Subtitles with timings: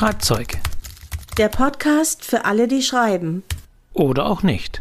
[0.00, 0.56] Schreibzeug.
[1.36, 3.42] Der Podcast für alle, die schreiben.
[3.92, 4.80] Oder auch nicht.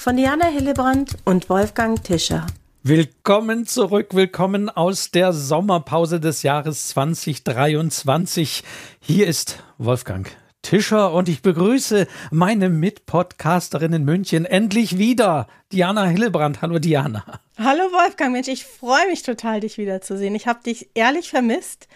[0.00, 2.46] Von Diana Hillebrand und Wolfgang Tischer.
[2.82, 8.64] Willkommen zurück, willkommen aus der Sommerpause des Jahres 2023.
[9.00, 16.62] Hier ist Wolfgang Tischer und ich begrüße meine Mitpodcasterin in München endlich wieder, Diana Hillebrand.
[16.62, 17.22] Hallo Diana.
[17.58, 20.34] Hallo Wolfgang, Mensch, ich freue mich total, dich wiederzusehen.
[20.34, 21.86] Ich habe dich ehrlich vermisst.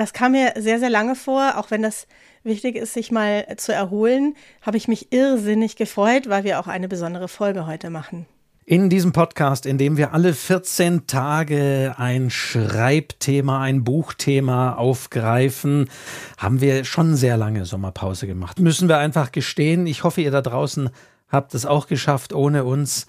[0.00, 2.06] Das kam mir sehr, sehr lange vor, auch wenn das
[2.42, 6.88] wichtig ist, sich mal zu erholen, habe ich mich irrsinnig gefreut, weil wir auch eine
[6.88, 8.24] besondere Folge heute machen.
[8.64, 15.90] In diesem Podcast, in dem wir alle 14 Tage ein Schreibthema, ein Buchthema aufgreifen,
[16.38, 18.58] haben wir schon sehr lange Sommerpause gemacht.
[18.58, 19.86] Müssen wir einfach gestehen.
[19.86, 20.88] Ich hoffe, ihr da draußen
[21.28, 23.06] habt es auch geschafft ohne uns.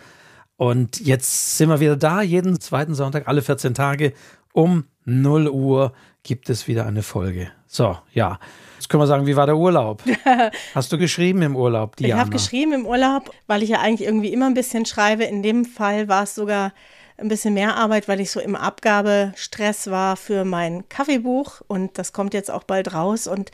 [0.57, 4.11] Und jetzt sind wir wieder da, jeden zweiten Sonntag, alle 14 Tage
[4.51, 7.51] um 0 Uhr gibt es wieder eine Folge.
[7.67, 8.39] So, ja.
[8.75, 10.03] Jetzt können wir sagen, wie war der Urlaub?
[10.75, 12.15] Hast du geschrieben im Urlaub, Diana?
[12.15, 15.23] Ich habe geschrieben im Urlaub, weil ich ja eigentlich irgendwie immer ein bisschen schreibe.
[15.23, 16.73] In dem Fall war es sogar
[17.21, 22.13] ein bisschen mehr Arbeit, weil ich so im Abgabestress war für mein Kaffeebuch und das
[22.13, 23.51] kommt jetzt auch bald raus und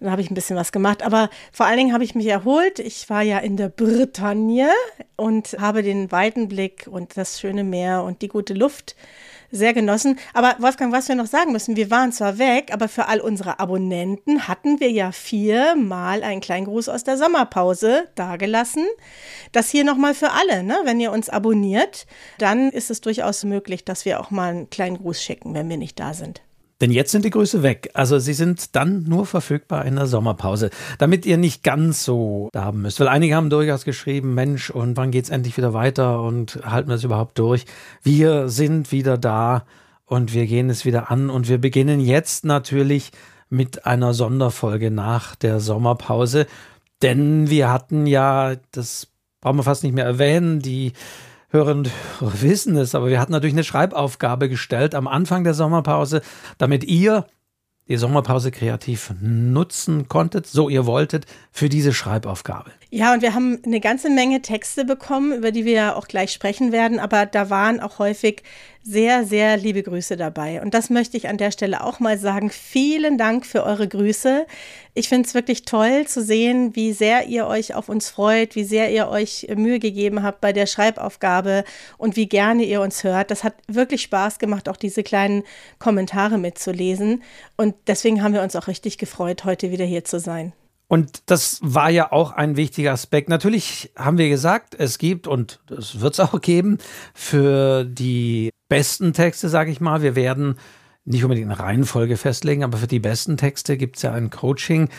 [0.00, 1.02] dann habe ich ein bisschen was gemacht.
[1.02, 2.78] Aber vor allen Dingen habe ich mich erholt.
[2.78, 4.70] Ich war ja in der Bretagne
[5.16, 8.96] und habe den weiten Blick und das schöne Meer und die gute Luft
[9.52, 10.18] sehr genossen.
[10.34, 13.60] Aber Wolfgang, was wir noch sagen müssen, wir waren zwar weg, aber für all unsere
[13.60, 18.86] Abonnenten hatten wir ja viermal einen kleinen Gruß aus der Sommerpause dagelassen.
[19.52, 20.76] Das hier nochmal für alle, ne?
[20.84, 22.06] Wenn ihr uns abonniert,
[22.38, 25.76] dann ist es durchaus möglich, dass wir auch mal einen kleinen Gruß schicken, wenn wir
[25.76, 26.42] nicht da sind.
[26.82, 27.90] Denn jetzt sind die Grüße weg.
[27.94, 32.64] Also sie sind dann nur verfügbar in der Sommerpause, damit ihr nicht ganz so da
[32.64, 32.98] haben müsst.
[32.98, 36.96] Weil einige haben durchaus geschrieben, Mensch, und wann geht's endlich wieder weiter und halten wir
[36.96, 37.66] das überhaupt durch?
[38.02, 39.64] Wir sind wieder da
[40.06, 43.12] und wir gehen es wieder an und wir beginnen jetzt natürlich
[43.48, 46.48] mit einer Sonderfolge nach der Sommerpause.
[47.00, 49.06] Denn wir hatten ja, das
[49.40, 50.94] brauchen wir fast nicht mehr erwähnen, die
[51.52, 55.52] Hörer und Hörer wissen es, aber wir hatten natürlich eine Schreibaufgabe gestellt am Anfang der
[55.52, 56.22] Sommerpause,
[56.56, 57.26] damit ihr
[57.88, 62.70] die Sommerpause kreativ nutzen konntet, so ihr wolltet, für diese Schreibaufgabe.
[62.94, 66.30] Ja, und wir haben eine ganze Menge Texte bekommen, über die wir ja auch gleich
[66.30, 68.42] sprechen werden, aber da waren auch häufig
[68.82, 70.60] sehr, sehr liebe Grüße dabei.
[70.60, 72.50] Und das möchte ich an der Stelle auch mal sagen.
[72.50, 74.46] Vielen Dank für eure Grüße.
[74.92, 78.64] Ich finde es wirklich toll zu sehen, wie sehr ihr euch auf uns freut, wie
[78.64, 81.64] sehr ihr euch Mühe gegeben habt bei der Schreibaufgabe
[81.96, 83.30] und wie gerne ihr uns hört.
[83.30, 85.44] Das hat wirklich Spaß gemacht, auch diese kleinen
[85.78, 87.22] Kommentare mitzulesen.
[87.56, 90.52] Und deswegen haben wir uns auch richtig gefreut, heute wieder hier zu sein.
[90.92, 93.30] Und das war ja auch ein wichtiger Aspekt.
[93.30, 96.76] Natürlich haben wir gesagt, es gibt und es wird es auch geben
[97.14, 100.02] für die besten Texte, sage ich mal.
[100.02, 100.56] Wir werden
[101.06, 104.90] nicht unbedingt eine Reihenfolge festlegen, aber für die besten Texte gibt es ja ein Coaching.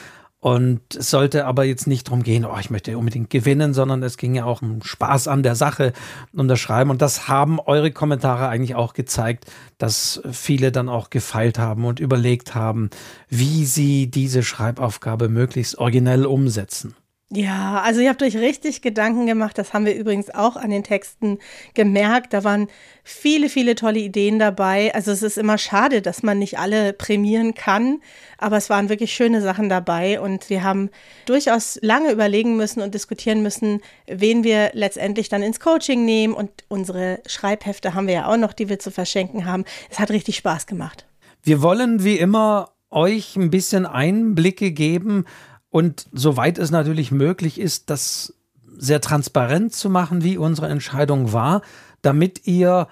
[0.43, 4.17] Und es sollte aber jetzt nicht darum gehen, oh, ich möchte unbedingt gewinnen, sondern es
[4.17, 5.93] ging ja auch um Spaß an der Sache,
[6.33, 6.89] um das Schreiben.
[6.89, 9.45] Und das haben eure Kommentare eigentlich auch gezeigt,
[9.77, 12.89] dass viele dann auch gefeilt haben und überlegt haben,
[13.29, 16.93] wie sie diese Schreibaufgabe möglichst originell umsetzen.
[17.35, 19.57] Ja, also ihr habt euch richtig Gedanken gemacht.
[19.57, 21.39] Das haben wir übrigens auch an den Texten
[21.73, 22.31] gemerkt.
[22.31, 22.67] Da waren
[23.03, 24.93] viele, viele tolle Ideen dabei.
[24.93, 28.01] Also es ist immer schade, dass man nicht alle prämieren kann,
[28.37, 30.91] aber es waren wirklich schöne Sachen dabei und wir haben
[31.25, 36.51] durchaus lange überlegen müssen und diskutieren müssen, wen wir letztendlich dann ins Coaching nehmen und
[36.67, 39.65] unsere Schreibhefte haben wir ja auch noch, die wir zu verschenken haben.
[39.89, 41.07] Es hat richtig Spaß gemacht.
[41.41, 45.25] Wir wollen wie immer euch ein bisschen Einblicke geben,
[45.73, 48.35] und soweit es natürlich möglich ist, das
[48.77, 51.63] sehr transparent zu machen, wie unsere Entscheidung war,
[52.03, 52.87] damit ihr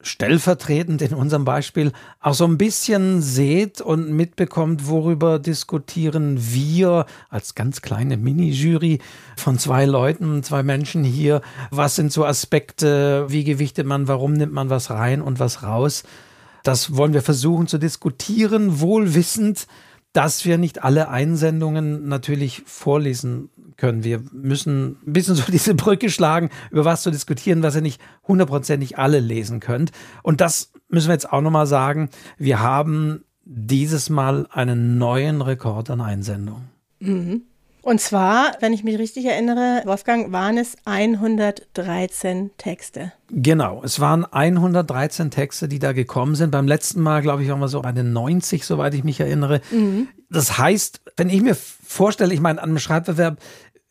[0.00, 7.54] stellvertretend in unserem Beispiel auch so ein bisschen seht und mitbekommt, worüber diskutieren wir als
[7.54, 8.98] ganz kleine Mini-Jury
[9.36, 11.42] von zwei Leuten, zwei Menschen hier.
[11.70, 13.26] Was sind so Aspekte?
[13.28, 14.08] Wie gewichtet man?
[14.08, 16.02] Warum nimmt man was rein und was raus?
[16.64, 19.68] Das wollen wir versuchen zu diskutieren, wohl wissend,
[20.12, 24.04] dass wir nicht alle Einsendungen natürlich vorlesen können.
[24.04, 28.00] Wir müssen ein bisschen so diese Brücke schlagen, über was zu diskutieren, was ihr nicht
[28.26, 29.92] hundertprozentig alle lesen könnt.
[30.22, 32.10] Und das müssen wir jetzt auch nochmal sagen.
[32.38, 36.68] Wir haben dieses Mal einen neuen Rekord an Einsendungen.
[37.00, 37.42] Mhm.
[37.82, 43.12] Und zwar, wenn ich mich richtig erinnere, Wolfgang, waren es 113 Texte.
[43.30, 46.50] Genau, es waren 113 Texte, die da gekommen sind.
[46.50, 49.60] Beim letzten Mal, glaube ich, waren wir so bei den 90, soweit ich mich erinnere.
[49.70, 50.08] Mhm.
[50.28, 53.38] Das heißt, wenn ich mir vorstelle, ich meine, an einem Schreibbewerb,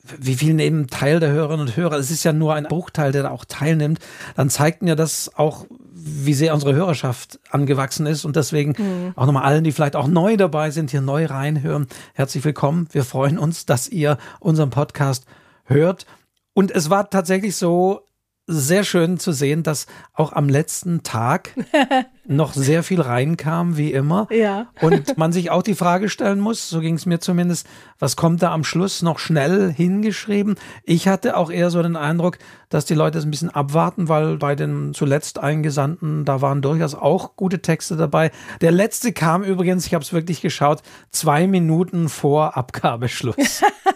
[0.03, 3.23] wie viel nehmen Teil der Hörerinnen und Hörer, es ist ja nur ein Bruchteil, der
[3.23, 3.99] da auch teilnimmt,
[4.35, 8.23] dann zeigt mir das auch, wie sehr unsere Hörerschaft angewachsen ist.
[8.23, 9.13] Und deswegen mhm.
[9.15, 12.87] auch nochmal allen, die vielleicht auch neu dabei sind, hier neu reinhören, herzlich willkommen.
[12.91, 15.25] Wir freuen uns, dass ihr unseren Podcast
[15.65, 16.05] hört.
[16.53, 18.01] Und es war tatsächlich so,
[18.51, 21.53] sehr schön zu sehen, dass auch am letzten Tag
[22.25, 24.27] noch sehr viel reinkam, wie immer.
[24.31, 24.67] Ja.
[24.81, 27.67] Und man sich auch die Frage stellen muss, so ging es mir zumindest,
[27.99, 30.55] was kommt da am Schluss noch schnell hingeschrieben?
[30.83, 34.37] Ich hatte auch eher so den Eindruck, dass die Leute es ein bisschen abwarten, weil
[34.37, 38.31] bei den zuletzt Eingesandten, da waren durchaus auch gute Texte dabei.
[38.61, 40.81] Der letzte kam übrigens, ich habe es wirklich geschaut,
[41.11, 43.61] zwei Minuten vor Abgabeschluss.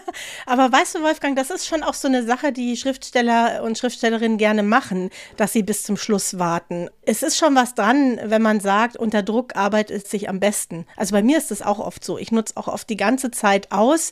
[0.46, 4.38] Aber weißt du, Wolfgang, das ist schon auch so eine Sache, die Schriftsteller und Schriftstellerinnen
[4.38, 6.88] gerne machen, dass sie bis zum Schluss warten.
[7.02, 10.86] Es ist schon was dran, wenn man sagt, unter Druck arbeitet sich am besten.
[10.96, 12.18] Also bei mir ist es auch oft so.
[12.18, 14.10] Ich nutze auch oft die ganze Zeit aus,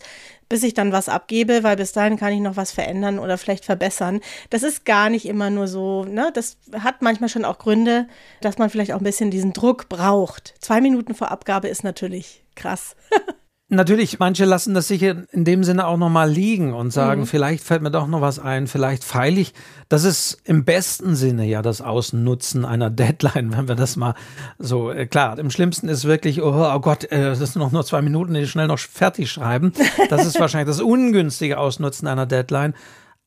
[0.48, 3.64] bis ich dann was abgebe, weil bis dahin kann ich noch was verändern oder vielleicht
[3.64, 4.20] verbessern.
[4.50, 6.30] Das ist gar nicht immer nur so, ne?
[6.34, 8.06] Das hat manchmal schon auch Gründe,
[8.42, 10.54] dass man vielleicht auch ein bisschen diesen Druck braucht.
[10.60, 12.96] Zwei Minuten vor Abgabe ist natürlich krass.
[13.74, 17.26] Natürlich, manche lassen das sicher in dem Sinne auch nochmal liegen und sagen, mhm.
[17.26, 19.54] vielleicht fällt mir doch noch was ein, vielleicht feile ich.
[19.88, 24.14] Das ist im besten Sinne ja das Ausnutzen einer Deadline, wenn wir das mal
[24.58, 27.82] so, äh, klar, im schlimmsten ist wirklich, oh, oh Gott, äh, das sind noch nur
[27.86, 29.72] zwei Minuten, die schnell noch fertig schreiben.
[30.10, 32.74] Das ist wahrscheinlich das ungünstige Ausnutzen einer Deadline.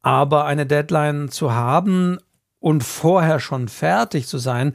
[0.04, 2.20] Aber eine Deadline zu haben
[2.60, 4.74] und vorher schon fertig zu sein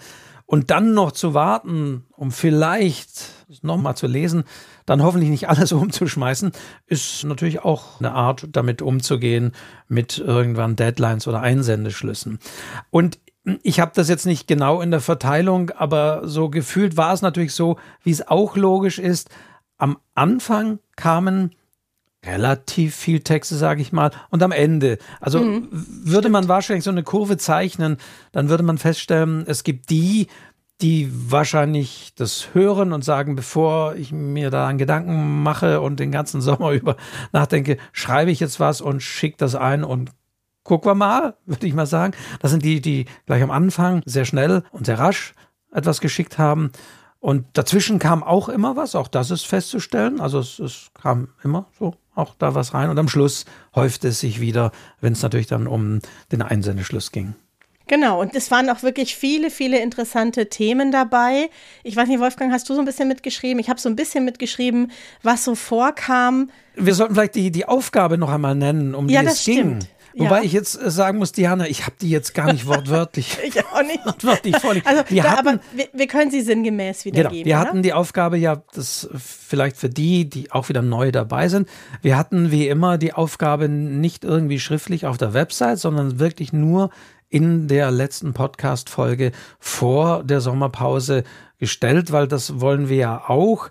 [0.51, 3.31] und dann noch zu warten, um vielleicht
[3.63, 4.43] nochmal zu lesen,
[4.85, 6.51] dann hoffentlich nicht alles umzuschmeißen,
[6.87, 9.53] ist natürlich auch eine Art, damit umzugehen
[9.87, 12.41] mit irgendwann Deadlines oder Einsendeschlüssen.
[12.91, 13.21] Und
[13.63, 17.55] ich habe das jetzt nicht genau in der Verteilung, aber so gefühlt war es natürlich
[17.55, 19.31] so, wie es auch logisch ist.
[19.79, 21.55] Am Anfang kamen
[22.25, 24.99] relativ viel Texte, sage ich mal, und am Ende.
[25.21, 27.97] Also mhm, würde man wahrscheinlich so eine Kurve zeichnen,
[28.33, 30.27] dann würde man feststellen, es gibt die,
[30.83, 36.13] die wahrscheinlich das hören und sagen, bevor ich mir da einen Gedanken mache und den
[36.13, 36.97] ganzen Sommer über
[37.33, 40.11] nachdenke, schreibe ich jetzt was und schicke das ein und
[40.63, 42.15] gucken wir mal, würde ich mal sagen.
[42.41, 45.35] Das sind die, die gleich am Anfang sehr schnell und sehr rasch
[45.73, 46.73] etwas geschickt haben.
[47.21, 50.21] Und dazwischen kam auch immer was, auch das ist festzustellen.
[50.21, 52.91] Also es, es kam immer so auch da was rein.
[52.91, 53.45] Und am Schluss
[53.75, 56.01] häufte es sich wieder, wenn es natürlich dann um
[56.33, 57.35] den Einsendeschluss ging.
[57.91, 61.51] Genau, und es waren auch wirklich viele, viele interessante Themen dabei.
[61.83, 63.59] Ich weiß nicht, Wolfgang, hast du so ein bisschen mitgeschrieben?
[63.59, 64.93] Ich habe so ein bisschen mitgeschrieben,
[65.25, 66.51] was so vorkam.
[66.77, 69.81] Wir sollten vielleicht die, die Aufgabe noch einmal nennen, um ja, die es ging.
[70.17, 70.43] Wobei ja.
[70.45, 73.39] ich jetzt äh, sagen muss, Diana, ich habe die jetzt gar nicht wortwörtlich.
[73.45, 74.05] ich auch nicht.
[74.05, 74.87] wortwörtlich vorliegen.
[74.87, 77.33] Also, wir da, hatten, aber wir, wir, können sie sinngemäß wiedergeben.
[77.33, 77.69] Genau, wir oder?
[77.69, 81.69] hatten die Aufgabe ja, das vielleicht für die, die auch wieder neu dabei sind,
[82.03, 86.91] wir hatten wie immer die Aufgabe nicht irgendwie schriftlich auf der Website, sondern wirklich nur
[87.29, 89.31] in der letzten Podcast-Folge
[89.61, 91.23] vor der Sommerpause
[91.59, 93.71] gestellt, weil das wollen wir ja auch,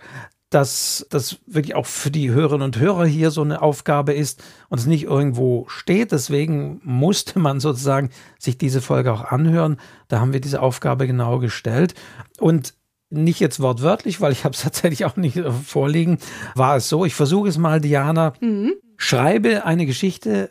[0.50, 4.80] dass das wirklich auch für die Hörerinnen und Hörer hier so eine Aufgabe ist und
[4.80, 6.12] es nicht irgendwo steht.
[6.12, 8.10] Deswegen musste man sozusagen
[8.40, 9.78] sich diese Folge auch anhören.
[10.07, 11.94] Da haben wir diese Aufgabe genau gestellt.
[12.40, 12.74] Und
[13.12, 16.18] nicht jetzt wortwörtlich, weil ich habe es tatsächlich auch nicht vorliegen,
[16.56, 17.06] war es so.
[17.06, 18.34] Ich versuche es mal, Diana.
[18.40, 18.74] Mhm.
[18.98, 20.50] Schreibe eine Geschichte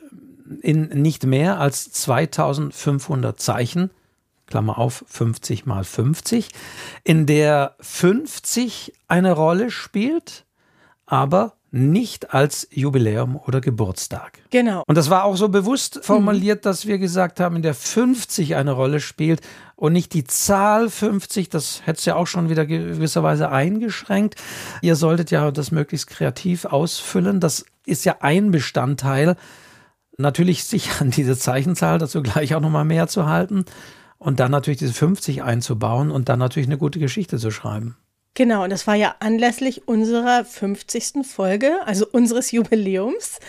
[0.62, 3.90] in nicht mehr als 2500 Zeichen,
[4.48, 6.48] Klammer auf, 50 mal 50,
[7.04, 10.44] in der 50 eine Rolle spielt,
[11.06, 14.38] aber nicht als Jubiläum oder Geburtstag.
[14.50, 14.82] Genau.
[14.86, 16.62] Und das war auch so bewusst formuliert, mhm.
[16.62, 19.42] dass wir gesagt haben, in der 50 eine Rolle spielt
[19.76, 24.36] und nicht die Zahl 50, das hätte es ja auch schon wieder gewisserweise eingeschränkt.
[24.80, 27.38] Ihr solltet ja das möglichst kreativ ausfüllen.
[27.38, 29.36] Das ist ja ein Bestandteil
[30.16, 33.64] natürlich sich an diese Zeichenzahl dazu gleich auch nochmal mehr zu halten
[34.18, 37.96] und dann natürlich diese 50 einzubauen und dann natürlich eine gute Geschichte zu schreiben.
[38.34, 41.26] Genau, und das war ja anlässlich unserer 50.
[41.26, 43.40] Folge, also unseres Jubiläums.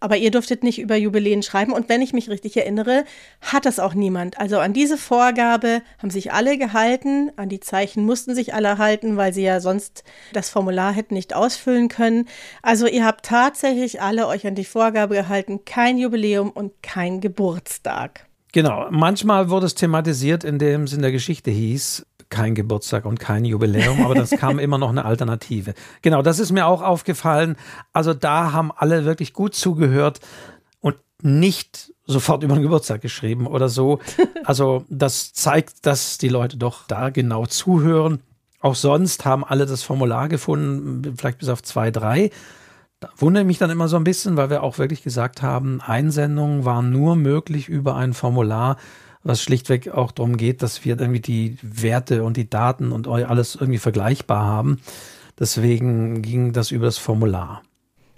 [0.00, 1.72] Aber ihr durftet nicht über Jubiläen schreiben.
[1.72, 3.04] Und wenn ich mich richtig erinnere,
[3.40, 4.38] hat das auch niemand.
[4.38, 7.32] Also an diese Vorgabe haben sich alle gehalten.
[7.36, 11.34] An die Zeichen mussten sich alle halten, weil sie ja sonst das Formular hätten nicht
[11.34, 12.28] ausfüllen können.
[12.62, 15.64] Also ihr habt tatsächlich alle euch an die Vorgabe gehalten.
[15.64, 18.27] Kein Jubiläum und kein Geburtstag.
[18.58, 18.88] Genau.
[18.90, 24.04] Manchmal wurde es thematisiert, indem es in der Geschichte hieß, kein Geburtstag und kein Jubiläum,
[24.04, 25.74] aber das kam immer noch eine Alternative.
[26.02, 27.54] Genau, das ist mir auch aufgefallen.
[27.92, 30.18] Also da haben alle wirklich gut zugehört
[30.80, 34.00] und nicht sofort über den Geburtstag geschrieben oder so.
[34.42, 38.22] Also das zeigt, dass die Leute doch da genau zuhören.
[38.60, 42.30] Auch sonst haben alle das Formular gefunden, vielleicht bis auf zwei, drei.
[43.00, 45.80] Da wundere ich mich dann immer so ein bisschen, weil wir auch wirklich gesagt haben,
[45.80, 48.76] Einsendungen waren nur möglich über ein Formular,
[49.22, 53.54] was schlichtweg auch darum geht, dass wir irgendwie die Werte und die Daten und alles
[53.54, 54.80] irgendwie vergleichbar haben.
[55.38, 57.62] Deswegen ging das über das Formular.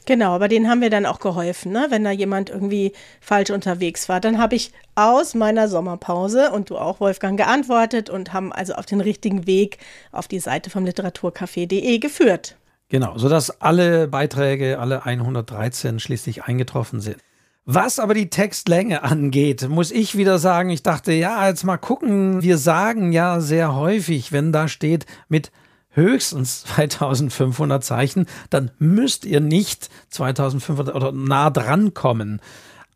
[0.06, 1.88] Genau, aber denen haben wir dann auch geholfen, ne?
[1.90, 4.18] wenn da jemand irgendwie falsch unterwegs war.
[4.18, 8.87] Dann habe ich aus meiner Sommerpause und du auch, Wolfgang, geantwortet und haben also auf
[8.87, 9.76] den richtigen Weg
[10.10, 12.56] auf die Seite vom literaturcafé.de geführt.
[12.90, 17.18] Genau, sodass alle Beiträge, alle 113 schließlich eingetroffen sind.
[17.64, 22.42] Was aber die Textlänge angeht, muss ich wieder sagen, ich dachte, ja, jetzt mal gucken,
[22.42, 25.52] wir sagen ja sehr häufig, wenn da steht mit
[25.90, 32.40] höchstens 2500 Zeichen, dann müsst ihr nicht 2500 oder nah dran kommen.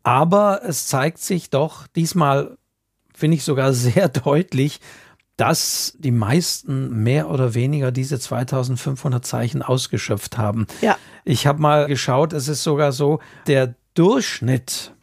[0.03, 2.57] Aber es zeigt sich doch diesmal,
[3.13, 4.81] finde ich sogar sehr deutlich,
[5.37, 10.65] dass die meisten mehr oder weniger diese 2500 Zeichen ausgeschöpft haben.
[10.81, 10.97] Ja.
[11.25, 14.94] Ich habe mal geschaut, es ist sogar so, der Durchschnitt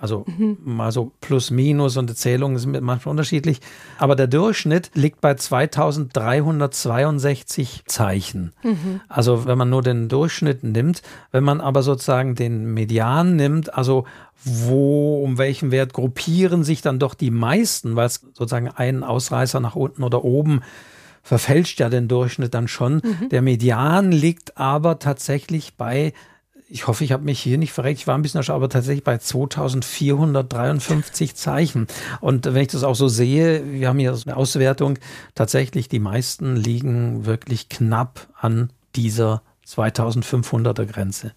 [0.00, 0.56] also mhm.
[0.64, 3.60] mal so plus minus und die Zählungen sind manchmal unterschiedlich.
[3.98, 8.54] Aber der Durchschnitt liegt bei 2362 Zeichen.
[8.62, 9.02] Mhm.
[9.08, 11.02] Also wenn man nur den Durchschnitt nimmt,
[11.32, 14.06] wenn man aber sozusagen den Median nimmt, also
[14.42, 19.60] wo, um welchen Wert gruppieren sich dann doch die meisten, weil es sozusagen einen Ausreißer
[19.60, 20.62] nach unten oder oben
[21.22, 23.02] verfälscht ja den Durchschnitt dann schon.
[23.04, 23.28] Mhm.
[23.30, 26.14] Der Median liegt aber tatsächlich bei
[26.70, 28.00] ich hoffe, ich habe mich hier nicht verreckt.
[28.00, 31.88] Ich war ein bisschen erschauert, aber tatsächlich bei 2453 Zeichen.
[32.20, 34.98] Und wenn ich das auch so sehe, wir haben hier eine Auswertung,
[35.34, 41.32] tatsächlich die meisten liegen wirklich knapp an dieser 2500er Grenze.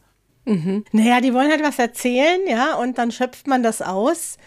[0.45, 0.85] Mhm.
[0.91, 4.37] Naja, die wollen halt was erzählen, ja, und dann schöpft man das aus.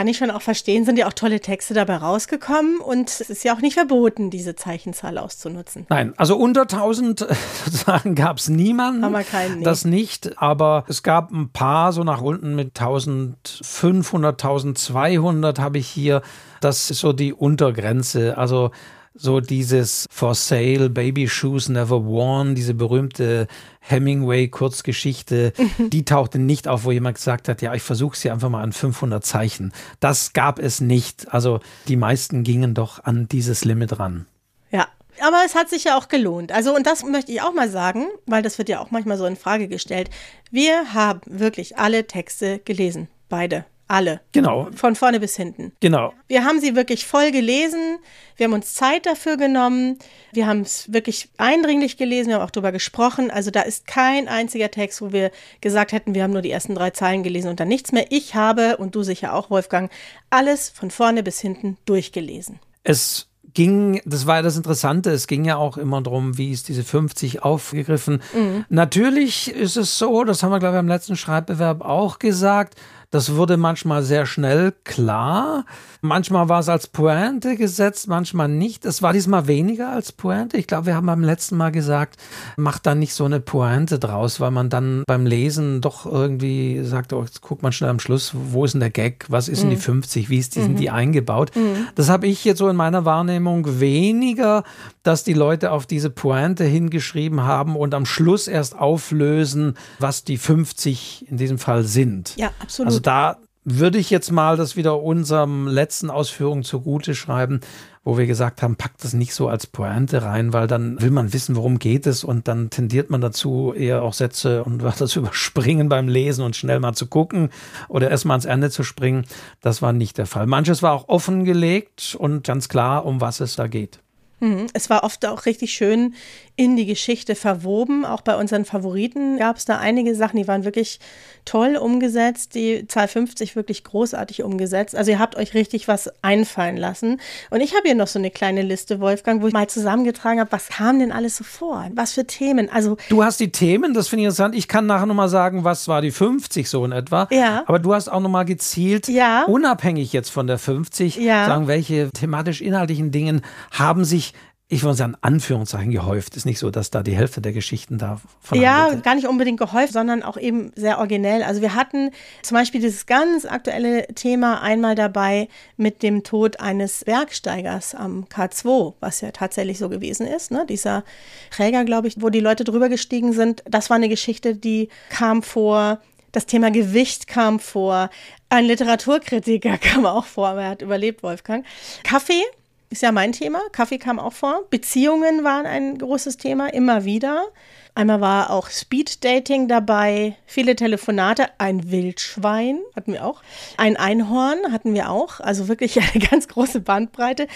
[0.00, 3.44] Kann ich schon auch verstehen, sind ja auch tolle Texte dabei rausgekommen und es ist
[3.44, 5.84] ja auch nicht verboten, diese Zeichenzahl auszunutzen.
[5.90, 7.18] Nein, also unter 1000
[7.66, 9.04] sozusagen gab es niemanden.
[9.04, 9.58] Haben wir keinen.
[9.58, 9.64] Nee.
[9.64, 15.88] Das nicht, aber es gab ein paar so nach unten mit 1500, 1200 habe ich
[15.88, 16.22] hier.
[16.62, 18.38] Das ist so die Untergrenze.
[18.38, 18.70] Also
[19.14, 23.48] so dieses For Sale, Baby Shoes Never Worn, diese berühmte
[23.80, 28.62] Hemingway-Kurzgeschichte, die tauchte nicht auf, wo jemand gesagt hat, ja, ich versuche sie einfach mal
[28.62, 29.72] an 500 Zeichen.
[29.98, 31.32] Das gab es nicht.
[31.32, 34.26] Also die meisten gingen doch an dieses Limit ran.
[34.70, 34.86] Ja,
[35.20, 36.52] aber es hat sich ja auch gelohnt.
[36.52, 39.26] Also, und das möchte ich auch mal sagen, weil das wird ja auch manchmal so
[39.26, 40.10] in Frage gestellt.
[40.50, 43.08] Wir haben wirklich alle Texte gelesen.
[43.28, 43.64] Beide.
[43.90, 44.20] Alle.
[44.30, 44.68] Genau.
[44.72, 45.72] Von vorne bis hinten.
[45.80, 46.14] Genau.
[46.28, 47.98] Wir haben sie wirklich voll gelesen.
[48.36, 49.98] Wir haben uns Zeit dafür genommen.
[50.32, 52.28] Wir haben es wirklich eindringlich gelesen.
[52.28, 53.32] Wir haben auch darüber gesprochen.
[53.32, 56.76] Also da ist kein einziger Text, wo wir gesagt hätten, wir haben nur die ersten
[56.76, 58.06] drei Zeilen gelesen und dann nichts mehr.
[58.10, 59.90] Ich habe, und du sicher auch, Wolfgang,
[60.30, 62.60] alles von vorne bis hinten durchgelesen.
[62.84, 66.68] Es ging, das war ja das Interessante, es ging ja auch immer darum, wie ist
[66.68, 68.22] diese 50 aufgegriffen.
[68.32, 68.64] Mhm.
[68.68, 72.76] Natürlich ist es so, das haben wir, glaube ich, am letzten Schreibbewerb auch gesagt,
[73.10, 75.64] das wurde manchmal sehr schnell klar.
[76.02, 78.86] Manchmal war es als Pointe gesetzt, manchmal nicht.
[78.86, 80.56] Es war diesmal weniger als Pointe.
[80.56, 82.16] Ich glaube, wir haben beim letzten Mal gesagt,
[82.56, 87.12] macht da nicht so eine Pointe draus, weil man dann beim Lesen doch irgendwie sagt,
[87.12, 89.26] oh, jetzt guckt man schnell am Schluss, wo ist denn der Gag?
[89.28, 90.28] Was ist denn die 50?
[90.28, 90.30] Mhm.
[90.30, 90.94] Wie ist die, sind die mhm.
[90.94, 91.54] eingebaut?
[91.54, 91.88] Mhm.
[91.94, 94.64] Das habe ich jetzt so in meiner Wahrnehmung weniger,
[95.02, 100.38] dass die Leute auf diese Pointe hingeschrieben haben und am Schluss erst auflösen, was die
[100.38, 102.36] 50 in diesem Fall sind.
[102.36, 102.88] Ja, absolut.
[102.88, 107.60] Also da würde ich jetzt mal das wieder unserem letzten Ausführung zugute schreiben,
[108.02, 111.34] wo wir gesagt haben, packt das nicht so als Pointe rein, weil dann will man
[111.34, 115.20] wissen, worum geht es und dann tendiert man dazu, eher auch Sätze und Wörter zu
[115.20, 117.50] überspringen beim Lesen und schnell mal zu gucken
[117.88, 119.26] oder erstmal ans Ende zu springen.
[119.60, 120.46] Das war nicht der Fall.
[120.46, 124.00] Manches war auch offengelegt und ganz klar, um was es da geht.
[124.40, 124.68] Mhm.
[124.72, 126.14] Es war oft auch richtig schön
[126.56, 128.04] in die Geschichte verwoben.
[128.04, 131.00] Auch bei unseren Favoriten gab es da einige Sachen, die waren wirklich
[131.44, 132.54] toll umgesetzt.
[132.54, 134.94] Die Zahl 50 wirklich großartig umgesetzt.
[134.94, 137.20] Also ihr habt euch richtig was einfallen lassen.
[137.50, 140.52] Und ich habe hier noch so eine kleine Liste, Wolfgang, wo ich mal zusammengetragen habe,
[140.52, 141.88] was kam denn alles so vor?
[141.94, 142.68] Was für Themen?
[142.70, 144.54] Also du hast die Themen, das finde ich interessant.
[144.54, 147.26] Ich kann nachher nochmal sagen, was war die 50 so in etwa.
[147.30, 147.64] Ja.
[147.66, 149.44] Aber du hast auch nochmal gezielt, ja.
[149.44, 151.46] unabhängig jetzt von der 50, ja.
[151.46, 154.34] sagen, welche thematisch inhaltlichen Dingen haben sich
[154.72, 156.36] ich würde sagen, Anführungszeichen gehäuft.
[156.36, 159.58] Ist nicht so, dass da die Hälfte der Geschichten da von Ja, gar nicht unbedingt
[159.58, 161.42] gehäuft, sondern auch eben sehr originell.
[161.42, 162.12] Also wir hatten
[162.42, 168.94] zum Beispiel dieses ganz aktuelle Thema einmal dabei mit dem Tod eines Bergsteigers am K2,
[169.00, 170.52] was ja tatsächlich so gewesen ist.
[170.52, 170.64] Ne?
[170.68, 171.02] Dieser
[171.50, 173.64] Träger, glaube ich, wo die Leute drüber gestiegen sind.
[173.68, 176.00] Das war eine Geschichte, die kam vor.
[176.30, 178.08] Das Thema Gewicht kam vor.
[178.48, 181.66] Ein Literaturkritiker kam auch vor, aber er hat überlebt, Wolfgang.
[182.04, 182.44] Kaffee
[182.90, 183.60] ist ja mein Thema.
[183.72, 184.64] Kaffee kam auch vor.
[184.68, 187.46] Beziehungen waren ein großes Thema, immer wieder.
[187.94, 193.42] Einmal war auch Speed Dating dabei, viele Telefonate, ein Wildschwein hatten wir auch,
[193.76, 197.46] ein Einhorn hatten wir auch, also wirklich eine ganz große Bandbreite.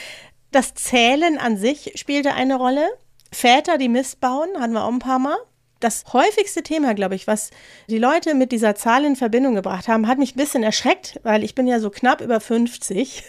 [0.50, 2.88] Das Zählen an sich spielte eine Rolle.
[3.33, 5.37] Väter, die Mist bauen, hatten wir auch ein paar Mal.
[5.81, 7.50] Das häufigste Thema, glaube ich, was
[7.91, 11.45] die Leute mit dieser Zahl in Verbindung gebracht haben, hat mich ein bisschen erschreckt, weil
[11.45, 13.23] ich bin ja so knapp über 50,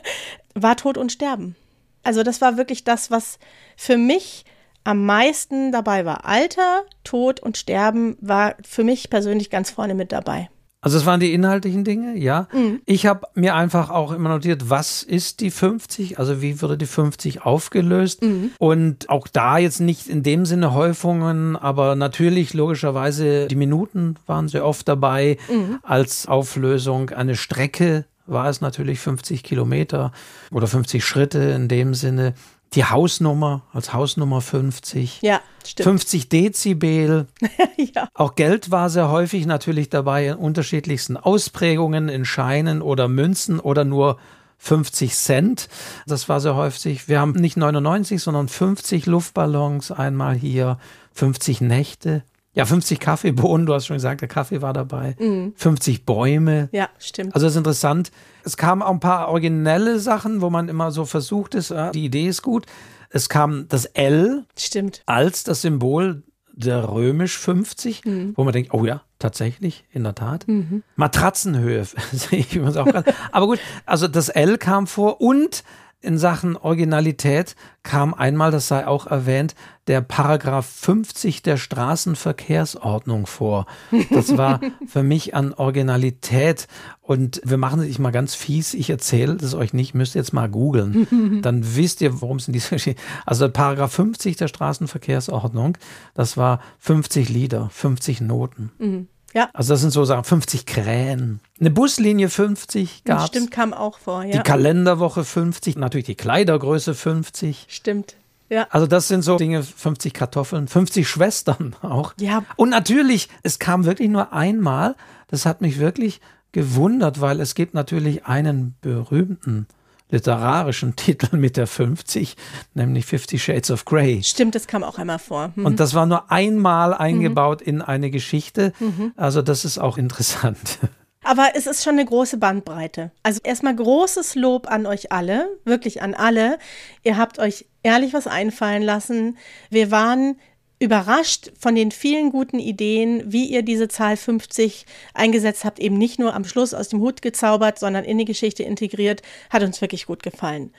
[0.54, 1.56] war Tod und Sterben.
[2.02, 3.38] Also das war wirklich das, was
[3.76, 4.44] für mich
[4.84, 6.24] am meisten dabei war.
[6.24, 10.48] Alter, Tod und Sterben war für mich persönlich ganz vorne mit dabei.
[10.84, 12.48] Also es waren die inhaltlichen Dinge, ja.
[12.52, 12.80] Mhm.
[12.86, 16.18] Ich habe mir einfach auch immer notiert, was ist die 50?
[16.18, 18.22] Also wie würde die 50 aufgelöst?
[18.22, 18.50] Mhm.
[18.58, 24.48] Und auch da jetzt nicht in dem Sinne Häufungen, aber natürlich logischerweise die Minuten waren
[24.48, 25.78] sehr oft dabei mhm.
[25.84, 27.10] als Auflösung.
[27.10, 30.12] Eine Strecke war es natürlich 50 Kilometer
[30.50, 32.34] oder 50 Schritte in dem Sinne
[32.74, 35.20] die Hausnummer als Hausnummer 50.
[35.22, 35.84] Ja, stimmt.
[35.84, 37.26] 50 Dezibel.
[37.76, 38.08] ja.
[38.14, 43.84] Auch Geld war sehr häufig natürlich dabei in unterschiedlichsten Ausprägungen, in Scheinen oder Münzen oder
[43.84, 44.18] nur
[44.58, 45.68] 50 Cent.
[46.06, 47.08] Das war sehr häufig.
[47.08, 50.78] Wir haben nicht 99, sondern 50 Luftballons einmal hier,
[51.14, 52.22] 50 Nächte.
[52.54, 55.16] Ja, 50 Kaffeebohnen, du hast schon gesagt, der Kaffee war dabei.
[55.18, 55.54] Mhm.
[55.56, 56.68] 50 Bäume.
[56.72, 57.34] Ja, stimmt.
[57.34, 58.12] Also das ist interessant.
[58.44, 62.26] Es kamen auch ein paar originelle Sachen, wo man immer so versucht ist, die Idee
[62.26, 62.66] ist gut.
[63.08, 65.02] Es kam das L stimmt.
[65.06, 66.22] als das Symbol
[66.54, 68.32] der römisch 50, mhm.
[68.36, 70.46] wo man denkt, oh ja, tatsächlich, in der Tat.
[70.46, 70.82] Mhm.
[70.96, 73.14] Matratzenhöhe sehe ich übrigens auch gerade.
[73.30, 75.64] Aber gut, also das L kam vor und
[76.02, 79.54] in Sachen Originalität kam einmal, das sei auch erwähnt,
[79.86, 83.66] der Paragraph 50 der Straßenverkehrsordnung vor.
[84.10, 86.68] Das war für mich an Originalität.
[87.00, 88.74] Und wir machen es mal ganz fies.
[88.74, 91.40] Ich erzähle es euch nicht, müsst ihr jetzt mal googeln.
[91.42, 95.78] Dann wisst ihr, worum es in dieser Geschichte Also Paragraph 50 der Straßenverkehrsordnung,
[96.14, 98.72] das war 50 Lieder, 50 Noten.
[98.78, 99.08] Mhm.
[99.34, 99.48] Ja.
[99.52, 101.40] Also das sind so Sachen, 50 Krähen.
[101.58, 103.26] Eine Buslinie 50 gab es.
[103.28, 104.32] Stimmt, kam auch vor, ja.
[104.32, 107.66] Die Kalenderwoche 50, natürlich die Kleidergröße 50.
[107.68, 108.16] Stimmt.
[108.48, 108.66] Ja.
[108.70, 112.12] Also das sind so Dinge, 50 Kartoffeln, 50 Schwestern auch.
[112.20, 112.44] Ja.
[112.56, 114.94] Und natürlich, es kam wirklich nur einmal,
[115.28, 116.20] das hat mich wirklich
[116.52, 119.66] gewundert, weil es gibt natürlich einen berühmten
[120.12, 122.36] literarischen Titel mit der 50,
[122.74, 124.22] nämlich Fifty Shades of Grey.
[124.22, 125.52] Stimmt, das kam auch einmal vor.
[125.56, 125.66] Mhm.
[125.66, 127.68] Und das war nur einmal eingebaut mhm.
[127.68, 128.72] in eine Geschichte.
[128.78, 129.12] Mhm.
[129.16, 130.78] Also das ist auch interessant.
[131.24, 133.12] Aber es ist schon eine große Bandbreite.
[133.22, 136.58] Also erstmal großes Lob an euch alle, wirklich an alle.
[137.04, 139.38] Ihr habt euch ehrlich was einfallen lassen.
[139.70, 140.36] Wir waren
[140.82, 146.18] überrascht von den vielen guten Ideen, wie ihr diese Zahl 50 eingesetzt habt, eben nicht
[146.18, 150.06] nur am Schluss aus dem Hut gezaubert, sondern in die Geschichte integriert, hat uns wirklich
[150.06, 150.72] gut gefallen.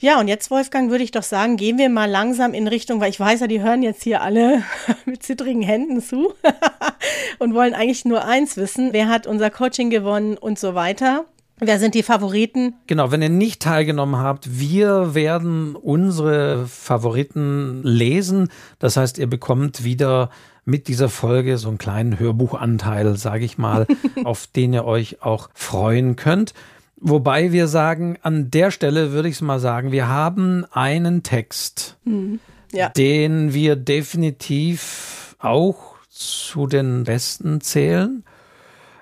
[0.00, 3.10] Ja, und jetzt, Wolfgang, würde ich doch sagen, gehen wir mal langsam in Richtung, weil
[3.10, 4.62] ich weiß ja, die hören jetzt hier alle
[5.04, 6.34] mit zittrigen Händen zu
[7.38, 11.26] und wollen eigentlich nur eins wissen, wer hat unser Coaching gewonnen und so weiter.
[11.60, 12.74] Wer sind die Favoriten?
[12.86, 18.48] Genau, wenn ihr nicht teilgenommen habt, wir werden unsere Favoriten lesen.
[18.80, 20.30] Das heißt, ihr bekommt wieder
[20.64, 23.86] mit dieser Folge so einen kleinen Hörbuchanteil, sage ich mal,
[24.24, 26.54] auf den ihr euch auch freuen könnt.
[26.96, 31.98] Wobei wir sagen, an der Stelle würde ich es mal sagen, wir haben einen Text,
[32.04, 32.40] hm,
[32.72, 32.88] ja.
[32.88, 38.24] den wir definitiv auch zu den besten zählen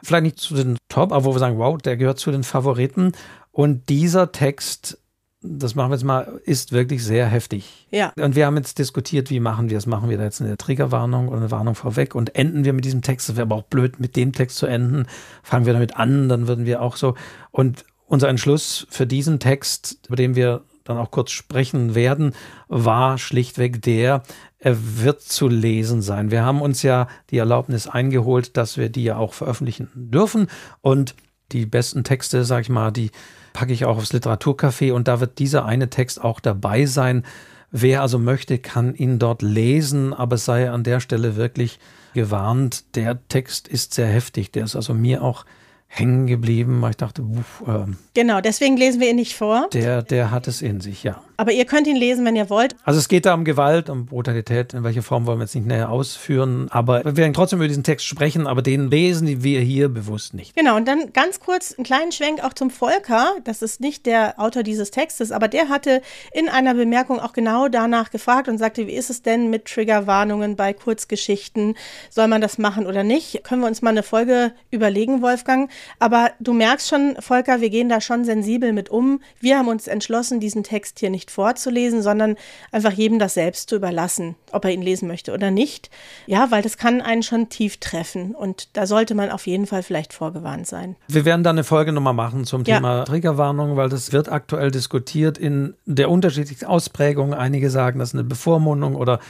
[0.02, 3.12] vielleicht nicht zu den Top, aber wo wir sagen, wow, der gehört zu den Favoriten.
[3.50, 4.98] Und dieser Text,
[5.42, 7.86] das machen wir jetzt mal, ist wirklich sehr heftig.
[7.90, 8.12] Ja.
[8.16, 9.86] Und wir haben jetzt diskutiert, wie machen wir es?
[9.86, 13.02] Machen wir da jetzt eine Triggerwarnung oder eine Warnung vorweg und enden wir mit diesem
[13.02, 13.28] Text?
[13.28, 15.06] Das wäre aber auch blöd, mit dem Text zu enden.
[15.42, 17.14] Fangen wir damit an, dann würden wir auch so.
[17.50, 22.34] Und unser Entschluss für diesen Text, über den wir dann auch kurz sprechen werden,
[22.68, 24.22] war schlichtweg der, er
[24.64, 26.30] wird zu lesen sein.
[26.30, 30.46] Wir haben uns ja die Erlaubnis eingeholt, dass wir die ja auch veröffentlichen dürfen.
[30.80, 31.14] Und
[31.50, 33.10] die besten Texte, sag ich mal, die
[33.52, 37.24] packe ich auch aufs Literaturcafé und da wird dieser eine Text auch dabei sein.
[37.70, 41.78] Wer also möchte, kann ihn dort lesen, aber es sei an der Stelle wirklich
[42.14, 42.96] gewarnt.
[42.96, 44.52] Der Text ist sehr heftig.
[44.52, 45.44] Der ist also mir auch
[45.86, 49.68] hängen geblieben, weil ich dachte, uff, äh, genau, deswegen lesen wir ihn nicht vor.
[49.72, 51.22] Der, der hat es in sich, ja.
[51.36, 52.76] Aber ihr könnt ihn lesen, wenn ihr wollt.
[52.84, 55.66] Also es geht da um Gewalt, um Brutalität, in welcher Form wollen wir jetzt nicht
[55.66, 56.68] näher ausführen.
[56.70, 60.54] Aber wir werden trotzdem über diesen Text sprechen, aber den lesen wir hier bewusst nicht.
[60.54, 63.36] Genau, und dann ganz kurz einen kleinen Schwenk auch zum Volker.
[63.44, 67.68] Das ist nicht der Autor dieses Textes, aber der hatte in einer Bemerkung auch genau
[67.68, 71.76] danach gefragt und sagte, wie ist es denn mit Triggerwarnungen bei Kurzgeschichten?
[72.10, 73.44] Soll man das machen oder nicht?
[73.44, 75.70] Können wir uns mal eine Folge überlegen, Wolfgang.
[75.98, 79.20] Aber du merkst schon, Volker, wir gehen da schon sensibel mit um.
[79.40, 82.36] Wir haben uns entschlossen, diesen Text hier nicht vorzulesen, sondern
[82.70, 85.90] einfach jedem das selbst zu überlassen, ob er ihn lesen möchte oder nicht.
[86.26, 89.82] Ja, weil das kann einen schon tief treffen und da sollte man auf jeden Fall
[89.82, 90.96] vielleicht vorgewarnt sein.
[91.08, 92.76] Wir werden da eine Folge nochmal machen zum ja.
[92.76, 97.34] Thema Triggerwarnung, weil das wird aktuell diskutiert in der unterschiedlichsten Ausprägung.
[97.34, 99.20] Einige sagen, das ist eine Bevormundung oder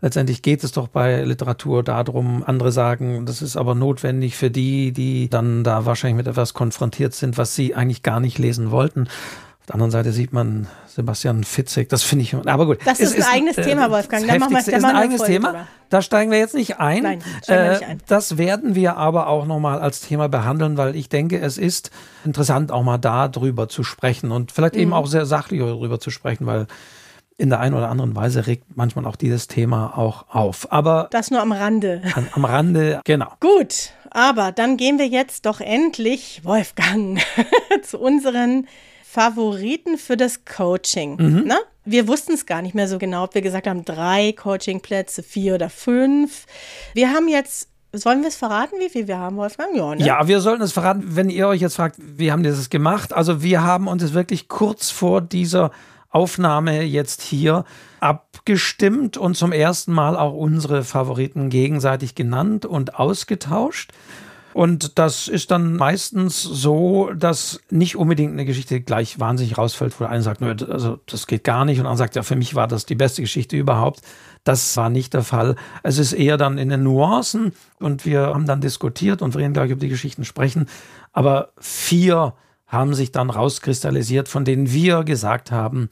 [0.00, 4.92] Letztendlich geht es doch bei Literatur darum, andere sagen, das ist aber notwendig für die,
[4.92, 9.08] die dann da wahrscheinlich mit etwas konfrontiert sind, was sie eigentlich gar nicht lesen wollten.
[9.68, 12.78] Der anderen Seite sieht man Sebastian Fitzek, das finde ich, aber gut.
[12.86, 14.26] Das ist, ist ein eigenes äh, Thema, Wolfgang.
[14.26, 15.48] Da machen wir, ist ein eigenes Thema.
[15.48, 15.66] Drüber.
[15.90, 17.02] Da steigen wir jetzt nicht ein.
[17.02, 17.98] Nein, äh, nicht ein.
[18.06, 21.90] Das werden wir aber auch nochmal als Thema behandeln, weil ich denke, es ist
[22.24, 24.80] interessant, auch mal da drüber zu sprechen und vielleicht mhm.
[24.80, 26.66] eben auch sehr sachlich darüber zu sprechen, weil
[27.36, 30.72] in der einen oder anderen Weise regt manchmal auch dieses Thema auch auf.
[30.72, 32.02] Aber das nur am Rande.
[32.14, 33.32] An, am Rande, genau.
[33.40, 37.20] Gut, aber dann gehen wir jetzt doch endlich, Wolfgang,
[37.82, 38.66] zu unseren
[39.18, 41.16] Favoriten für das Coaching.
[41.16, 41.42] Mhm.
[41.46, 41.58] Na?
[41.84, 45.56] Wir wussten es gar nicht mehr so genau, ob wir gesagt haben, drei Coachingplätze, vier
[45.56, 46.46] oder fünf.
[46.94, 49.74] Wir haben jetzt Sollen wir es verraten, wie viel wir haben, Wolfgang?
[49.74, 50.04] Ja, ne?
[50.04, 53.14] ja, wir sollten es verraten, wenn ihr euch jetzt fragt, wie haben die das gemacht?
[53.14, 55.70] Also wir haben uns wirklich kurz vor dieser
[56.10, 57.64] Aufnahme jetzt hier
[58.00, 63.90] abgestimmt und zum ersten Mal auch unsere Favoriten gegenseitig genannt und ausgetauscht.
[64.58, 70.02] Und das ist dann meistens so, dass nicht unbedingt eine Geschichte gleich wahnsinnig rausfällt, wo
[70.02, 71.78] der eine sagt, nö, also das geht gar nicht.
[71.78, 74.00] Und dann sagt, ja, für mich war das die beste Geschichte überhaupt.
[74.42, 75.54] Das war nicht der Fall.
[75.84, 79.70] Es ist eher dann in den Nuancen und wir haben dann diskutiert und werden gleich
[79.70, 80.66] über die Geschichten sprechen.
[81.12, 82.34] Aber vier
[82.66, 85.88] haben sich dann rauskristallisiert, von denen wir gesagt haben,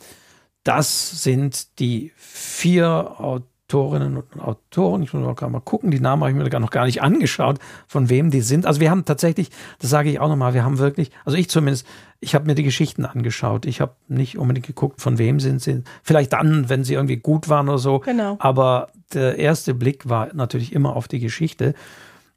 [0.65, 5.03] das sind die vier Autorinnen und Autoren.
[5.03, 7.03] Ich muss mal gerade mal gucken, die Namen habe ich mir gar noch gar nicht
[7.03, 8.65] angeschaut, von wem die sind.
[8.65, 9.51] Also wir haben tatsächlich,
[9.81, 11.85] das sage ich auch nochmal, wir haben wirklich, also ich zumindest,
[12.21, 13.67] ich habe mir die Geschichten angeschaut.
[13.67, 15.83] Ich habe nicht unbedingt geguckt, von wem sind sie.
[16.05, 17.99] Vielleicht dann, wenn sie irgendwie gut waren oder so.
[17.99, 18.37] Genau.
[18.39, 21.75] Aber der erste Blick war natürlich immer auf die Geschichte.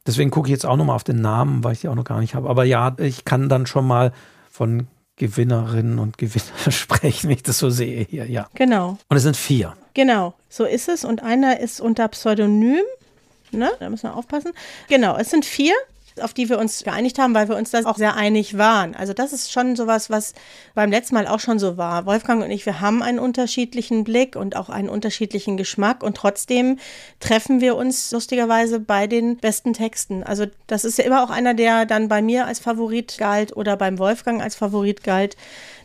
[0.07, 2.19] Deswegen gucke ich jetzt auch nochmal auf den Namen, weil ich die auch noch gar
[2.21, 2.49] nicht habe.
[2.49, 4.13] Aber ja, ich kann dann schon mal
[4.49, 4.87] von
[5.19, 8.49] Gewinnerinnen und Gewinner sprechen, wenn ich das so sehe hier, ja.
[8.55, 8.97] Genau.
[9.07, 9.75] Und es sind vier.
[9.93, 11.05] Genau, so ist es.
[11.05, 12.81] Und einer ist unter Pseudonym.
[13.51, 13.71] Ne?
[13.79, 14.53] Da müssen wir aufpassen.
[14.87, 15.73] Genau, es sind vier
[16.21, 18.95] auf die wir uns geeinigt haben, weil wir uns da auch sehr einig waren.
[18.95, 20.33] Also das ist schon sowas, was
[20.75, 22.05] beim letzten Mal auch schon so war.
[22.05, 26.79] Wolfgang und ich, wir haben einen unterschiedlichen Blick und auch einen unterschiedlichen Geschmack und trotzdem
[27.19, 30.23] treffen wir uns lustigerweise bei den besten Texten.
[30.23, 33.77] Also das ist ja immer auch einer, der dann bei mir als Favorit galt oder
[33.77, 35.35] beim Wolfgang als Favorit galt.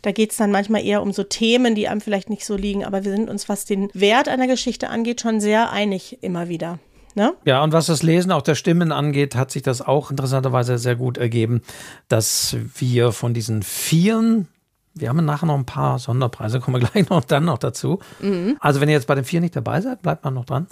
[0.03, 2.85] Da geht es dann manchmal eher um so Themen, die einem vielleicht nicht so liegen,
[2.85, 6.79] aber wir sind uns, was den Wert einer Geschichte angeht, schon sehr einig immer wieder.
[7.14, 7.33] Ne?
[7.44, 10.96] Ja, und was das Lesen auch der Stimmen angeht, hat sich das auch interessanterweise sehr
[10.96, 11.62] gut ergeben,
[12.09, 14.48] dass wir von diesen Vieren,
[14.94, 18.00] wir haben nachher noch ein paar Sonderpreise, kommen wir gleich noch dann noch dazu.
[18.20, 18.57] Mhm.
[18.59, 20.66] Also wenn ihr jetzt bei den vier nicht dabei seid, bleibt man noch dran.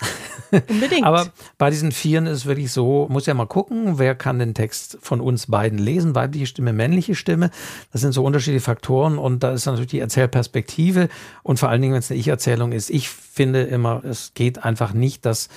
[0.69, 1.05] Unbedingt.
[1.07, 1.29] Aber
[1.59, 4.99] bei diesen Vieren ist es wirklich so, muss ja mal gucken, wer kann den Text
[5.01, 7.51] von uns beiden lesen, weibliche Stimme, männliche Stimme.
[7.93, 11.09] Das sind so unterschiedliche Faktoren und da ist natürlich die Erzählperspektive
[11.45, 12.91] und vor allen Dingen, wenn es eine Ich-Erzählung ist.
[12.91, 15.49] Ich finde immer, es geht einfach nicht, dass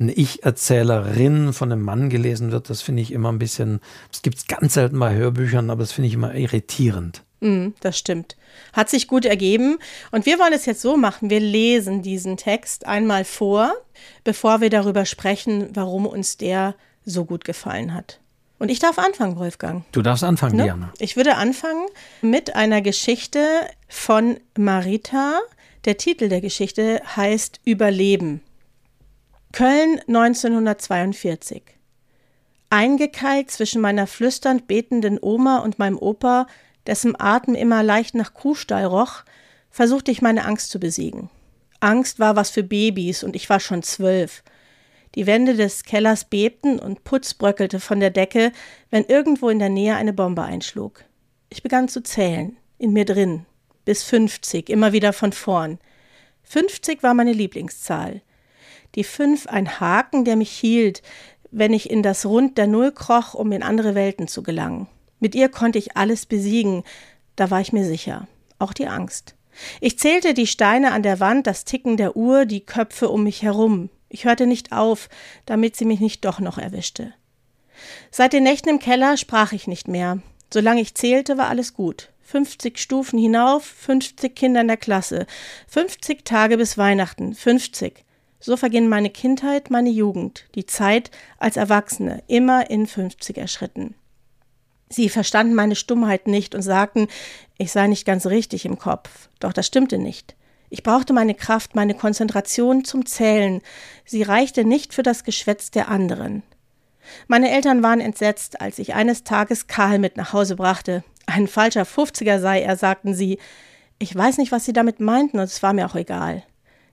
[0.00, 3.80] eine Ich-Erzählerin von einem Mann gelesen wird, das finde ich immer ein bisschen,
[4.10, 7.24] das gibt es ganz selten bei Hörbüchern, aber das finde ich immer irritierend.
[7.40, 8.36] Mm, das stimmt.
[8.72, 9.78] Hat sich gut ergeben.
[10.10, 11.30] Und wir wollen es jetzt so machen.
[11.30, 13.72] Wir lesen diesen Text einmal vor,
[14.24, 18.20] bevor wir darüber sprechen, warum uns der so gut gefallen hat.
[18.58, 19.84] Und ich darf anfangen, Wolfgang.
[19.92, 20.64] Du darfst anfangen, ne?
[20.64, 20.92] Diana.
[20.98, 21.86] Ich würde anfangen
[22.22, 23.46] mit einer Geschichte
[23.88, 25.40] von Marita.
[25.84, 28.40] Der Titel der Geschichte heißt Überleben.
[29.52, 31.62] Köln 1942.
[32.70, 36.46] Eingekeilt zwischen meiner flüsternd betenden Oma und meinem Opa,
[36.86, 39.24] dessen Atem immer leicht nach Kuhstall roch,
[39.70, 41.30] versuchte ich meine Angst zu besiegen.
[41.80, 44.44] Angst war was für Babys und ich war schon zwölf.
[45.14, 48.52] Die Wände des Kellers bebten und Putz bröckelte von der Decke,
[48.90, 51.04] wenn irgendwo in der Nähe eine Bombe einschlug.
[51.48, 53.46] Ich begann zu zählen, in mir drin,
[53.86, 55.78] bis fünfzig, immer wieder von vorn.
[56.42, 58.20] Fünfzig war meine Lieblingszahl
[58.94, 61.02] die fünf ein Haken, der mich hielt,
[61.50, 64.86] wenn ich in das Rund der Null kroch, um in andere Welten zu gelangen.
[65.20, 66.84] Mit ihr konnte ich alles besiegen,
[67.36, 69.34] da war ich mir sicher, auch die Angst.
[69.80, 73.42] Ich zählte die Steine an der Wand, das Ticken der Uhr, die Köpfe um mich
[73.42, 73.90] herum.
[74.08, 75.08] Ich hörte nicht auf,
[75.46, 77.12] damit sie mich nicht doch noch erwischte.
[78.10, 80.20] Seit den Nächten im Keller sprach ich nicht mehr.
[80.52, 82.10] Solange ich zählte, war alles gut.
[82.22, 85.26] 50 Stufen hinauf, 50 Kinder in der Klasse,
[85.66, 88.04] 50 Tage bis Weihnachten, 50.
[88.40, 93.94] So verging meine Kindheit, meine Jugend, die Zeit als Erwachsene, immer in 50er Schritten.
[94.88, 97.08] Sie verstanden meine Stummheit nicht und sagten,
[97.58, 99.28] ich sei nicht ganz richtig im Kopf.
[99.40, 100.34] Doch das stimmte nicht.
[100.70, 103.60] Ich brauchte meine Kraft, meine Konzentration zum Zählen.
[104.04, 106.42] Sie reichte nicht für das Geschwätz der anderen.
[107.26, 111.04] Meine Eltern waren entsetzt, als ich eines Tages Karl mit nach Hause brachte.
[111.26, 113.38] Ein falscher Fünfziger sei er, sagten sie.
[113.98, 116.44] Ich weiß nicht, was sie damit meinten, und es war mir auch egal.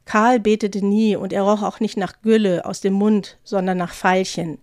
[0.05, 3.93] Karl betete nie, und er roch auch nicht nach Gülle aus dem Mund, sondern nach
[3.93, 4.59] Veilchen.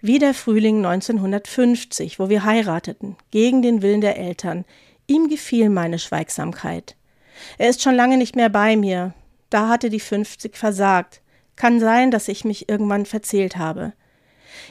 [0.00, 4.64] Wie der Frühling 1950, wo wir heirateten, gegen den Willen der Eltern.
[5.06, 6.96] Ihm gefiel meine Schweigsamkeit.
[7.56, 9.14] Er ist schon lange nicht mehr bei mir.
[9.50, 11.22] Da hatte die 50 versagt.
[11.56, 13.94] Kann sein, dass ich mich irgendwann verzählt habe.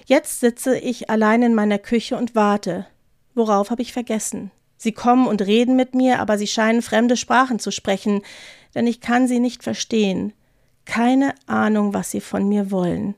[0.06, 2.86] Jetzt sitze ich allein in meiner Küche und warte.
[3.34, 4.52] Worauf habe ich vergessen?
[4.78, 8.22] Sie kommen und reden mit mir, aber sie scheinen fremde Sprachen zu sprechen,
[8.76, 10.34] denn ich kann sie nicht verstehen.
[10.86, 13.16] Keine Ahnung, was sie von mir wollen.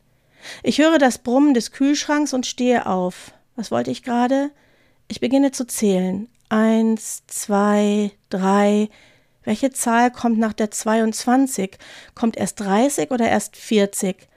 [0.64, 3.34] Ich höre das Brummen des Kühlschranks und stehe auf.
[3.56, 4.52] Was wollte ich gerade?
[5.08, 6.30] Ich beginne zu zählen.
[6.50, 8.90] Eins, zwei, drei.
[9.44, 11.78] Welche Zahl kommt nach der 22?
[12.16, 14.28] Kommt erst 30 oder erst 40?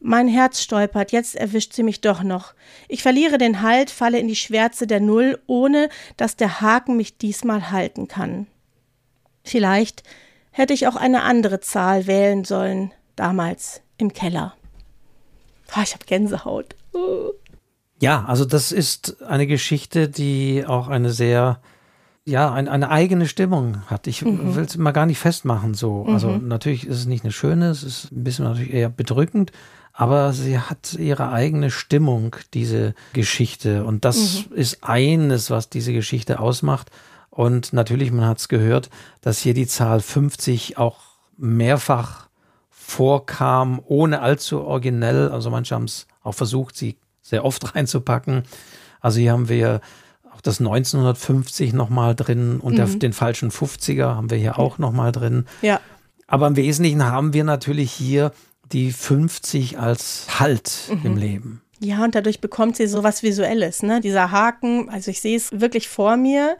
[0.00, 2.54] Mein Herz stolpert, jetzt erwischt sie mich doch noch.
[2.86, 7.18] Ich verliere den Halt, falle in die Schwärze der Null, ohne dass der Haken mich
[7.18, 8.46] diesmal halten kann.
[9.42, 10.04] Vielleicht
[10.58, 14.54] hätte ich auch eine andere Zahl wählen sollen, damals im Keller.
[15.76, 16.74] Oh, ich habe Gänsehaut.
[16.92, 17.30] Uh.
[18.00, 21.60] Ja, also das ist eine Geschichte, die auch eine sehr,
[22.24, 24.06] ja, ein, eine eigene Stimmung hat.
[24.06, 24.54] Ich mhm.
[24.54, 26.04] will es mal gar nicht festmachen so.
[26.06, 26.48] Also mhm.
[26.48, 29.50] natürlich ist es nicht eine schöne, es ist ein bisschen natürlich eher bedrückend,
[29.92, 33.84] aber sie hat ihre eigene Stimmung, diese Geschichte.
[33.84, 34.56] Und das mhm.
[34.56, 36.90] ist eines, was diese Geschichte ausmacht.
[37.38, 40.98] Und natürlich, man hat es gehört, dass hier die Zahl 50 auch
[41.36, 42.26] mehrfach
[42.68, 45.28] vorkam, ohne allzu originell.
[45.28, 48.42] Also manche haben es auch versucht, sie sehr oft reinzupacken.
[49.00, 49.82] Also hier haben wir
[50.34, 52.76] auch das 1950 nochmal drin und mhm.
[52.76, 55.46] der, den falschen 50er haben wir hier auch nochmal drin.
[55.62, 55.80] Ja.
[56.26, 58.32] Aber im Wesentlichen haben wir natürlich hier
[58.72, 61.06] die 50 als Halt mhm.
[61.06, 61.62] im Leben.
[61.78, 64.00] Ja, und dadurch bekommt sie so was Visuelles, ne?
[64.00, 66.56] Dieser Haken, also ich sehe es wirklich vor mir,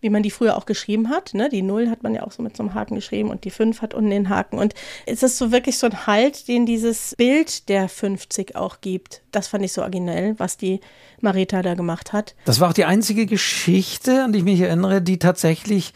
[0.00, 1.34] wie man die früher auch geschrieben hat.
[1.34, 1.48] Ne?
[1.48, 3.82] Die Null hat man ja auch so mit so einem Haken geschrieben und die Fünf
[3.82, 4.58] hat unten den Haken.
[4.58, 4.74] Und
[5.06, 9.22] es ist so wirklich so ein Halt, den dieses Bild der 50 auch gibt.
[9.32, 10.80] Das fand ich so originell, was die
[11.20, 12.34] Marita da gemacht hat.
[12.44, 15.92] Das war auch die einzige Geschichte, an die ich mich erinnere, die tatsächlich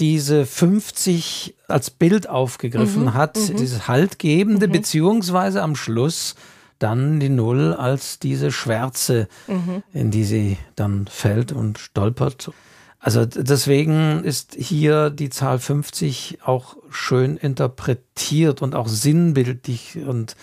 [0.00, 3.56] diese 50 als Bild aufgegriffen mhm, hat, mhm.
[3.56, 4.72] dieses Haltgebende, mhm.
[4.72, 6.36] beziehungsweise am Schluss
[6.78, 9.82] dann die Null als diese Schwärze, mhm.
[9.92, 12.52] in die sie dann fällt und stolpert.
[13.00, 20.34] Also deswegen ist hier die Zahl 50 auch schön interpretiert und auch sinnbildlich und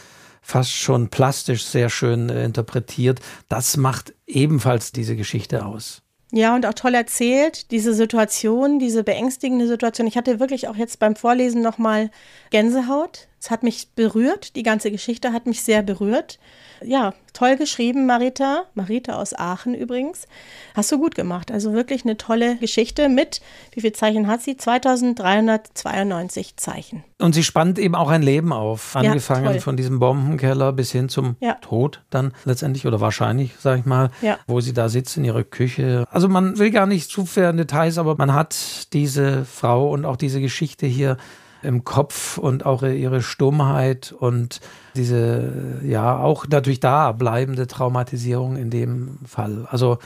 [0.42, 3.20] fast schon plastisch sehr schön äh, interpretiert.
[3.50, 6.02] Das macht ebenfalls diese Geschichte aus.
[6.32, 10.08] Ja, und auch toll erzählt, diese Situation, diese beängstigende Situation.
[10.08, 12.12] Ich hatte wirklich auch jetzt beim Vorlesen nochmal
[12.52, 13.28] Gänsehaut.
[13.40, 16.40] Es hat mich berührt, die ganze Geschichte hat mich sehr berührt.
[16.84, 18.64] Ja, toll geschrieben, Marita.
[18.74, 20.28] Marita aus Aachen übrigens.
[20.74, 21.52] Hast du gut gemacht.
[21.52, 24.58] Also wirklich eine tolle Geschichte mit, wie viele Zeichen hat sie?
[24.58, 27.04] 2392 Zeichen.
[27.20, 28.96] Und sie spannt eben auch ein Leben auf.
[28.96, 31.54] Angefangen ja, von diesem Bombenkeller bis hin zum ja.
[31.62, 34.38] Tod dann letztendlich oder wahrscheinlich, sag ich mal, ja.
[34.48, 36.06] wo sie da sitzt in ihrer Küche.
[36.12, 40.06] Also man will gar nicht zu sehr in Details, aber man hat diese Frau und
[40.06, 41.18] auch diese Geschichte hier
[41.66, 44.62] im Kopf und auch ihre Stummheit und
[44.96, 49.68] diese, ja, auch natürlich da bleibende Traumatisierung in dem Fall.
[49.70, 49.98] Also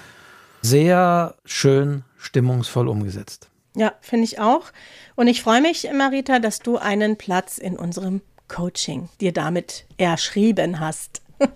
[0.62, 3.50] sehr schön stimmungsvoll umgesetzt.
[3.76, 4.72] Ja, finde ich auch.
[5.16, 10.80] Und ich freue mich, Marita, dass du einen Platz in unserem Coaching dir damit erschrieben
[10.80, 11.22] hast.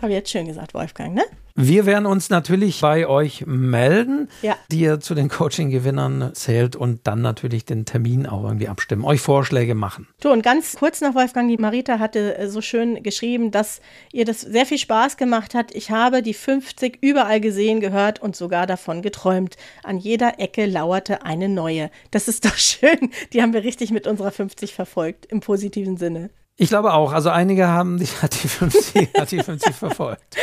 [0.00, 1.24] das habe ich jetzt schön gesagt, Wolfgang, ne?
[1.54, 4.56] Wir werden uns natürlich bei euch melden, ja.
[4.72, 9.20] die ihr zu den Coaching-Gewinnern zählt und dann natürlich den Termin auch irgendwie abstimmen, euch
[9.20, 10.08] Vorschläge machen.
[10.22, 14.24] So, und ganz kurz noch, Wolfgang, die Marita hatte äh, so schön geschrieben, dass ihr
[14.24, 15.74] das sehr viel Spaß gemacht hat.
[15.74, 19.56] Ich habe die 50 überall gesehen, gehört und sogar davon geträumt.
[19.82, 21.90] An jeder Ecke lauerte eine neue.
[22.10, 23.10] Das ist doch schön.
[23.34, 26.30] Die haben wir richtig mit unserer 50 verfolgt, im positiven Sinne.
[26.60, 27.14] Ich glaube auch.
[27.14, 30.36] Also einige haben die, hat die 50, hat die 50 verfolgt.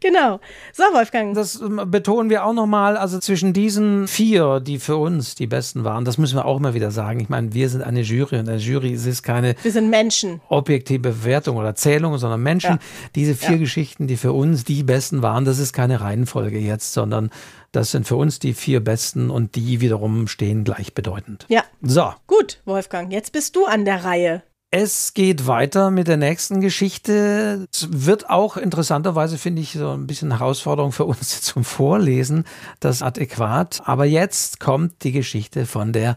[0.00, 0.40] Genau.
[0.72, 1.34] So, Wolfgang.
[1.34, 2.96] Das ähm, betonen wir auch nochmal.
[2.96, 6.72] Also zwischen diesen vier, die für uns die besten waren, das müssen wir auch immer
[6.72, 7.20] wieder sagen.
[7.20, 10.40] Ich meine, wir sind eine Jury und eine Jury ist keine wir sind Menschen.
[10.48, 12.76] objektive Bewertung oder Zählung, sondern Menschen.
[12.76, 12.78] Ja.
[13.14, 13.58] Diese vier ja.
[13.58, 17.28] Geschichten, die für uns die besten waren, das ist keine Reihenfolge jetzt, sondern
[17.72, 21.44] das sind für uns die vier besten und die wiederum stehen gleichbedeutend.
[21.50, 21.62] Ja.
[21.82, 22.14] So.
[22.26, 24.42] Gut, Wolfgang, jetzt bist du an der Reihe.
[24.72, 27.66] Es geht weiter mit der nächsten Geschichte.
[27.72, 32.44] Es wird auch interessanterweise, finde ich, so ein bisschen Herausforderung für uns zum Vorlesen,
[32.78, 33.82] das adäquat.
[33.84, 36.16] Aber jetzt kommt die Geschichte von der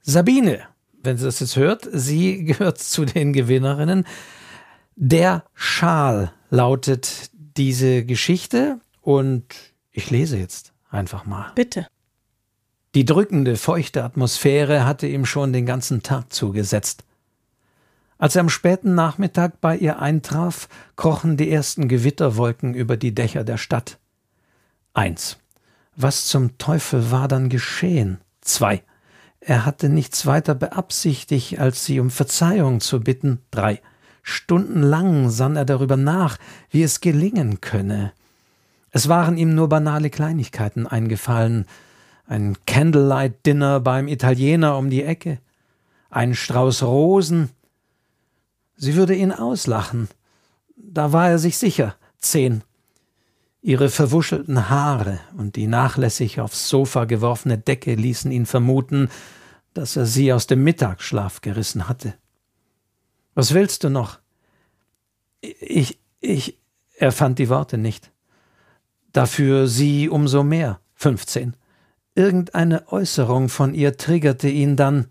[0.00, 0.62] Sabine.
[1.02, 4.06] Wenn sie das jetzt hört, sie gehört zu den Gewinnerinnen.
[4.96, 9.44] Der Schal lautet diese Geschichte und
[9.92, 11.52] ich lese jetzt einfach mal.
[11.54, 11.86] Bitte.
[12.94, 17.04] Die drückende, feuchte Atmosphäre hatte ihm schon den ganzen Tag zugesetzt.
[18.18, 23.44] Als er am späten Nachmittag bei ihr eintraf, krochen die ersten Gewitterwolken über die Dächer
[23.44, 23.98] der Stadt.
[24.92, 25.38] Eins.
[25.96, 28.18] Was zum Teufel war dann geschehen?
[28.40, 28.82] Zwei.
[29.40, 33.40] Er hatte nichts weiter beabsichtigt, als sie um Verzeihung zu bitten.
[33.50, 33.80] Drei.
[34.22, 36.38] Stundenlang sann er darüber nach,
[36.70, 38.12] wie es gelingen könne.
[38.90, 41.66] Es waren ihm nur banale Kleinigkeiten eingefallen.
[42.26, 45.40] Ein Candlelight-Dinner beim Italiener um die Ecke,
[46.10, 47.50] ein Strauß Rosen,
[48.76, 50.08] Sie würde ihn auslachen.
[50.76, 51.96] Da war er sich sicher.
[52.18, 52.62] Zehn.
[53.62, 59.08] Ihre verwuschelten Haare und die nachlässig aufs Sofa geworfene Decke ließen ihn vermuten,
[59.72, 62.14] dass er sie aus dem Mittagsschlaf gerissen hatte.
[63.34, 64.18] Was willst du noch?
[65.40, 66.58] Ich, ich,
[66.96, 68.12] er fand die Worte nicht.
[69.12, 70.80] Dafür sie umso mehr.
[70.94, 71.56] Fünfzehn.
[72.14, 75.06] Irgendeine Äußerung von ihr triggerte ihn dann.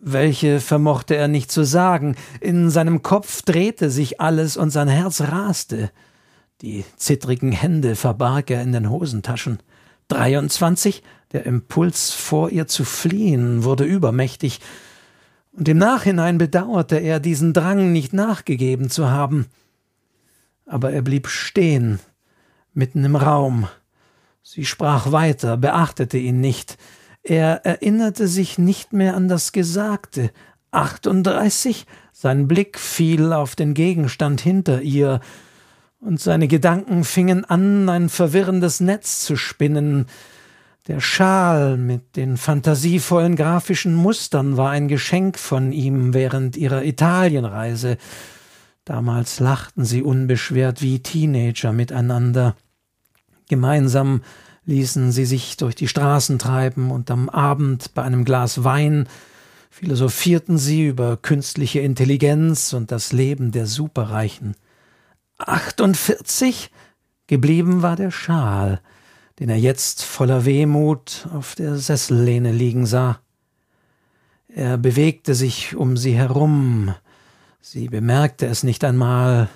[0.00, 2.16] Welche vermochte er nicht zu sagen.
[2.40, 5.90] In seinem Kopf drehte sich alles und sein Herz raste.
[6.62, 9.58] Die zittrigen Hände verbarg er in den Hosentaschen.
[10.08, 11.02] 23,
[11.32, 14.60] der Impuls, vor ihr zu fliehen, wurde übermächtig,
[15.56, 19.46] und im Nachhinein bedauerte er, diesen Drang nicht nachgegeben zu haben.
[20.66, 22.00] Aber er blieb stehen,
[22.72, 23.68] mitten im Raum.
[24.42, 26.76] Sie sprach weiter, beachtete ihn nicht,
[27.24, 30.30] er erinnerte sich nicht mehr an das Gesagte.
[30.70, 35.20] 38, sein Blick fiel auf den Gegenstand hinter ihr,
[36.00, 40.04] und seine Gedanken fingen an, ein verwirrendes Netz zu spinnen.
[40.86, 47.96] Der Schal mit den fantasievollen grafischen Mustern war ein Geschenk von ihm während ihrer Italienreise.
[48.84, 52.54] Damals lachten sie unbeschwert wie Teenager miteinander.
[53.48, 54.20] Gemeinsam
[54.66, 59.08] ließen sie sich durch die Straßen treiben und am Abend bei einem Glas Wein
[59.70, 64.54] philosophierten sie über künstliche Intelligenz und das Leben der Superreichen.
[65.38, 66.70] 48
[67.26, 68.80] geblieben war der Schal,
[69.40, 73.18] den er jetzt voller Wehmut auf der Sessellehne liegen sah.
[74.48, 76.94] Er bewegte sich um sie herum,
[77.60, 79.48] sie bemerkte es nicht einmal,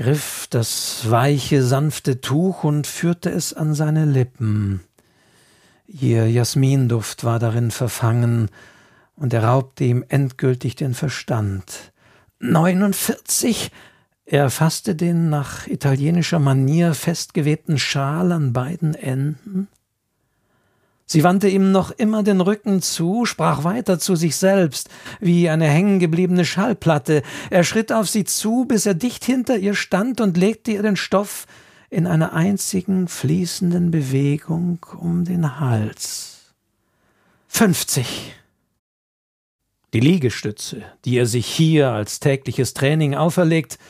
[0.00, 4.80] griff das weiche, sanfte Tuch und führte es an seine Lippen.
[5.86, 8.48] Ihr Jasminduft war darin verfangen,
[9.14, 11.92] und er raubte ihm endgültig den Verstand.
[12.38, 13.72] Neunundvierzig!
[14.24, 19.68] Er fasste den nach italienischer Manier festgewebten Schal an beiden Enden,
[21.12, 25.66] Sie wandte ihm noch immer den Rücken zu, sprach weiter zu sich selbst, wie eine
[25.66, 27.24] hängengebliebene Schallplatte.
[27.50, 30.94] Er schritt auf sie zu, bis er dicht hinter ihr stand und legte ihr den
[30.94, 31.48] Stoff
[31.88, 36.52] in einer einzigen fließenden Bewegung um den Hals.
[37.48, 38.36] Fünfzig.
[39.92, 43.80] Die Liegestütze, die er sich hier als tägliches Training auferlegt,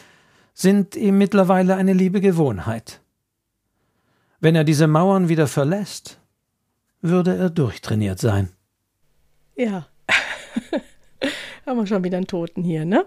[0.55, 3.03] sind ihm mittlerweile eine liebe Gewohnheit.
[4.41, 6.17] Wenn er diese Mauern wieder verlässt,
[7.01, 8.51] würde er durchtrainiert sein.
[9.57, 9.89] Ja,
[11.67, 13.07] haben wir schon wieder einen Toten hier, ne?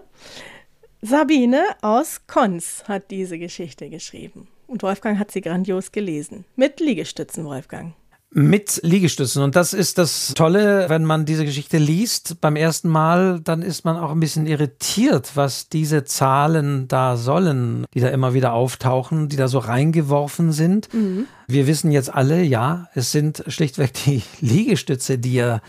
[1.02, 4.48] Sabine aus Konz hat diese Geschichte geschrieben.
[4.66, 6.46] Und Wolfgang hat sie grandios gelesen.
[6.56, 7.94] Mit Liegestützen, Wolfgang
[8.34, 9.44] mit Liegestützen.
[9.44, 13.84] Und das ist das Tolle, wenn man diese Geschichte liest beim ersten Mal, dann ist
[13.84, 19.28] man auch ein bisschen irritiert, was diese Zahlen da sollen, die da immer wieder auftauchen,
[19.28, 20.92] die da so reingeworfen sind.
[20.92, 21.26] Mhm.
[21.46, 25.62] Wir wissen jetzt alle, ja, es sind schlichtweg die Liegestütze, die er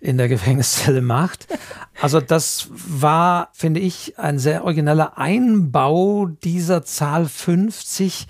[0.00, 1.46] in der Gefängniszelle macht.
[2.02, 8.26] Also das war, finde ich, ein sehr origineller Einbau dieser Zahl 50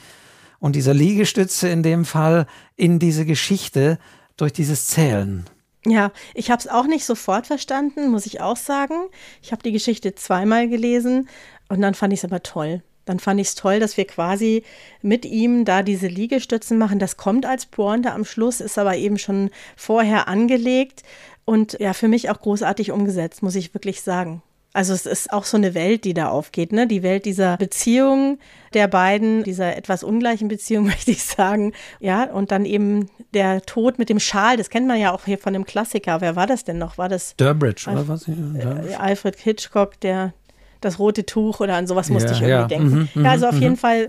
[0.64, 3.98] und dieser Liegestütze in dem Fall in diese Geschichte
[4.38, 5.44] durch dieses Zählen.
[5.84, 8.94] Ja, ich habe es auch nicht sofort verstanden, muss ich auch sagen.
[9.42, 11.28] Ich habe die Geschichte zweimal gelesen
[11.68, 12.82] und dann fand ich es aber toll.
[13.04, 14.62] dann fand ich es toll, dass wir quasi
[15.02, 16.98] mit ihm da diese Liegestützen machen.
[16.98, 21.02] Das kommt als Pointe am Schluss, ist aber eben schon vorher angelegt
[21.44, 24.40] und ja, für mich auch großartig umgesetzt, muss ich wirklich sagen.
[24.74, 26.88] Also es ist auch so eine Welt, die da aufgeht, ne?
[26.88, 28.40] Die Welt dieser Beziehung
[28.72, 31.72] der beiden, dieser etwas ungleichen Beziehung, möchte ich sagen.
[32.00, 35.38] Ja, und dann eben der Tod mit dem Schal, das kennt man ja auch hier
[35.38, 36.20] von dem Klassiker.
[36.20, 36.98] Wer war das denn noch?
[36.98, 38.26] War das Durbridge oder was?
[38.26, 40.34] Äh, Alfred Hitchcock, der
[40.80, 42.66] das rote Tuch oder an sowas musste ja, ich irgendwie ja.
[42.66, 43.10] denken.
[43.14, 43.62] Mhm, ja, also auf mhm.
[43.62, 44.08] jeden Fall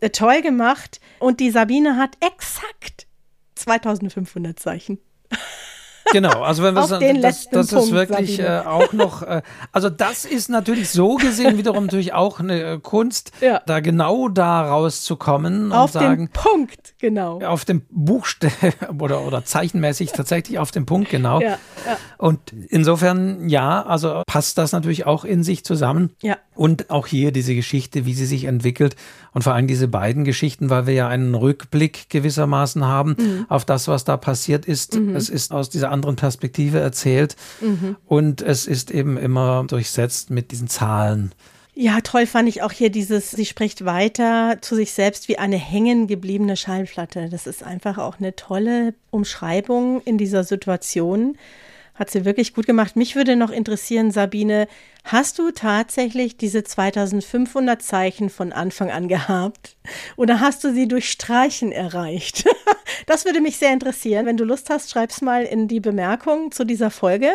[0.00, 1.00] äh, toll gemacht.
[1.20, 3.06] Und die Sabine hat exakt
[3.54, 4.98] 2500 Zeichen.
[6.12, 9.42] Genau, also wenn wir sagen, das, das Punkt, ist wirklich äh, auch noch, äh,
[9.72, 13.62] also das ist natürlich so gesehen wiederum natürlich auch eine äh, Kunst, ja.
[13.66, 16.26] da genau da rauszukommen auf und sagen.
[16.26, 17.40] den Punkt, genau.
[17.42, 18.50] Auf dem Buchstaben
[19.00, 21.40] oder, oder zeichenmäßig tatsächlich auf den Punkt, genau.
[21.40, 21.96] Ja, ja.
[22.18, 26.10] Und insofern, ja, also passt das natürlich auch in sich zusammen.
[26.22, 26.38] Ja.
[26.54, 28.96] Und auch hier diese Geschichte, wie sie sich entwickelt
[29.32, 33.46] und vor allem diese beiden Geschichten, weil wir ja einen Rückblick gewissermaßen haben mhm.
[33.48, 34.98] auf das, was da passiert ist.
[34.98, 35.14] Mhm.
[35.14, 37.96] Es ist aus dieser anderen Perspektive erzählt mhm.
[38.06, 41.32] und es ist eben immer durchsetzt mit diesen Zahlen.
[41.74, 45.56] Ja, toll fand ich auch hier dieses, sie spricht weiter zu sich selbst wie eine
[45.56, 47.28] hängen gebliebene Schallplatte.
[47.30, 51.38] Das ist einfach auch eine tolle Umschreibung in dieser Situation.
[52.00, 52.96] Hat sie wirklich gut gemacht.
[52.96, 54.68] Mich würde noch interessieren, Sabine,
[55.04, 59.76] hast du tatsächlich diese 2500 Zeichen von Anfang an gehabt?
[60.16, 62.46] Oder hast du sie durch Streichen erreicht?
[63.06, 64.24] das würde mich sehr interessieren.
[64.24, 67.28] Wenn du Lust hast, schreib's mal in die Bemerkung zu dieser Folge.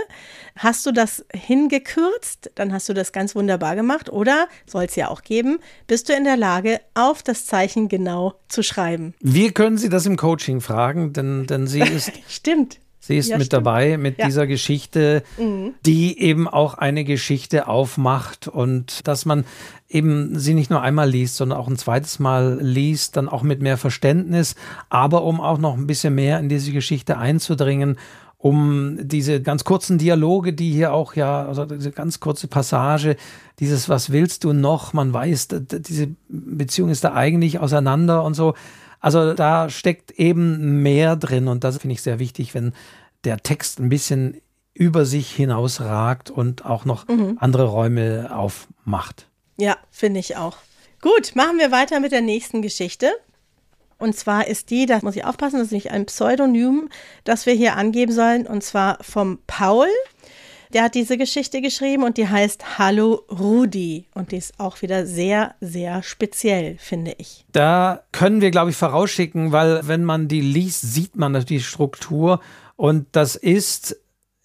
[0.58, 2.50] Hast du das hingekürzt?
[2.56, 4.10] Dann hast du das ganz wunderbar gemacht.
[4.10, 8.34] Oder soll es ja auch geben, bist du in der Lage, auf das Zeichen genau
[8.48, 9.14] zu schreiben?
[9.20, 12.12] Wir können Sie das im Coaching fragen, denn, denn sie ist.
[12.28, 12.80] Stimmt.
[13.06, 13.66] Sie ist ja, mit stimmt.
[13.66, 14.26] dabei mit ja.
[14.26, 15.76] dieser Geschichte, mhm.
[15.86, 19.46] die eben auch eine Geschichte aufmacht und dass man
[19.88, 23.62] eben sie nicht nur einmal liest, sondern auch ein zweites Mal liest, dann auch mit
[23.62, 24.56] mehr Verständnis,
[24.90, 27.98] aber um auch noch ein bisschen mehr in diese Geschichte einzudringen,
[28.40, 33.18] um diese ganz kurzen Dialoge, die hier auch ja, also diese ganz kurze Passage,
[33.60, 34.94] dieses Was willst du noch?
[34.94, 38.56] Man weiß, diese Beziehung ist da eigentlich auseinander und so
[39.06, 42.74] also da steckt eben mehr drin und das finde ich sehr wichtig, wenn
[43.24, 44.42] der Text ein bisschen
[44.74, 47.38] über sich hinausragt und auch noch mhm.
[47.40, 49.28] andere Räume aufmacht.
[49.58, 50.58] Ja, finde ich auch.
[51.02, 53.12] Gut, machen wir weiter mit der nächsten Geschichte.
[54.00, 56.90] Und zwar ist die, da muss ich aufpassen, das ist nicht ein Pseudonym,
[57.26, 59.88] das wir hier angeben sollen, und zwar vom Paul.
[60.76, 64.08] Der hat diese Geschichte geschrieben und die heißt Hallo Rudi.
[64.14, 67.46] Und die ist auch wieder sehr, sehr speziell, finde ich.
[67.54, 72.42] Da können wir, glaube ich, vorausschicken, weil wenn man die liest, sieht man die Struktur.
[72.76, 73.96] Und das ist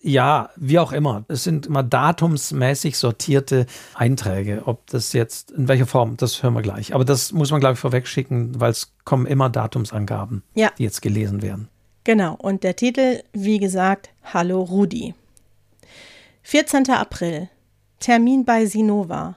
[0.00, 1.24] ja, wie auch immer.
[1.26, 4.62] Es sind immer datumsmäßig sortierte Einträge.
[4.66, 6.94] Ob das jetzt, in welcher Form, das hören wir gleich.
[6.94, 10.70] Aber das muss man, glaube ich, vorwegschicken, weil es kommen immer Datumsangaben, ja.
[10.78, 11.68] die jetzt gelesen werden.
[12.04, 12.36] Genau.
[12.36, 15.14] Und der Titel, wie gesagt, Hallo Rudi.
[16.42, 16.90] 14.
[16.90, 17.48] April.
[18.00, 19.36] Termin bei Sinova.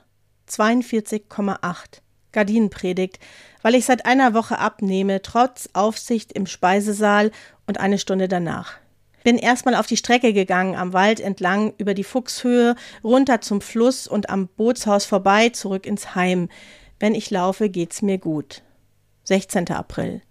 [0.49, 2.01] 42,8.
[2.31, 3.19] Gardinenpredigt,
[3.61, 7.31] weil ich seit einer Woche abnehme, trotz Aufsicht im Speisesaal
[7.67, 8.77] und eine Stunde danach.
[9.23, 14.07] Bin erstmal auf die Strecke gegangen, am Wald entlang, über die Fuchshöhe, runter zum Fluss
[14.07, 16.49] und am Bootshaus vorbei, zurück ins Heim.
[16.99, 18.63] Wenn ich laufe, geht's mir gut.
[19.25, 19.69] 16.
[19.69, 20.21] April.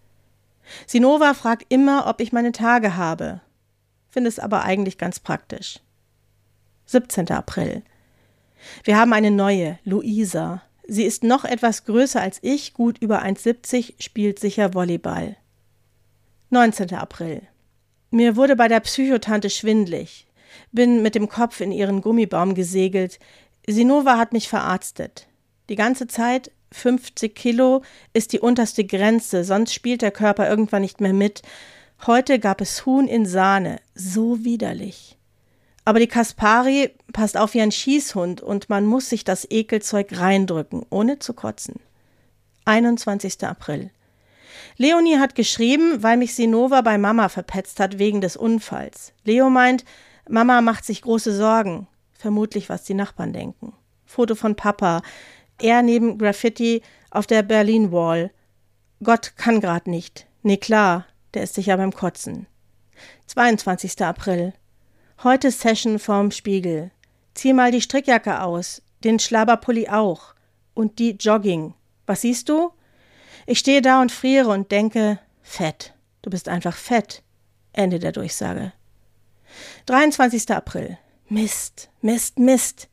[0.87, 3.41] Sinova fragt immer, ob ich meine Tage habe.
[4.11, 5.81] Finde es aber eigentlich ganz praktisch.
[6.87, 7.31] 17.
[7.31, 7.83] April.
[8.85, 10.63] Wir haben eine neue, Luisa.
[10.87, 15.37] Sie ist noch etwas größer als ich, gut über 1,70, spielt sicher Volleyball.
[16.51, 16.95] 19.
[16.95, 17.43] April.
[18.11, 20.27] Mir wurde bei der Psychotante schwindlig.
[20.71, 23.19] Bin mit dem Kopf in ihren Gummibaum gesegelt.
[23.67, 25.29] Sinova hat mich verarztet.
[25.71, 31.01] Die ganze Zeit 50 Kilo ist die unterste Grenze, sonst spielt der Körper irgendwann nicht
[31.01, 31.43] mehr mit.
[32.07, 33.81] Heute gab es Huhn in Sahne.
[33.95, 35.17] So widerlich.
[35.85, 40.87] Aber die Kaspari passt auf wie ein Schießhund und man muss sich das Ekelzeug reindrücken,
[40.91, 41.81] ohne zu kotzen.
[42.65, 43.43] 21.
[43.45, 43.91] April.
[44.77, 49.13] Leonie hat geschrieben, weil mich Sinova bei Mama verpetzt hat wegen des Unfalls.
[49.25, 49.85] Leo meint,
[50.29, 51.89] Mama macht sich große Sorgen.
[52.13, 53.73] Vermutlich, was die Nachbarn denken.
[54.07, 55.03] Foto von Papa.
[55.61, 58.31] Er neben Graffiti auf der Berlin Wall.
[59.03, 60.27] Gott kann grad nicht.
[60.43, 62.47] Nee, klar, der ist sicher beim Kotzen.
[63.27, 64.01] 22.
[64.05, 64.53] April.
[65.25, 66.91] Heute Session vorm Spiegel.
[67.35, 70.35] Zieh mal die Strickjacke aus, den Schlabberpulli auch.
[70.75, 71.75] Und die Jogging.
[72.07, 72.73] Was siehst du?
[73.47, 75.95] Ich stehe da und friere und denke, fett.
[76.23, 77.23] Du bist einfach fett.
[77.73, 78.73] Ende der Durchsage.
[79.87, 80.51] 23.
[80.51, 80.99] April.
[81.29, 82.89] Mist, Mist, Mist.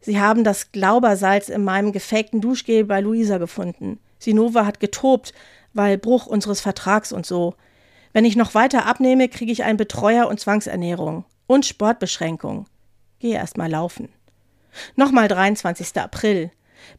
[0.00, 4.00] Sie haben das Glaubersalz in meinem gefakten Duschgel bei Luisa gefunden.
[4.18, 5.32] Sinova hat getobt,
[5.72, 7.54] weil Bruch unseres Vertrags und so.
[8.12, 11.24] Wenn ich noch weiter abnehme, kriege ich einen Betreuer und Zwangsernährung.
[11.46, 12.66] Und Sportbeschränkung.
[13.18, 14.08] Gehe erst mal laufen.
[14.96, 15.96] Nochmal 23.
[16.00, 16.50] April.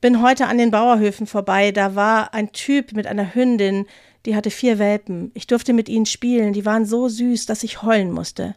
[0.02, 1.72] Bin heute an den Bauerhöfen vorbei.
[1.72, 3.86] Da war ein Typ mit einer Hündin,
[4.26, 5.32] die hatte vier Welpen.
[5.34, 6.54] Ich durfte mit ihnen spielen.
[6.54, 8.56] Die waren so süß, dass ich heulen musste.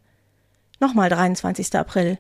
[0.81, 1.75] Nochmal 23.
[1.75, 2.19] April.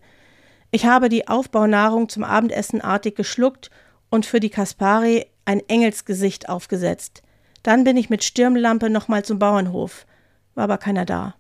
[0.71, 3.71] Ich habe die Aufbaunahrung zum Abendessen artig geschluckt
[4.11, 7.23] und für die Kaspari ein Engelsgesicht aufgesetzt.
[7.63, 10.07] Dann bin ich mit Stirnlampe nochmal zum Bauernhof.
[10.55, 11.35] War aber keiner da.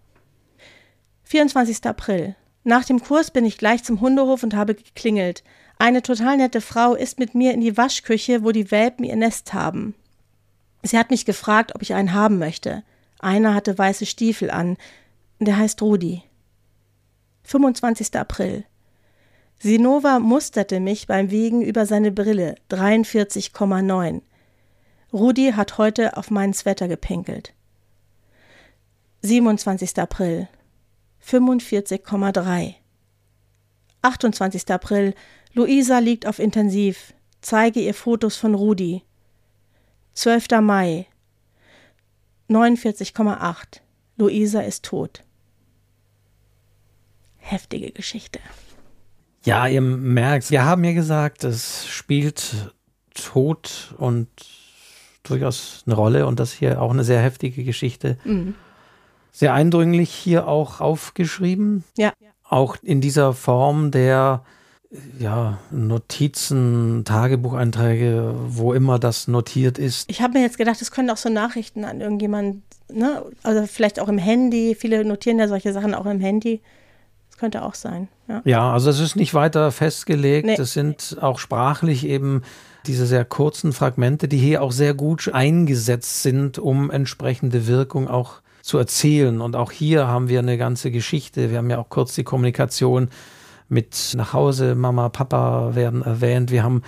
[1.29, 1.85] 24.
[1.85, 2.37] April.
[2.65, 5.45] Nach dem Kurs bin ich gleich zum Hundehof und habe geklingelt.
[5.79, 9.53] Eine total nette Frau ist mit mir in die Waschküche, wo die Welpen ihr Nest
[9.53, 9.95] haben.
[10.83, 12.83] Sie hat mich gefragt, ob ich einen haben möchte.
[13.19, 14.79] Einer hatte weiße Stiefel an.
[15.39, 16.23] Der heißt Rudi.
[17.43, 18.17] 25.
[18.17, 18.65] April.
[19.59, 24.23] Sinova musterte mich beim Wiegen über seine Brille 43,9.
[25.13, 27.53] Rudi hat heute auf meinen Sweater gepinkelt.
[29.21, 29.99] 27.
[29.99, 30.49] April
[31.25, 32.75] 45,3.
[34.03, 34.71] 28.
[34.71, 35.15] April
[35.53, 37.15] Luisa liegt auf Intensiv.
[37.41, 39.03] Zeige ihr Fotos von Rudi.
[40.15, 40.49] 12.
[40.61, 41.07] Mai
[42.49, 43.81] 49,8.
[44.17, 45.25] Luisa ist tot.
[47.37, 48.41] Heftige Geschichte.
[49.45, 52.73] Ja, ihr merkt, wir haben ja gesagt, es spielt
[53.15, 54.29] Tod und
[55.23, 58.19] durchaus eine Rolle und das hier auch eine sehr heftige Geschichte.
[58.25, 58.55] Mhm.
[59.33, 61.85] Sehr eindringlich hier auch aufgeschrieben.
[61.97, 62.13] Ja.
[62.45, 64.43] Auch in dieser Form der
[65.19, 70.11] ja, Notizen, Tagebucheinträge, wo immer das notiert ist.
[70.11, 73.23] Ich habe mir jetzt gedacht, es können auch so Nachrichten an irgendjemand, ne?
[73.43, 74.75] also vielleicht auch im Handy.
[74.79, 76.63] Viele notieren ja solche Sachen auch im Handy.
[77.29, 78.09] Das könnte auch sein.
[78.29, 80.47] Ja, ja also es ist nicht weiter festgelegt.
[80.47, 80.57] Nee.
[80.59, 82.43] Es sind auch sprachlich eben
[82.87, 88.41] diese sehr kurzen Fragmente, die hier auch sehr gut eingesetzt sind, um entsprechende Wirkung auch
[88.69, 89.41] zu erzählen.
[89.41, 91.51] Und auch hier haben wir eine ganze Geschichte.
[91.51, 93.09] Wir haben ja auch kurz die Kommunikation
[93.69, 96.51] mit nach Hause, Mama, Papa werden erwähnt.
[96.51, 96.83] Wir haben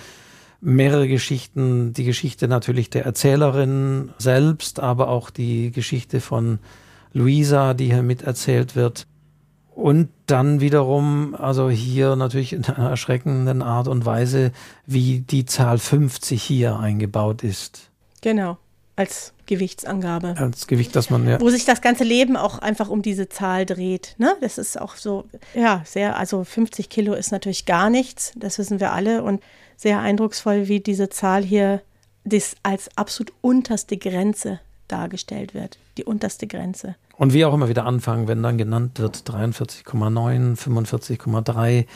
[0.61, 6.59] mehrere Geschichten, die Geschichte natürlich der Erzählerin selbst, aber auch die Geschichte von
[7.13, 9.07] Luisa, die hier miterzählt wird.
[9.73, 14.51] Und dann wiederum, also hier natürlich in einer erschreckenden Art und Weise,
[14.85, 17.89] wie die Zahl 50 hier eingebaut ist.
[18.21, 18.57] Genau,
[18.95, 20.35] als Gewichtsangabe.
[20.37, 21.41] Als Gewicht, dass man ja.
[21.41, 24.15] Wo sich das ganze Leben auch einfach um diese Zahl dreht.
[24.17, 24.37] Ne?
[24.39, 28.79] Das ist auch so, ja, sehr, also 50 Kilo ist natürlich gar nichts, das wissen
[28.79, 29.23] wir alle.
[29.23, 29.43] Und
[29.75, 31.81] sehr eindrucksvoll, wie diese Zahl hier
[32.23, 35.77] das als absolut unterste Grenze dargestellt wird.
[35.97, 36.95] Die unterste Grenze.
[37.17, 41.87] Und wie auch immer wieder anfangen, wenn dann genannt wird 43,9, 45,3.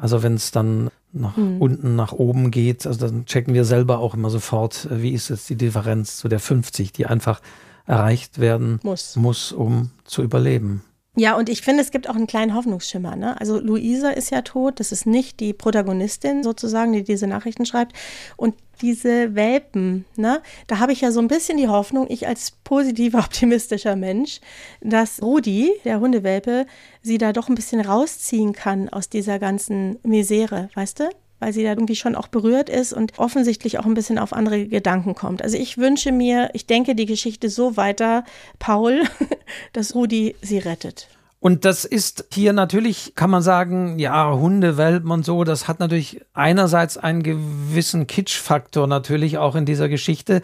[0.00, 1.60] Also wenn es dann nach mhm.
[1.60, 2.86] unten, nach oben geht.
[2.86, 6.28] Also dann checken wir selber auch immer sofort, äh, wie ist jetzt die Differenz zu
[6.28, 7.40] der 50, die einfach
[7.86, 10.82] erreicht werden muss, muss um zu überleben.
[11.16, 13.16] Ja, und ich finde, es gibt auch einen kleinen Hoffnungsschimmer.
[13.16, 13.38] Ne?
[13.40, 17.96] Also Luisa ist ja tot, das ist nicht die Protagonistin sozusagen, die diese Nachrichten schreibt.
[18.36, 22.52] Und diese Welpen, ne, da habe ich ja so ein bisschen die Hoffnung, ich als
[22.64, 24.40] positiver, optimistischer Mensch,
[24.80, 26.66] dass Rudi, der Hundewelpe,
[27.02, 31.10] sie da doch ein bisschen rausziehen kann aus dieser ganzen Misere, weißt du?
[31.40, 34.66] Weil sie da irgendwie schon auch berührt ist und offensichtlich auch ein bisschen auf andere
[34.66, 35.42] Gedanken kommt.
[35.42, 38.24] Also ich wünsche mir, ich denke die Geschichte so weiter,
[38.58, 39.02] Paul,
[39.72, 41.08] dass Rudi sie rettet.
[41.42, 46.20] Und das ist hier natürlich, kann man sagen, ja, Hundewelpen und so, das hat natürlich
[46.34, 50.42] einerseits einen gewissen Kitsch-Faktor natürlich auch in dieser Geschichte,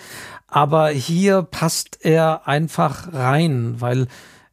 [0.48, 4.06] aber hier passt er einfach rein, weil,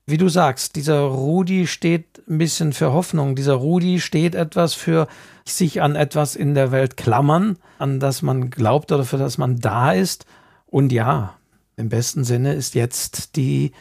[0.06, 5.08] wie du sagst, dieser Rudi steht ein bisschen für Hoffnung, dieser Rudi steht etwas für
[5.46, 9.60] sich an etwas in der Welt klammern, an das man glaubt oder für das man
[9.60, 10.26] da ist.
[10.66, 11.36] Und ja,
[11.76, 13.72] im besten Sinne ist jetzt die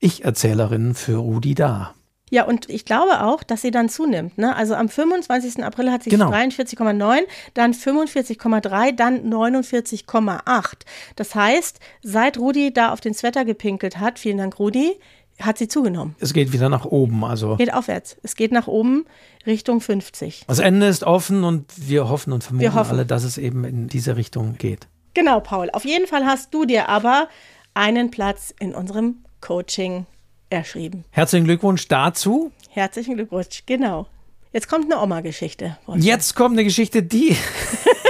[0.00, 1.94] Ich-Erzählerin für Rudi da.
[2.32, 4.38] Ja, und ich glaube auch, dass sie dann zunimmt.
[4.38, 4.56] Ne?
[4.56, 5.62] Also am 25.
[5.62, 6.30] April hat sie genau.
[6.30, 7.18] 43,9,
[7.52, 10.72] dann 45,3, dann 49,8.
[11.14, 14.98] Das heißt, seit Rudi da auf den Sweater gepinkelt hat, vielen Dank Rudi,
[15.44, 16.14] hat sie zugenommen.
[16.20, 17.56] Es geht wieder nach oben, also.
[17.56, 18.16] Geht aufwärts.
[18.22, 19.04] Es geht nach oben
[19.46, 20.44] Richtung 50.
[20.46, 22.90] Das Ende ist offen und wir hoffen und vermuten hoffen.
[22.92, 24.88] alle, dass es eben in diese Richtung geht.
[25.14, 25.70] Genau, Paul.
[25.72, 27.28] Auf jeden Fall hast du dir aber
[27.74, 30.06] einen Platz in unserem Coaching
[30.50, 31.04] erschrieben.
[31.10, 32.52] Herzlichen Glückwunsch dazu.
[32.70, 34.06] Herzlichen Glückwunsch, genau.
[34.52, 35.78] Jetzt kommt eine Oma-Geschichte.
[35.96, 37.36] Jetzt kommt eine Geschichte, die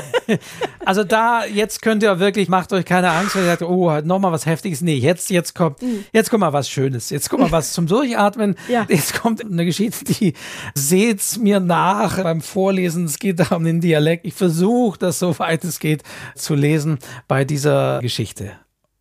[0.84, 4.32] Also da, jetzt könnt ihr wirklich, macht euch keine Angst, wenn ihr sagt, oh, nochmal
[4.32, 4.80] was Heftiges.
[4.80, 6.04] Nee, jetzt, jetzt kommt, mhm.
[6.12, 7.10] jetzt kommt mal was Schönes.
[7.10, 8.56] Jetzt kommt mal was zum Durchatmen.
[8.68, 8.86] Ja.
[8.88, 10.34] Jetzt kommt eine Geschichte, die
[10.74, 13.04] seht's mir nach beim Vorlesen.
[13.04, 14.24] Es geht da um den Dialekt.
[14.24, 16.02] Ich versuche das so weit es geht
[16.34, 18.52] zu lesen bei dieser Geschichte.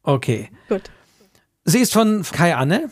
[0.03, 0.49] Okay.
[0.67, 0.89] Gut.
[1.63, 2.89] Sie ist von Kai Anne.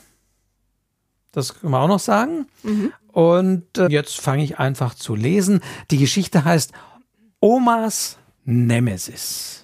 [1.32, 2.48] Das können wir auch noch sagen.
[2.64, 2.94] Mhm.
[3.12, 5.62] Und äh, jetzt fange ich einfach zu lesen.
[5.92, 6.72] Die Geschichte heißt
[7.40, 8.19] Omas
[8.52, 9.64] Nemesis.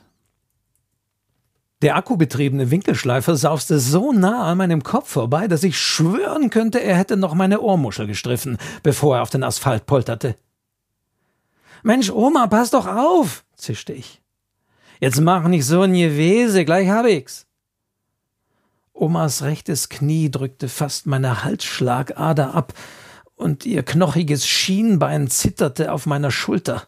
[1.81, 6.95] Der akkubetriebene Winkelschleifer sauste so nah an meinem Kopf vorbei, dass ich schwören könnte, er
[6.95, 10.37] hätte noch meine Ohrmuschel gestriffen, bevor er auf den Asphalt polterte.
[11.81, 14.21] Mensch, Oma, pass doch auf, zischte ich.
[14.99, 17.47] Jetzt mach nicht so ein Gewese, gleich hab ich's.
[18.93, 22.73] Omas rechtes Knie drückte fast meine Halsschlagader ab,
[23.35, 26.83] und ihr knochiges Schienbein zitterte auf meiner Schulter.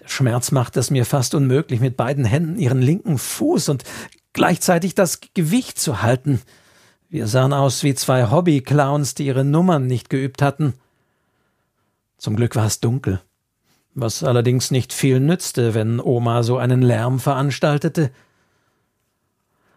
[0.00, 3.84] Der Schmerz machte es mir fast unmöglich, mit beiden Händen ihren linken Fuß und
[4.32, 6.42] gleichzeitig das Gewicht zu halten.
[7.08, 10.74] Wir sahen aus wie zwei Hobbyclowns, die ihre Nummern nicht geübt hatten.
[12.18, 13.20] Zum Glück war es dunkel,
[13.94, 18.10] was allerdings nicht viel nützte, wenn Oma so einen Lärm veranstaltete.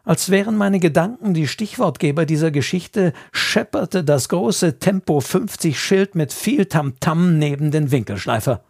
[0.04, 6.34] Als wären meine Gedanken die Stichwortgeber dieser Geschichte, schepperte das große Tempo 50 Schild mit
[6.34, 8.64] viel Tamtam neben den Winkelschleifer.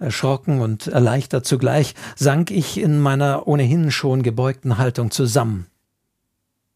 [0.00, 5.66] Erschrocken und erleichtert zugleich sank ich in meiner ohnehin schon gebeugten Haltung zusammen.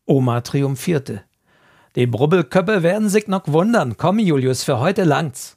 [0.04, 1.22] Oma triumphierte.
[1.96, 3.96] Die Brubbelköppe werden sich noch wundern.
[3.96, 5.56] Komm, Julius, für heute langt's.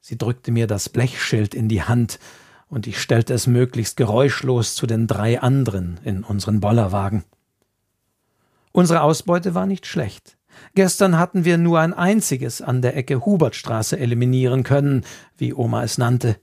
[0.00, 2.18] Sie drückte mir das Blechschild in die Hand,
[2.68, 7.22] und ich stellte es möglichst geräuschlos zu den drei anderen in unseren Bollerwagen.
[8.72, 10.38] Unsere Ausbeute war nicht schlecht.
[10.74, 15.04] Gestern hatten wir nur ein einziges an der Ecke Hubertstraße eliminieren können,
[15.36, 16.36] wie Oma es nannte.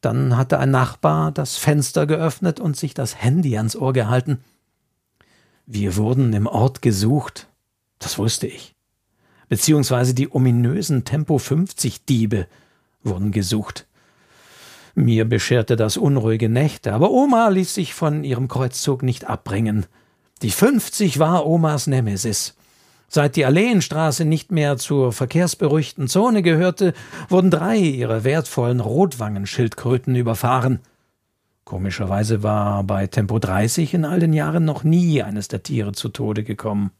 [0.00, 4.38] Dann hatte ein Nachbar das Fenster geöffnet und sich das Handy ans Ohr gehalten.
[5.66, 7.48] Wir wurden im Ort gesucht,
[7.98, 8.74] das wusste ich.
[9.48, 12.46] Beziehungsweise die ominösen Tempo 50 Diebe
[13.02, 13.86] wurden gesucht.
[14.94, 19.86] Mir bescherte das unruhige Nächte, aber Oma ließ sich von ihrem Kreuzzug nicht abbringen.
[20.42, 22.56] Die 50 war Omas Nemesis.
[23.12, 26.94] Seit die Alleenstraße nicht mehr zur verkehrsberuhigten Zone gehörte,
[27.28, 30.78] wurden drei ihrer wertvollen Rotwangenschildkröten überfahren.
[31.64, 36.10] Komischerweise war bei Tempo 30 in all den Jahren noch nie eines der Tiere zu
[36.10, 36.92] Tode gekommen.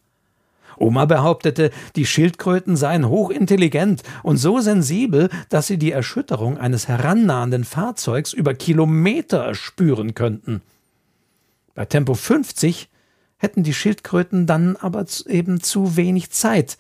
[0.77, 7.63] Oma behauptete, die Schildkröten seien hochintelligent und so sensibel, dass sie die Erschütterung eines herannahenden
[7.63, 10.61] Fahrzeugs über Kilometer spüren könnten.
[11.77, 12.89] Bei Tempo 50
[13.41, 16.77] hätten die Schildkröten dann aber eben zu wenig Zeit,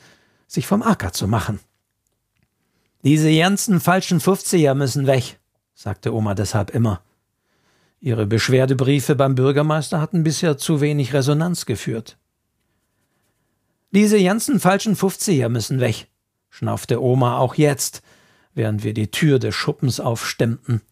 [0.46, 1.58] sich vom Acker zu machen.
[3.02, 5.40] Diese ganzen falschen Fünfziger müssen weg,
[5.74, 7.00] sagte Oma deshalb immer.
[7.98, 12.18] Ihre Beschwerdebriefe beim Bürgermeister hatten bisher zu wenig Resonanz geführt.
[13.90, 16.08] Diese ganzen falschen Fünfziger müssen weg,
[16.50, 18.02] schnaufte Oma auch jetzt,
[18.52, 20.82] während wir die Tür des Schuppens aufstemmten.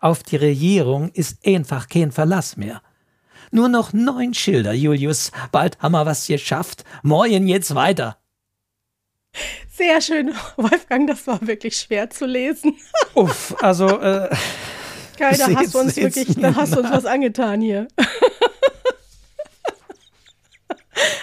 [0.00, 2.82] Auf die Regierung ist einfach kein Verlass mehr.
[3.50, 5.32] Nur noch neun Schilder, Julius.
[5.52, 6.84] Bald haben wir was geschafft.
[7.02, 8.18] Morgen geht's weiter.
[9.70, 12.76] Sehr schön, Wolfgang, das war wirklich schwer zu lesen.
[13.14, 13.86] Uff, also.
[14.00, 14.34] Äh,
[15.16, 17.88] Geil, da hast du uns wirklich, da hast du uns was angetan hier.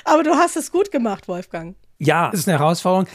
[0.04, 1.76] Aber du hast es gut gemacht, Wolfgang.
[1.98, 3.08] Ja, es ist eine Herausforderung.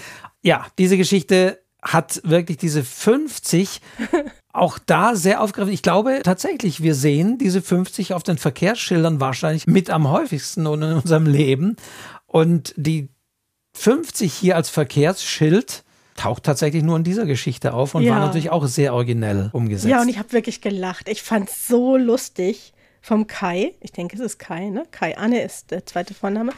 [0.42, 3.80] Ja, diese Geschichte hat wirklich diese 50
[4.52, 5.72] auch da sehr aufgegriffen.
[5.72, 10.82] Ich glaube tatsächlich, wir sehen diese 50 auf den Verkehrsschildern wahrscheinlich mit am häufigsten in
[10.82, 11.76] unserem Leben.
[12.26, 13.08] Und die
[13.74, 15.84] 50 hier als Verkehrsschild
[16.16, 18.12] taucht tatsächlich nur in dieser Geschichte auf und ja.
[18.12, 19.90] war natürlich auch sehr originell umgesetzt.
[19.90, 21.08] Ja, und ich habe wirklich gelacht.
[21.08, 23.74] Ich fand es so lustig vom Kai.
[23.80, 24.84] Ich denke, es ist Kai, ne?
[24.90, 26.52] Kai Anne ist der zweite Vorname.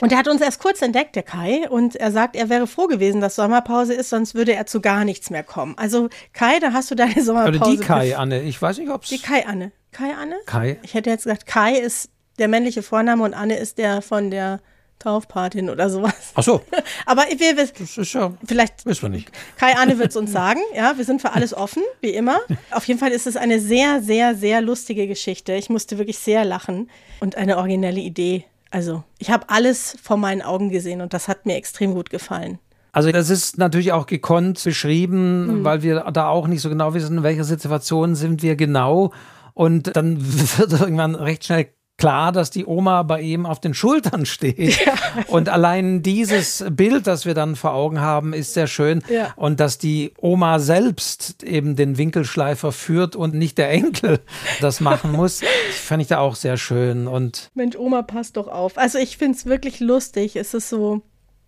[0.00, 1.68] Und er hat uns erst kurz entdeckt, der Kai.
[1.68, 5.04] Und er sagt, er wäre froh gewesen, dass Sommerpause ist, sonst würde er zu gar
[5.04, 5.74] nichts mehr kommen.
[5.78, 7.58] Also, Kai, da hast du deine Sommerpause.
[7.58, 8.42] Oder die Kai Anne.
[8.42, 9.08] Ich weiß nicht, ob es.
[9.08, 9.72] Die Kai Anne.
[9.92, 10.36] Kai Anne?
[10.44, 10.78] Kai.
[10.82, 14.60] Ich hätte jetzt gesagt, Kai ist der männliche Vorname und Anne ist der von der
[14.98, 16.32] Taufpatin oder sowas.
[16.34, 16.62] Ach so.
[17.06, 19.30] Aber wir, wir das ist ja, vielleicht wissen wir nicht.
[19.56, 20.60] Kai Anne wird es uns sagen.
[20.74, 22.40] Ja, wir sind für alles offen, wie immer.
[22.70, 25.52] Auf jeden Fall ist es eine sehr, sehr, sehr lustige Geschichte.
[25.54, 26.90] Ich musste wirklich sehr lachen
[27.20, 28.44] und eine originelle Idee.
[28.70, 32.58] Also, ich habe alles vor meinen Augen gesehen und das hat mir extrem gut gefallen.
[32.96, 35.64] Also das ist natürlich auch gekonnt beschrieben, mhm.
[35.64, 39.12] weil wir da auch nicht so genau wissen, in welcher Situation sind wir genau.
[39.52, 40.16] Und dann
[40.58, 41.68] wird irgendwann recht schnell
[41.98, 44.84] klar, dass die Oma bei ihm auf den Schultern steht.
[44.84, 44.94] Ja.
[45.28, 49.02] Und allein dieses Bild, das wir dann vor Augen haben, ist sehr schön.
[49.08, 49.32] Ja.
[49.36, 54.20] Und dass die Oma selbst eben den Winkelschleifer führt und nicht der Enkel
[54.60, 55.40] das machen muss,
[55.70, 57.06] fand ich da auch sehr schön.
[57.06, 58.76] Und Mensch, Oma, passt doch auf.
[58.78, 60.36] Also ich finde es wirklich lustig.
[60.36, 61.02] Es ist so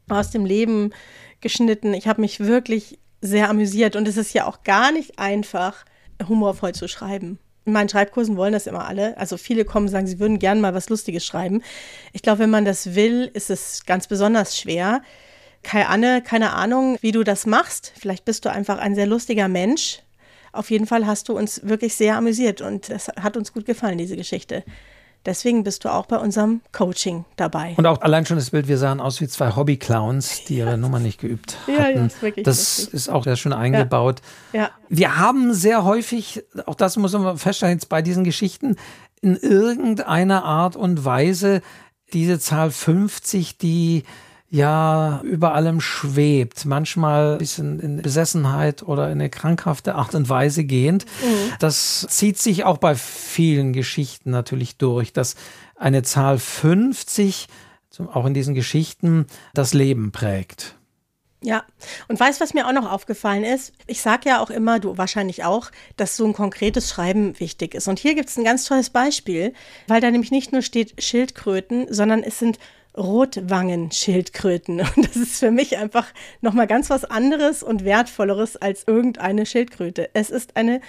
[0.08, 0.90] aus dem Leben
[1.40, 1.92] geschnitten.
[1.94, 5.84] Ich habe mich wirklich sehr amüsiert und es ist ja auch gar nicht einfach,
[6.28, 7.38] humorvoll zu schreiben
[7.68, 9.16] in meinen Schreibkursen wollen das immer alle.
[9.18, 11.62] Also viele kommen und sagen, sie würden gerne mal was Lustiges schreiben.
[12.12, 15.02] Ich glaube, wenn man das will, ist es ganz besonders schwer.
[15.62, 17.92] Kai Anne, keine Ahnung, wie du das machst.
[17.98, 20.00] Vielleicht bist du einfach ein sehr lustiger Mensch.
[20.52, 23.98] Auf jeden Fall hast du uns wirklich sehr amüsiert und es hat uns gut gefallen,
[23.98, 24.64] diese Geschichte.
[25.28, 27.74] Deswegen bist du auch bei unserem Coaching dabei.
[27.76, 31.00] Und auch allein schon das Bild, wir sahen aus wie zwei Hobby-Clowns, die ihre Nummer
[31.00, 31.72] nicht geübt hatten.
[31.72, 32.94] Ja, ja, ist wirklich das lustig.
[32.94, 34.22] ist auch sehr schön eingebaut.
[34.54, 34.62] Ja.
[34.62, 34.70] ja.
[34.88, 38.76] Wir haben sehr häufig, auch das muss man feststellen, jetzt bei diesen Geschichten,
[39.20, 41.60] in irgendeiner Art und Weise
[42.14, 44.04] diese Zahl 50, die
[44.50, 50.28] ja über allem schwebt, manchmal ein bisschen in Besessenheit oder in eine krankhafte Art und
[50.28, 51.04] Weise gehend.
[51.22, 51.52] Mhm.
[51.58, 55.36] Das zieht sich auch bei vielen Geschichten natürlich durch, dass
[55.76, 57.48] eine Zahl 50
[58.12, 60.76] auch in diesen Geschichten das Leben prägt.
[61.40, 61.64] Ja,
[62.08, 63.72] und weißt, was mir auch noch aufgefallen ist?
[63.86, 67.86] Ich sage ja auch immer, du wahrscheinlich auch, dass so ein konkretes Schreiben wichtig ist.
[67.86, 69.52] Und hier gibt es ein ganz tolles Beispiel,
[69.86, 72.58] weil da nämlich nicht nur steht Schildkröten, sondern es sind
[72.98, 74.80] Rotwangenschildkröten.
[74.96, 76.06] Und das ist für mich einfach
[76.40, 80.10] nochmal ganz was anderes und wertvolleres als irgendeine Schildkröte.
[80.14, 80.80] Es ist eine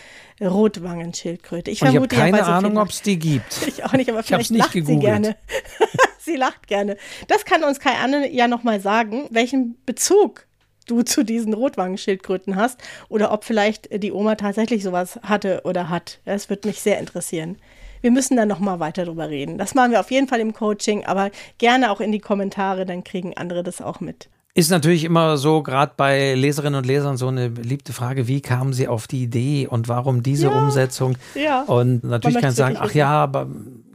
[0.41, 1.71] Rotwangenschildkröte.
[1.71, 3.59] Ich, und ich habe keine Ahnung, ob es die gibt.
[3.69, 5.01] Ich auch nicht, aber vielleicht nicht lacht gegoogelt.
[5.01, 5.35] sie gerne.
[6.19, 6.97] sie lacht gerne.
[7.27, 10.47] Das kann uns Kai Anne ja nochmal sagen, welchen Bezug
[10.87, 16.19] du zu diesen Rotwangenschildkröten hast oder ob vielleicht die Oma tatsächlich sowas hatte oder hat.
[16.25, 17.57] Das würde mich sehr interessieren
[18.01, 19.57] wir müssen da nochmal weiter drüber reden.
[19.57, 23.03] Das machen wir auf jeden Fall im Coaching, aber gerne auch in die Kommentare, dann
[23.03, 24.29] kriegen andere das auch mit.
[24.55, 28.73] Ist natürlich immer so, gerade bei Leserinnen und Lesern, so eine beliebte Frage, wie kamen
[28.73, 31.17] sie auf die Idee und warum diese ja, Umsetzung?
[31.35, 31.61] Ja.
[31.61, 33.47] Und natürlich kann ich sagen, ach ja, aber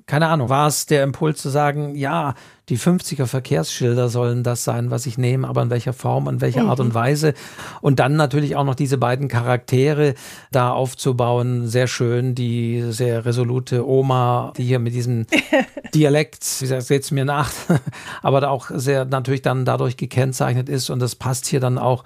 [0.07, 2.35] keine Ahnung, war es der Impuls zu sagen, ja,
[2.69, 6.65] die 50er Verkehrsschilder sollen das sein, was ich nehme, aber in welcher Form, in welcher
[6.65, 6.71] mhm.
[6.71, 6.95] Art und mhm.
[6.95, 7.35] Weise.
[7.81, 10.15] Und dann natürlich auch noch diese beiden Charaktere
[10.51, 11.69] da aufzubauen.
[11.69, 15.27] Sehr schön, die sehr resolute Oma, die hier mit diesem
[15.95, 17.51] Dialekt, wie gesagt, seht mir nach,
[18.23, 20.91] aber auch sehr natürlich dann dadurch gekennzeichnet ist.
[20.91, 22.05] Und das passt hier dann auch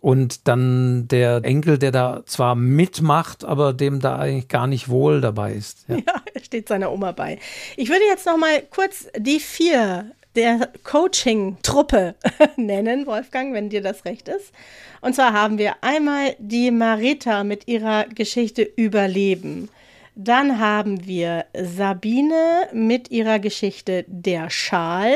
[0.00, 5.20] und dann der Enkel, der da zwar mitmacht, aber dem da eigentlich gar nicht wohl
[5.20, 5.84] dabei ist.
[5.88, 7.38] Ja, ja steht seiner Oma bei.
[7.76, 12.14] Ich würde jetzt noch mal kurz die vier der Coaching-Truppe
[12.56, 14.52] nennen, Wolfgang, wenn dir das recht ist.
[15.00, 19.68] Und zwar haben wir einmal die Marita mit ihrer Geschichte Überleben.
[20.14, 25.14] Dann haben wir Sabine mit ihrer Geschichte Der Schal.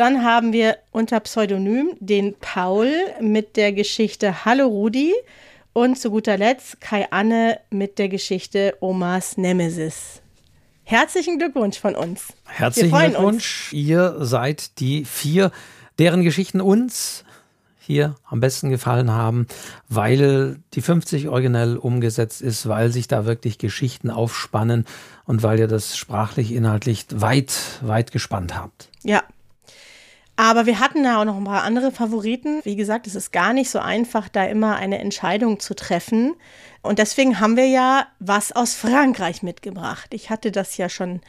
[0.00, 2.90] Dann haben wir unter Pseudonym den Paul
[3.20, 5.12] mit der Geschichte Hallo Rudi
[5.74, 10.22] und zu guter Letzt Kai Anne mit der Geschichte Omas Nemesis.
[10.84, 12.28] Herzlichen Glückwunsch von uns.
[12.46, 13.72] Herzlichen Glückwunsch.
[13.72, 13.78] Uns.
[13.78, 15.52] Ihr seid die vier,
[15.98, 17.24] deren Geschichten uns
[17.78, 19.48] hier am besten gefallen haben,
[19.90, 24.86] weil die 50 originell umgesetzt ist, weil sich da wirklich Geschichten aufspannen
[25.26, 28.88] und weil ihr das sprachlich, inhaltlich weit, weit gespannt habt.
[29.02, 29.24] Ja,
[30.40, 32.62] aber wir hatten da auch noch ein paar andere Favoriten.
[32.64, 36.34] Wie gesagt, es ist gar nicht so einfach, da immer eine Entscheidung zu treffen.
[36.80, 40.14] Und deswegen haben wir ja was aus Frankreich mitgebracht.
[40.14, 41.20] Ich hatte das ja schon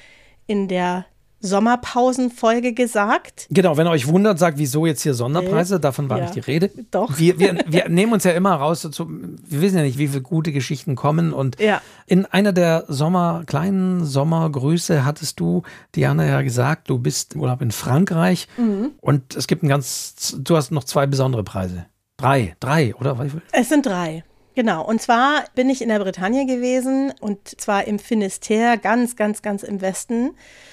[0.47, 1.05] in der
[1.41, 3.47] Sommerpausenfolge gesagt.
[3.49, 6.39] Genau, wenn ihr euch wundert, sagt, wieso jetzt hier Sonderpreise, davon war ja, nicht die
[6.39, 6.69] Rede.
[6.91, 7.17] Doch.
[7.17, 10.21] Wir, wir, wir nehmen uns ja immer raus, dazu, wir wissen ja nicht, wie viele
[10.21, 11.33] gute Geschichten kommen.
[11.33, 11.81] Und ja.
[12.05, 15.63] in einer der Sommer, kleinen Sommergrüße hattest du,
[15.95, 18.91] Diana, ja gesagt, du bist im Urlaub in Frankreich mhm.
[19.01, 21.85] und es gibt ein ganz, du hast noch zwei besondere Preise.
[22.17, 23.17] Drei, drei, oder?
[23.51, 24.23] Es sind drei.
[24.53, 29.41] Genau, und zwar bin ich in der Bretagne gewesen und zwar im Finisterre, ganz, ganz,
[29.41, 30.31] ganz im Westen,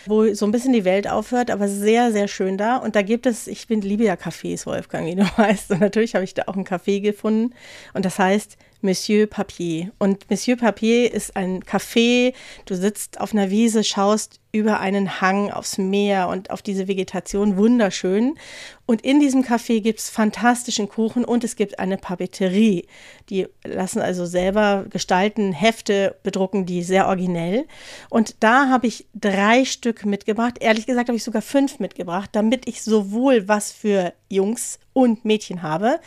[0.09, 2.77] wo so ein bisschen die Welt aufhört, aber sehr, sehr schön da.
[2.77, 5.71] Und da gibt es, ich bin, liebe ja Cafés, Wolfgang, wie du weißt.
[5.71, 7.55] Und natürlich habe ich da auch ein Café gefunden
[7.95, 9.91] und das heißt Monsieur Papier.
[9.99, 12.33] Und Monsieur Papier ist ein Café,
[12.67, 17.57] du sitzt auf einer Wiese, schaust über einen Hang aufs Meer und auf diese Vegetation,
[17.59, 18.39] wunderschön.
[18.87, 22.87] Und in diesem Café gibt es fantastischen Kuchen und es gibt eine Papeterie.
[23.29, 27.67] Die lassen also selber gestalten, Hefte bedrucken, die sehr originell.
[28.09, 30.57] Und da habe ich drei Stück mitgebracht.
[30.61, 35.63] Ehrlich gesagt habe ich sogar fünf mitgebracht, damit ich sowohl was für Jungs und Mädchen
[35.63, 36.01] habe,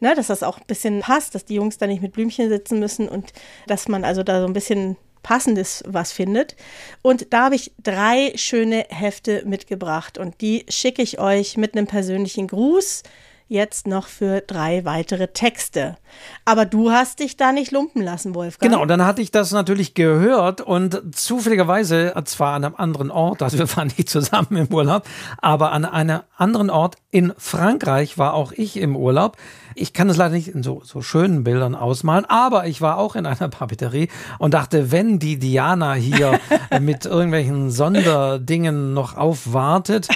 [0.00, 2.78] ne, dass das auch ein bisschen passt, dass die Jungs da nicht mit Blümchen sitzen
[2.78, 3.32] müssen und
[3.66, 6.54] dass man also da so ein bisschen passendes was findet.
[7.02, 11.88] Und da habe ich drei schöne Hefte mitgebracht und die schicke ich euch mit einem
[11.88, 13.02] persönlichen Gruß
[13.48, 15.96] jetzt noch für drei weitere Texte.
[16.44, 18.72] Aber du hast dich da nicht lumpen lassen, Wolfgang.
[18.72, 23.58] Genau, dann hatte ich das natürlich gehört und zufälligerweise, zwar an einem anderen Ort, also
[23.58, 25.04] wir waren nicht zusammen im Urlaub,
[25.38, 29.36] aber an einem anderen Ort in Frankreich war auch ich im Urlaub.
[29.74, 33.14] Ich kann es leider nicht in so, so schönen Bildern ausmalen, aber ich war auch
[33.14, 36.40] in einer Papeterie und dachte, wenn die Diana hier
[36.80, 40.08] mit irgendwelchen Sonderdingen noch aufwartet,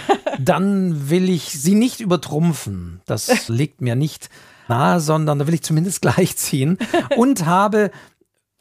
[0.45, 3.01] dann will ich sie nicht übertrumpfen.
[3.07, 4.30] Das liegt mir nicht
[4.68, 6.78] nahe, sondern da will ich zumindest gleichziehen
[7.16, 7.91] und habe,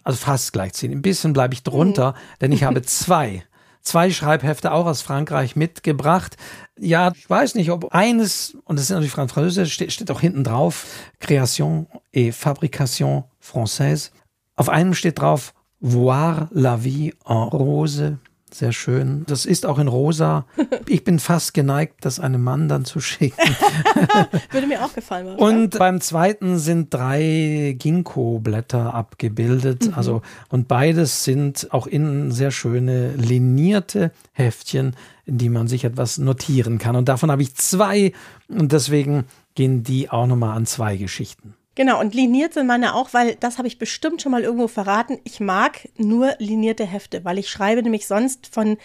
[0.04, 3.44] also fast gleichziehen, ein bisschen bleibe ich drunter, denn ich habe zwei
[3.82, 6.38] zwei Schreibhefte auch aus Frankreich mitgebracht.
[6.78, 10.44] Ja, ich weiß nicht, ob eines, und das sind natürlich Französisch, steht, steht auch hinten
[10.44, 10.86] drauf,
[11.20, 14.12] Création et Fabrication Française.
[14.56, 18.20] Auf einem steht drauf, Voir la vie en rose.
[18.52, 19.26] Sehr schön.
[19.28, 20.46] Das ist auch in rosa.
[20.88, 23.38] Ich bin fast geneigt, das einem Mann dann zu schicken.
[24.52, 25.36] Würde mir auch gefallen.
[25.36, 29.88] Und beim zweiten sind drei Ginkgo-Blätter abgebildet.
[29.88, 29.94] Mhm.
[29.94, 34.96] Also, und beides sind auch innen sehr schöne linierte Heftchen,
[35.26, 36.96] in die man sich etwas notieren kann.
[36.96, 38.14] Und davon habe ich zwei.
[38.48, 41.54] Und deswegen gehen die auch nochmal an zwei Geschichten.
[41.80, 45.18] Genau, und liniert sind meine auch, weil das habe ich bestimmt schon mal irgendwo verraten.
[45.24, 48.78] Ich mag nur linierte Hefte, weil ich schreibe nämlich sonst von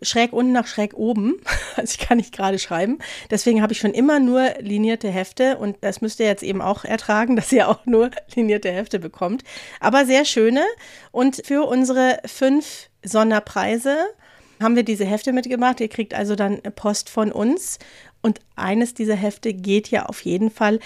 [0.00, 1.34] schräg unten nach schräg oben.
[1.76, 2.98] Also ich kann nicht gerade schreiben.
[3.30, 6.86] Deswegen habe ich schon immer nur linierte Hefte und das müsst ihr jetzt eben auch
[6.86, 9.44] ertragen, dass ihr auch nur linierte Hefte bekommt.
[9.78, 10.64] Aber sehr schöne.
[11.12, 13.98] Und für unsere fünf Sonderpreise
[14.62, 15.78] haben wir diese Hefte mitgemacht.
[15.80, 17.78] Ihr kriegt also dann Post von uns.
[18.22, 20.78] Und eines dieser Hefte geht ja auf jeden Fall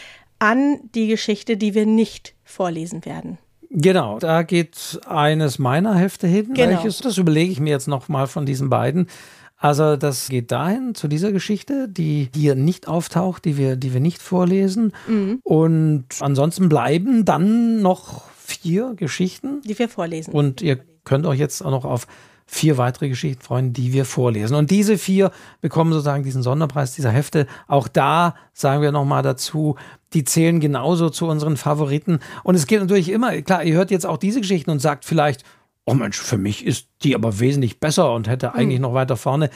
[0.44, 3.38] an die Geschichte, die wir nicht vorlesen werden.
[3.70, 6.52] Genau, da geht eines meiner Hefte hin.
[6.52, 6.68] Genau.
[6.68, 9.08] Welches, das überlege ich mir jetzt nochmal von diesen beiden.
[9.56, 14.00] Also das geht dahin zu dieser Geschichte, die hier nicht auftaucht, die wir, die wir
[14.00, 14.92] nicht vorlesen.
[15.08, 15.40] Mhm.
[15.42, 20.34] Und ansonsten bleiben dann noch vier Geschichten, die wir vorlesen.
[20.34, 22.06] Und ihr könnt euch jetzt auch noch auf
[22.46, 24.54] vier weitere Geschichten freuen, die wir vorlesen.
[24.54, 25.30] Und diese vier
[25.60, 27.46] bekommen sozusagen diesen Sonderpreis dieser Hefte.
[27.66, 29.76] Auch da sagen wir nochmal dazu,
[30.12, 32.20] die zählen genauso zu unseren Favoriten.
[32.42, 35.42] Und es geht natürlich immer, klar, ihr hört jetzt auch diese Geschichten und sagt vielleicht,
[35.86, 38.84] oh Mensch, für mich ist die aber wesentlich besser und hätte eigentlich mhm.
[38.84, 39.50] noch weiter vorne.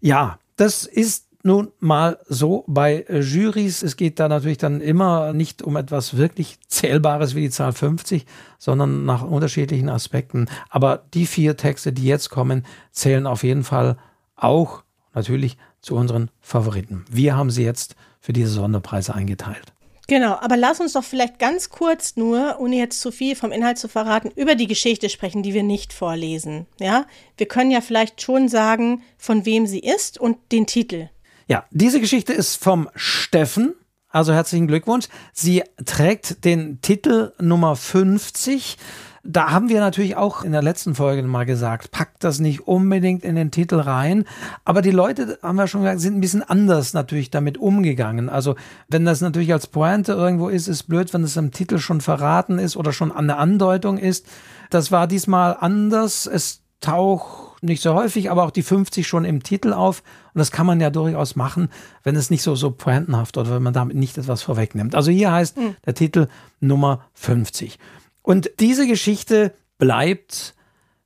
[0.00, 3.82] Ja, das ist nun mal so bei Jurys.
[3.82, 8.26] Es geht da natürlich dann immer nicht um etwas wirklich Zählbares wie die Zahl 50,
[8.58, 10.48] sondern nach unterschiedlichen Aspekten.
[10.68, 13.96] Aber die vier Texte, die jetzt kommen, zählen auf jeden Fall
[14.36, 14.82] auch
[15.14, 17.04] natürlich zu unseren Favoriten.
[17.10, 19.72] Wir haben sie jetzt für diese Sonderpreise eingeteilt.
[20.10, 23.78] Genau, aber lass uns doch vielleicht ganz kurz nur, ohne jetzt zu viel vom Inhalt
[23.78, 26.66] zu verraten, über die Geschichte sprechen, die wir nicht vorlesen.
[26.80, 31.10] Ja, wir können ja vielleicht schon sagen, von wem sie ist und den Titel.
[31.50, 33.74] Ja, diese Geschichte ist vom Steffen.
[34.08, 35.08] Also herzlichen Glückwunsch.
[35.32, 38.78] Sie trägt den Titel Nummer 50.
[39.24, 43.24] Da haben wir natürlich auch in der letzten Folge mal gesagt, packt das nicht unbedingt
[43.24, 44.26] in den Titel rein.
[44.64, 48.28] Aber die Leute, haben wir schon gesagt, sind ein bisschen anders natürlich damit umgegangen.
[48.28, 48.54] Also
[48.86, 52.60] wenn das natürlich als Pointe irgendwo ist, ist blöd, wenn es im Titel schon verraten
[52.60, 54.24] ist oder schon der Andeutung ist.
[54.70, 56.28] Das war diesmal anders.
[56.28, 60.02] Es taucht nicht so häufig, aber auch die 50 schon im Titel auf.
[60.34, 61.68] Und das kann man ja durchaus machen,
[62.02, 64.94] wenn es nicht so, so pointenhaft oder wenn man damit nicht etwas vorwegnimmt.
[64.94, 65.76] Also hier heißt mhm.
[65.84, 66.28] der Titel
[66.60, 67.78] Nummer 50.
[68.22, 70.54] Und diese Geschichte bleibt,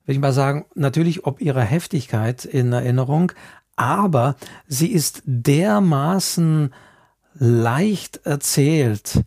[0.05, 3.33] würde ich mal sagen, natürlich ob ihrer Heftigkeit in Erinnerung,
[3.77, 4.37] aber
[4.67, 6.73] sie ist dermaßen
[7.35, 9.25] leicht erzählt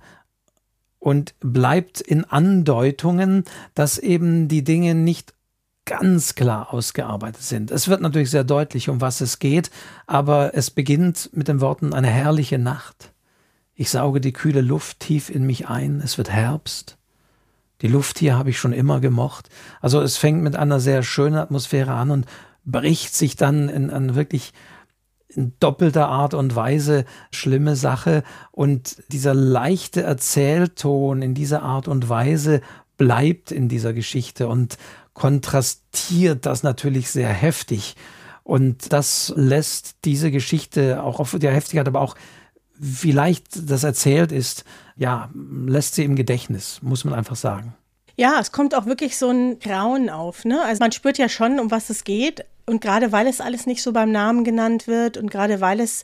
[0.99, 5.33] und bleibt in Andeutungen, dass eben die Dinge nicht
[5.87, 7.71] ganz klar ausgearbeitet sind.
[7.71, 9.71] Es wird natürlich sehr deutlich, um was es geht,
[10.05, 13.13] aber es beginnt mit den Worten eine herrliche Nacht.
[13.73, 16.97] Ich sauge die kühle Luft tief in mich ein, es wird Herbst.
[17.81, 19.49] Die Luft hier habe ich schon immer gemocht.
[19.81, 22.25] Also es fängt mit einer sehr schönen Atmosphäre an und
[22.65, 24.51] bricht sich dann in, in wirklich
[25.29, 28.23] in doppelter Art und Weise schlimme Sache.
[28.51, 32.61] Und dieser leichte Erzählton in dieser Art und Weise
[32.97, 34.77] bleibt in dieser Geschichte und
[35.17, 37.95] kontrastiert das natürlich sehr heftig.
[38.43, 42.15] Und das lässt diese Geschichte auch auf der Heftigkeit, aber auch
[42.77, 44.63] wie leicht das erzählt ist,
[44.95, 47.73] ja, lässt sie im Gedächtnis, muss man einfach sagen.
[48.15, 50.45] Ja, es kommt auch wirklich so ein Grauen auf.
[50.45, 50.61] Ne?
[50.63, 52.45] Also man spürt ja schon, um was es geht.
[52.67, 56.03] Und gerade weil es alles nicht so beim Namen genannt wird und gerade weil es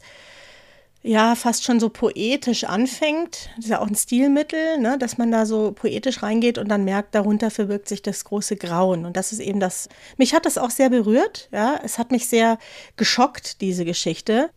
[1.03, 3.49] ja fast schon so poetisch anfängt.
[3.57, 4.97] Das ist ja auch ein Stilmittel, ne?
[4.97, 9.05] dass man da so poetisch reingeht und dann merkt, darunter verbirgt sich das große Grauen.
[9.05, 11.79] Und das ist eben das, mich hat das auch sehr berührt, ja.
[11.83, 12.57] Es hat mich sehr
[12.95, 14.49] geschockt, diese Geschichte.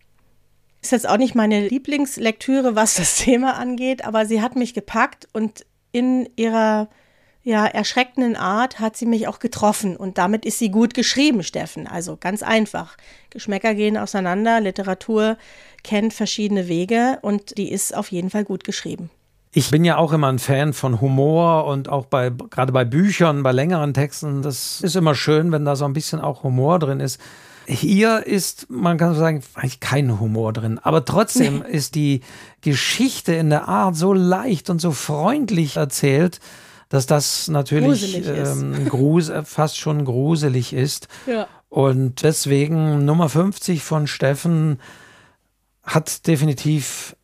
[0.83, 5.29] Ist jetzt auch nicht meine Lieblingslektüre, was das Thema angeht, aber sie hat mich gepackt
[5.33, 6.89] und in ihrer
[7.47, 11.87] ja, erschreckenden Art hat sie mich auch getroffen und damit ist sie gut geschrieben, Steffen.
[11.87, 12.97] Also ganz einfach.
[13.31, 15.39] Geschmäcker gehen auseinander, Literatur
[15.87, 19.09] kennt verschiedene Wege und die ist auf jeden Fall gut geschrieben.
[19.53, 23.45] Ich bin ja auch immer ein Fan von Humor und auch bei, gerade bei Büchern,
[23.45, 26.99] bei längeren Texten, das ist immer schön, wenn da so ein bisschen auch Humor drin
[26.99, 27.21] ist.
[27.67, 31.77] Hier ist, man kann sagen, eigentlich kein Humor drin, aber trotzdem nee.
[31.77, 32.21] ist die
[32.61, 36.41] Geschichte in der Art so leicht und so freundlich erzählt,
[36.89, 41.09] dass das natürlich ähm, grus fast schon gruselig ist.
[41.27, 41.47] Ja.
[41.69, 44.79] Und deswegen Nummer 50 von Steffen
[45.87, 47.17] hat definitiv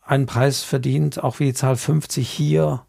[0.00, 2.84] einen Preis verdient, auch wie die Zahl 50 hier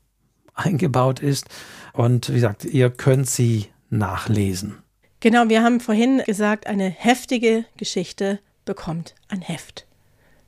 [0.53, 1.47] eingebaut ist.
[1.93, 4.79] Und wie gesagt, ihr könnt sie nachlesen.
[5.19, 9.85] Genau, wir haben vorhin gesagt, eine heftige Geschichte bekommt ein Heft.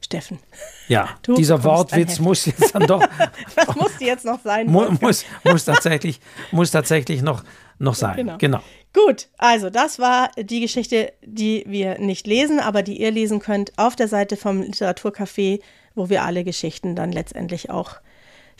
[0.02, 0.40] Steffen.
[0.88, 3.04] Ja, du dieser Wortwitz muss jetzt dann doch.
[3.56, 4.68] das muss jetzt noch sein.
[4.68, 6.20] Mu muss, muss, tatsächlich,
[6.52, 7.44] muss tatsächlich noch,
[7.80, 8.18] noch sein.
[8.18, 8.38] Genau.
[8.38, 8.60] genau.
[8.94, 13.78] Gut, also das war die Geschichte, die wir nicht lesen, aber die ihr lesen könnt
[13.78, 15.62] auf der Seite vom Literaturcafé,
[15.96, 17.96] wo wir alle Geschichten dann letztendlich auch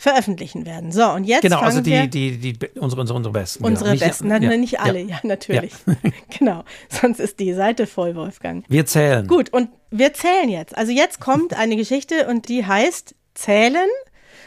[0.00, 0.92] veröffentlichen werden.
[0.92, 1.42] So, und jetzt.
[1.42, 3.64] Genau, also die, die, die, unsere, unsere, unsere besten.
[3.64, 4.06] Unsere genau.
[4.06, 4.56] besten, nicht, ja.
[4.56, 5.72] nicht alle, ja, ja natürlich.
[5.86, 6.10] Ja.
[6.38, 8.64] genau, sonst ist die Seite voll, Wolfgang.
[8.68, 9.26] Wir zählen.
[9.26, 10.76] Gut, und wir zählen jetzt.
[10.76, 13.88] Also jetzt kommt eine Geschichte und die heißt Zählen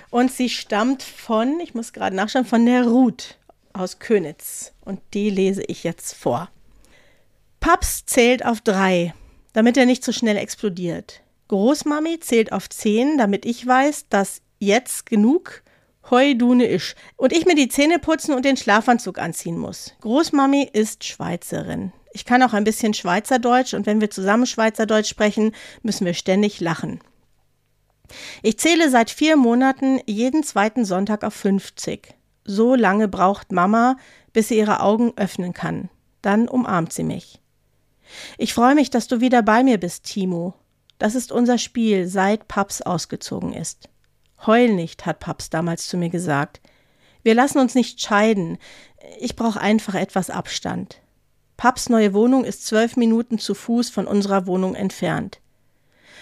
[0.10, 3.38] und sie stammt von, ich muss gerade nachschauen, von der Ruth
[3.74, 4.74] aus Könitz.
[4.82, 6.50] Und die lese ich jetzt vor.
[7.60, 9.14] Paps zählt auf drei,
[9.54, 11.22] damit er nicht so schnell explodiert.
[11.48, 15.64] Großmami zählt auf zehn, damit ich weiß, dass jetzt genug
[16.10, 19.94] Heudune ist und ich mir die Zähne putzen und den Schlafanzug anziehen muss.
[20.02, 21.94] Großmami ist Schweizerin.
[22.12, 26.60] Ich kann auch ein bisschen Schweizerdeutsch und wenn wir zusammen Schweizerdeutsch sprechen, müssen wir ständig
[26.60, 27.00] lachen.
[28.42, 32.14] Ich zähle seit vier Monaten jeden zweiten Sonntag auf 50.
[32.46, 33.98] So lange braucht Mama,
[34.34, 35.90] bis sie ihre Augen öffnen kann.
[36.22, 37.40] Dann umarmt sie mich.
[38.38, 40.54] Ich freue mich, dass du wieder bei mir bist, Timo.
[41.00, 43.90] Das ist unser Spiel, seit Paps ausgezogen ist.
[44.46, 46.62] Heul nicht, hat Paps damals zu mir gesagt.
[47.24, 48.58] Wir lassen uns nicht scheiden.
[49.20, 51.02] Ich brauche einfach etwas Abstand.
[51.58, 55.40] Paps neue Wohnung ist zwölf Minuten zu Fuß von unserer Wohnung entfernt.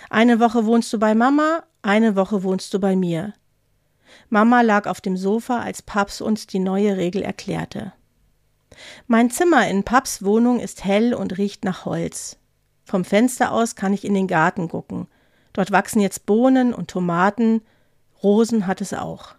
[0.09, 3.34] Eine Woche wohnst du bei Mama, eine Woche wohnst du bei mir.
[4.34, 7.91] Mama lag auf dem Sofa, als Paps uns die neue Regel erklärte.
[9.05, 12.38] Mein Zimmer in Paps Wohnung ist hell und riecht nach Holz.
[12.86, 15.07] Vom Fenster aus kann ich in den Garten gucken.
[15.51, 17.61] Dort wachsen jetzt Bohnen und Tomaten,
[18.23, 19.36] Rosen hat es auch.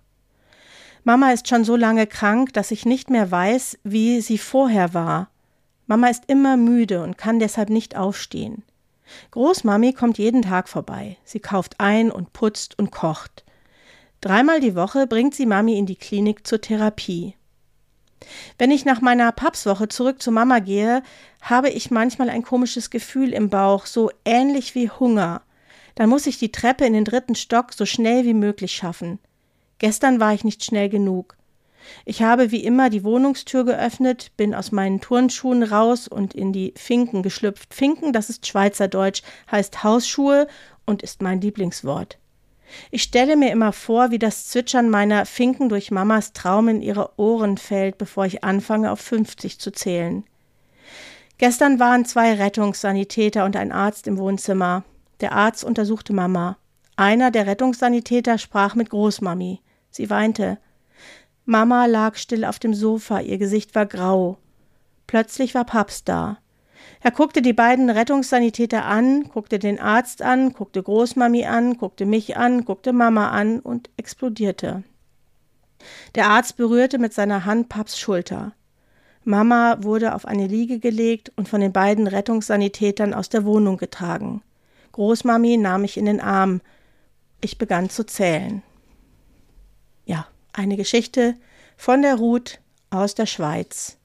[1.05, 5.31] Mama ist schon so lange krank, dass ich nicht mehr weiß, wie sie vorher war.
[5.87, 8.63] Mama ist immer müde und kann deshalb nicht aufstehen.
[9.31, 11.17] Großmami kommt jeden Tag vorbei.
[11.25, 13.43] Sie kauft ein und putzt und kocht.
[14.23, 17.35] Dreimal die Woche bringt sie Mami in die Klinik zur Therapie.
[18.57, 21.03] Wenn ich nach meiner Papswoche zurück zu Mama gehe,
[21.41, 25.43] habe ich manchmal ein komisches Gefühl im Bauch, so ähnlich wie Hunger.
[25.97, 29.19] Dann muss ich die Treppe in den dritten Stock so schnell wie möglich schaffen.
[29.79, 31.37] Gestern war ich nicht schnell genug.
[32.05, 36.75] Ich habe wie immer die Wohnungstür geöffnet, bin aus meinen Turnschuhen raus und in die
[36.77, 37.75] Finken geschlüpft.
[37.75, 40.47] Finken, das ist Schweizerdeutsch, heißt Hausschuhe
[40.87, 42.19] und ist mein Lieblingswort.
[42.91, 47.19] Ich stelle mir immer vor, wie das Zwitschern meiner Finken durch Mamas Traum in ihre
[47.19, 50.25] Ohren fällt, bevor ich anfange, auf 50 zu zählen.
[51.39, 54.85] Gestern waren zwei Rettungssanitäter und ein Arzt im Wohnzimmer.
[55.21, 56.57] Der Arzt untersuchte Mama.
[56.97, 59.61] Einer der Rettungssanitäter sprach mit Großmami.
[59.91, 60.59] Sie weinte.
[61.45, 64.39] Mama lag still auf dem Sofa, ihr Gesicht war grau.
[65.07, 66.39] Plötzlich war Paps da.
[67.05, 72.37] Er guckte die beiden Rettungssanitäter an, guckte den Arzt an, guckte Großmami an, guckte mich
[72.37, 74.85] an, guckte Mama an und explodierte.
[76.15, 78.53] Der Arzt berührte mit seiner Hand Paps Schulter.
[79.25, 84.43] Mama wurde auf eine Liege gelegt und von den beiden Rettungssanitätern aus der Wohnung getragen.
[84.93, 86.61] Großmami nahm mich in den Arm.
[87.41, 88.63] Ich begann zu zählen.
[90.05, 91.35] Ja, eine Geschichte
[91.77, 93.97] von der Ruth aus der Schweiz,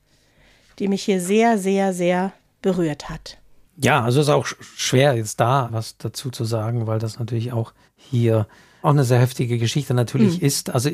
[0.79, 2.33] die mich hier sehr, sehr, sehr
[2.67, 3.37] berührt hat.
[3.77, 7.73] Ja, also ist auch schwer jetzt da was dazu zu sagen, weil das natürlich auch
[7.95, 8.47] hier
[8.81, 10.45] auch eine sehr heftige Geschichte natürlich mhm.
[10.45, 10.69] ist.
[10.69, 10.89] Also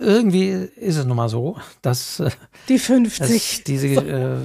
[0.00, 2.30] irgendwie ist es nun mal so, dass äh,
[2.68, 4.36] die 50 diese äh,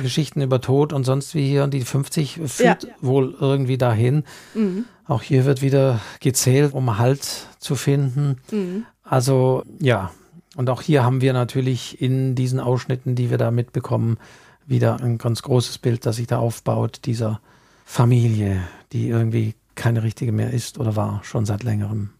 [0.00, 2.88] Geschichten über Tod und sonst wie hier und die 50 führt ja.
[3.00, 4.24] wohl irgendwie dahin.
[4.54, 4.84] Mhm.
[5.06, 8.38] Auch hier wird wieder gezählt, um Halt zu finden.
[8.50, 8.86] Mhm.
[9.02, 10.10] Also ja,
[10.56, 14.18] und auch hier haben wir natürlich in diesen Ausschnitten, die wir da mitbekommen,
[14.66, 17.40] wieder ein ganz großes Bild, das sich da aufbaut, dieser
[17.84, 18.62] Familie,
[18.92, 22.10] die irgendwie keine richtige mehr ist oder war, schon seit längerem.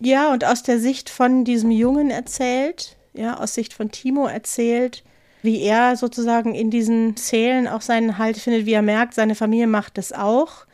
[0.00, 5.02] Ja, und aus der Sicht von diesem Jungen erzählt, ja, aus Sicht von Timo erzählt,
[5.42, 9.66] wie er sozusagen in diesen Zählen auch seinen Halt findet, wie er merkt, seine Familie
[9.66, 10.66] macht es auch,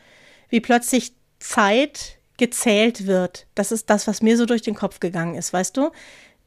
[0.48, 3.46] wie plötzlich Zeit gezählt wird.
[3.54, 5.90] Das ist das, was mir so durch den Kopf gegangen ist, weißt du?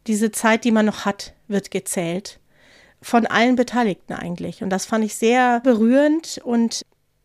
[0.07, 2.39] Diese Zeit, die man noch hat, wird gezählt.
[3.05, 4.63] Von allen Beteiligten eigentlich.
[4.63, 6.81] Und das fand ich sehr berührend und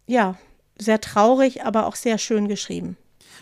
[0.07, 0.35] ja,
[0.79, 2.99] sehr traurig, aber auch sehr schön geschrieben.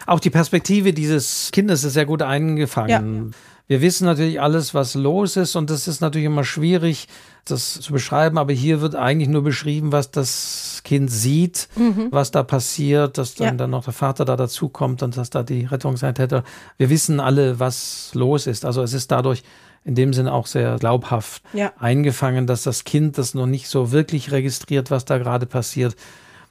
[0.07, 3.33] Auch die Perspektive dieses Kindes ist sehr gut eingefangen.
[3.33, 3.39] Ja.
[3.67, 7.09] Wir wissen natürlich alles, was los ist und das ist natürlich immer schwierig,
[7.45, 12.07] das zu beschreiben, aber hier wird eigentlich nur beschrieben, was das Kind sieht, mhm.
[12.13, 13.55] was da passiert, dass dann, ja.
[13.55, 16.45] dann noch der Vater da dazukommt und dass da die Rettungseintäter.
[16.77, 18.65] Wir wissen alle, was los ist.
[18.65, 19.43] Also es ist dadurch
[19.85, 21.73] in dem Sinne auch sehr glaubhaft ja.
[21.79, 25.97] eingefangen, dass das Kind das noch nicht so wirklich registriert, was da gerade passiert.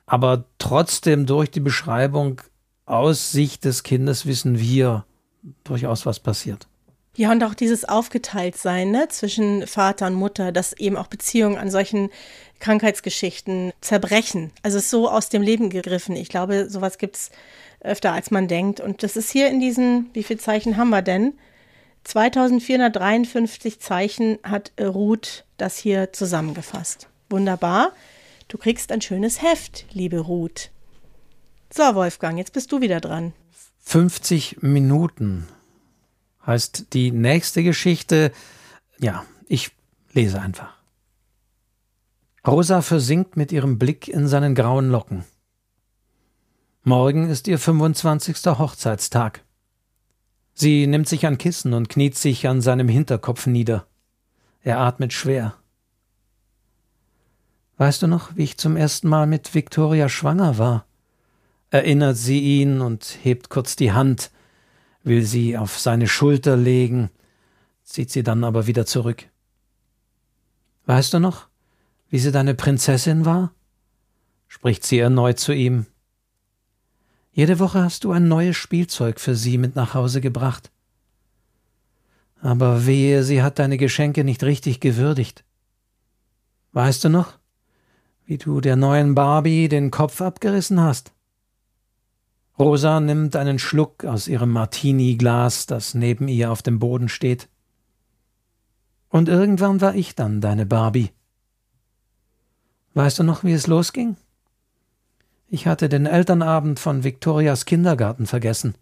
[0.06, 2.42] Aber trotzdem durch die Beschreibung
[2.86, 5.06] aus Sicht des Kindes wissen wir
[5.64, 6.68] durchaus, was passiert.
[7.18, 11.72] Ja, und auch dieses Aufgeteiltsein ne, zwischen Vater und Mutter, dass eben auch Beziehungen an
[11.72, 12.10] solchen
[12.60, 14.52] Krankheitsgeschichten zerbrechen.
[14.62, 16.16] Also ist so aus dem Leben gegriffen.
[16.16, 17.32] Ich glaube, sowas gibt es
[17.82, 18.80] öfter, als man denkt.
[18.80, 21.34] Und das ist hier in diesen, wie viele Zeichen haben wir denn?
[22.08, 27.10] 2453 Zeichen hat Ruth das hier zusammengefasst.
[27.30, 27.92] Wunderbar.
[28.48, 30.72] Du kriegst ein schönes Heft, liebe Ruth.
[31.70, 33.34] So, Wolfgang, jetzt bist du wieder dran.
[33.80, 35.50] 50 Minuten
[36.46, 38.32] heißt die nächste Geschichte.
[39.00, 39.72] Ja, ich
[40.14, 40.78] lese einfach.
[42.48, 45.26] Rosa versinkt mit ihrem Blick in seinen grauen Locken.
[46.84, 48.38] Morgen ist ihr 25.
[48.46, 49.44] Hochzeitstag.
[50.60, 53.86] Sie nimmt sich ein Kissen und kniet sich an seinem Hinterkopf nieder.
[54.64, 55.54] Er atmet schwer.
[57.78, 60.88] Weißt du noch, wie ich zum ersten Mal mit Victoria schwanger war?
[61.70, 64.32] erinnert sie ihn und hebt kurz die Hand,
[65.04, 67.12] will sie auf seine Schulter legen,
[67.84, 69.30] zieht sie dann aber wieder zurück.
[70.88, 71.50] Weißt du noch,
[72.10, 73.54] wie sie deine Prinzessin war?
[74.48, 75.86] spricht sie erneut zu ihm.
[77.38, 80.72] Jede Woche hast du ein neues Spielzeug für sie mit nach Hause gebracht.
[82.42, 85.46] Aber wehe, sie hat deine Geschenke nicht richtig gewürdigt.
[86.72, 87.38] Weißt du noch,
[88.26, 91.14] wie du der neuen Barbie den Kopf abgerissen hast?
[92.58, 97.50] Rosa nimmt einen Schluck aus ihrem Martini-Glas, das neben ihr auf dem Boden steht.
[99.10, 101.12] Und irgendwann war ich dann deine Barbie.
[102.96, 104.18] Weißt du noch, wie es losging?
[105.50, 108.76] Ich hatte den Elternabend von Victorias Kindergarten vergessen.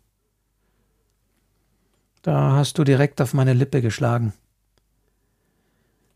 [2.23, 4.33] Da hast du direkt auf meine Lippe geschlagen.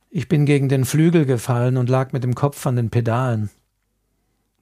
[0.10, 3.52] Ich bin gegen den Flügel gefallen und lag mit dem Kopf an den Pedalen.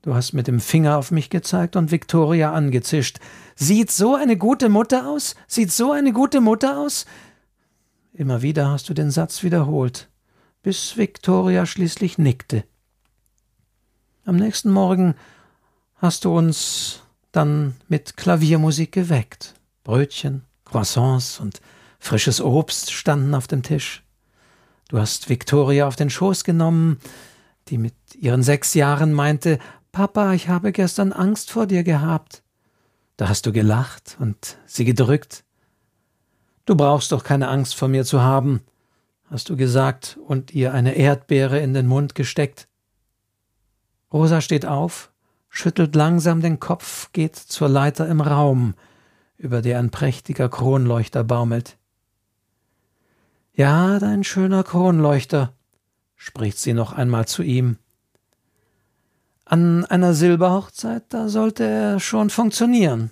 [0.02, 3.20] Du hast mit dem Finger auf mich gezeigt und Victoria angezischt.
[3.56, 5.36] Sieht so eine gute Mutter aus?
[5.48, 7.06] Sieht so eine gute Mutter aus?
[8.12, 10.10] Immer wieder hast du den Satz wiederholt,
[10.64, 12.66] bis Victoria schließlich nickte.
[14.26, 15.16] Am nächsten Morgen
[15.98, 19.56] hast du uns dann mit Klaviermusik geweckt.
[19.84, 21.62] Brötchen, Croissants und
[22.00, 24.04] frisches Obst standen auf dem Tisch.
[24.89, 27.00] Du hast Victoria auf den Schoß genommen,
[27.68, 29.60] die mit ihren sechs Jahren meinte,
[29.91, 32.43] Papa, ich habe gestern Angst vor dir gehabt.
[33.18, 35.43] Da hast du gelacht und sie gedrückt.
[36.66, 38.62] Du brauchst doch keine Angst vor mir zu haben,
[39.30, 42.68] hast du gesagt und ihr eine Erdbeere in den Mund gesteckt.
[44.14, 45.12] Rosa steht auf,
[45.58, 48.76] schüttelt langsam den Kopf, geht zur Leiter im Raum,
[49.38, 51.78] über der ein prächtiger Kronleuchter baumelt.
[53.53, 55.53] Ja, dein schöner Kronleuchter,
[56.16, 57.78] spricht sie noch einmal zu ihm.
[59.45, 63.12] An einer Silberhochzeit, da sollte er schon funktionieren.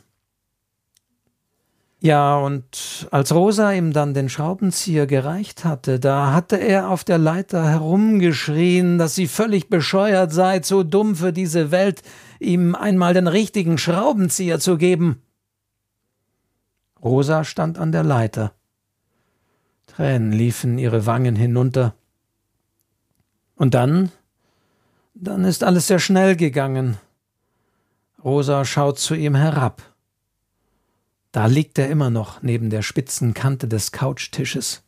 [2.05, 7.17] Ja, und als Rosa ihm dann den Schraubenzieher gereicht hatte, da hatte er auf der
[7.17, 12.03] Leiter herumgeschrien, dass sie völlig bescheuert sei, zu dumm für diese Welt,
[12.39, 15.23] ihm einmal den richtigen Schraubenzieher zu geben.
[17.03, 18.51] Rosa stand an der Leiter.
[19.87, 21.95] Tränen liefen ihre Wangen hinunter.
[23.55, 24.11] Und dann
[25.15, 26.97] dann ist alles sehr schnell gegangen.
[28.23, 29.94] Rosa schaut zu ihm herab.
[31.36, 34.83] Da liegt er immer noch neben der spitzen Kante des Couchtisches.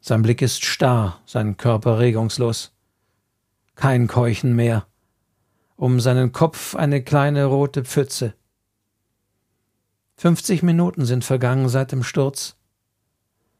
[0.00, 2.72] Sein Blick ist starr, sein Körper regungslos.
[3.74, 4.86] Kein Keuchen mehr.
[5.76, 8.32] Um seinen Kopf eine kleine rote Pfütze.
[10.16, 12.56] 50 Minuten sind vergangen seit dem Sturz.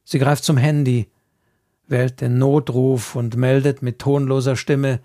[0.04, 1.10] Sie greift zum Handy,
[1.86, 5.00] wählt den Notruf und meldet mit tonloser Stimme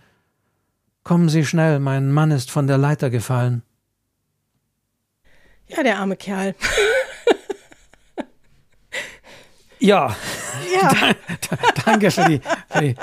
[1.03, 3.63] Kommen Sie schnell, mein Mann ist von der Leiter gefallen.
[5.67, 6.55] Ja, der arme Kerl.
[9.79, 10.15] ja.
[10.73, 11.15] ja.
[11.85, 12.95] danke für die, für die,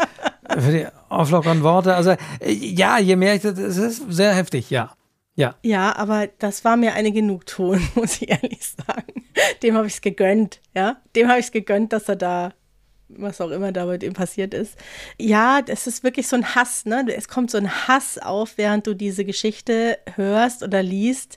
[0.61, 1.95] für die auflockeren Worte.
[1.95, 2.15] Also,
[2.45, 4.95] ja, je mehr ich das, es ist sehr heftig, ja.
[5.35, 5.57] Ja.
[5.63, 9.25] Ja, aber das war mir eine Genugtuung, muss ich ehrlich sagen.
[9.63, 10.97] Dem habe ich es gegönnt, ja.
[11.17, 12.53] Dem habe ich es gegönnt, dass er da
[13.15, 14.79] was auch immer da mit ihm passiert ist.
[15.19, 17.05] Ja, es ist wirklich so ein Hass, ne?
[17.15, 21.37] Es kommt so ein Hass auf, während du diese Geschichte hörst oder liest.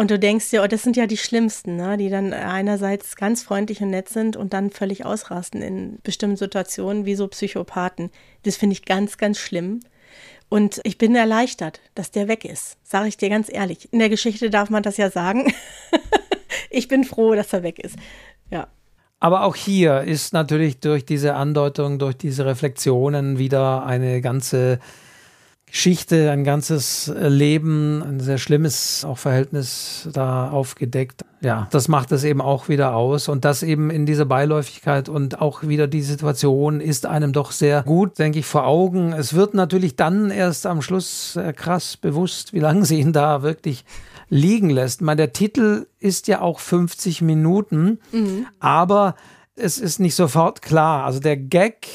[0.00, 1.98] Und du denkst dir, oh, das sind ja die Schlimmsten, ne?
[1.98, 7.04] die dann einerseits ganz freundlich und nett sind und dann völlig ausrasten in bestimmten Situationen,
[7.04, 8.08] wie so Psychopathen.
[8.44, 9.80] Das finde ich ganz, ganz schlimm.
[10.48, 13.92] Und ich bin erleichtert, dass der weg ist, sage ich dir ganz ehrlich.
[13.92, 15.52] In der Geschichte darf man das ja sagen.
[16.70, 17.96] ich bin froh, dass er weg ist.
[18.50, 18.68] Ja.
[19.18, 24.78] Aber auch hier ist natürlich durch diese Andeutung, durch diese Reflexionen wieder eine ganze
[25.70, 31.24] Geschichte, ein ganzes Leben, ein sehr schlimmes auch Verhältnis da aufgedeckt.
[31.42, 35.40] Ja, das macht es eben auch wieder aus und das eben in dieser Beiläufigkeit und
[35.40, 39.12] auch wieder die Situation ist einem doch sehr gut, denke ich, vor Augen.
[39.12, 43.84] Es wird natürlich dann erst am Schluss krass bewusst, wie lange sie ihn da wirklich
[44.28, 45.00] liegen lässt.
[45.00, 48.46] Ich meine, der Titel ist ja auch 50 Minuten, mhm.
[48.58, 49.14] aber
[49.56, 51.04] es ist nicht sofort klar.
[51.04, 51.88] Also der Gag,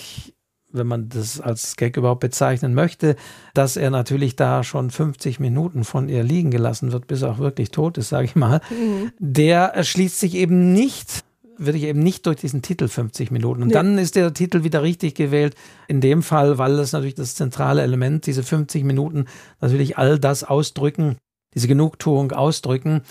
[0.76, 3.16] wenn man das als Gag überhaupt bezeichnen möchte,
[3.54, 7.40] dass er natürlich da schon 50 Minuten von ihr liegen gelassen wird, bis er auch
[7.40, 9.12] wirklich tot ist, sage ich mal, mhm.
[9.20, 11.24] der erschließt sich eben nicht
[11.58, 13.62] würde ich eben nicht durch diesen Titel 50 Minuten.
[13.62, 13.74] Und nee.
[13.74, 15.56] dann ist der Titel wieder richtig gewählt.
[15.88, 19.26] In dem Fall, weil das natürlich das zentrale Element, diese 50 Minuten
[19.62, 21.16] natürlich all das ausdrücken,
[21.54, 23.02] diese Genugtuung ausdrücken,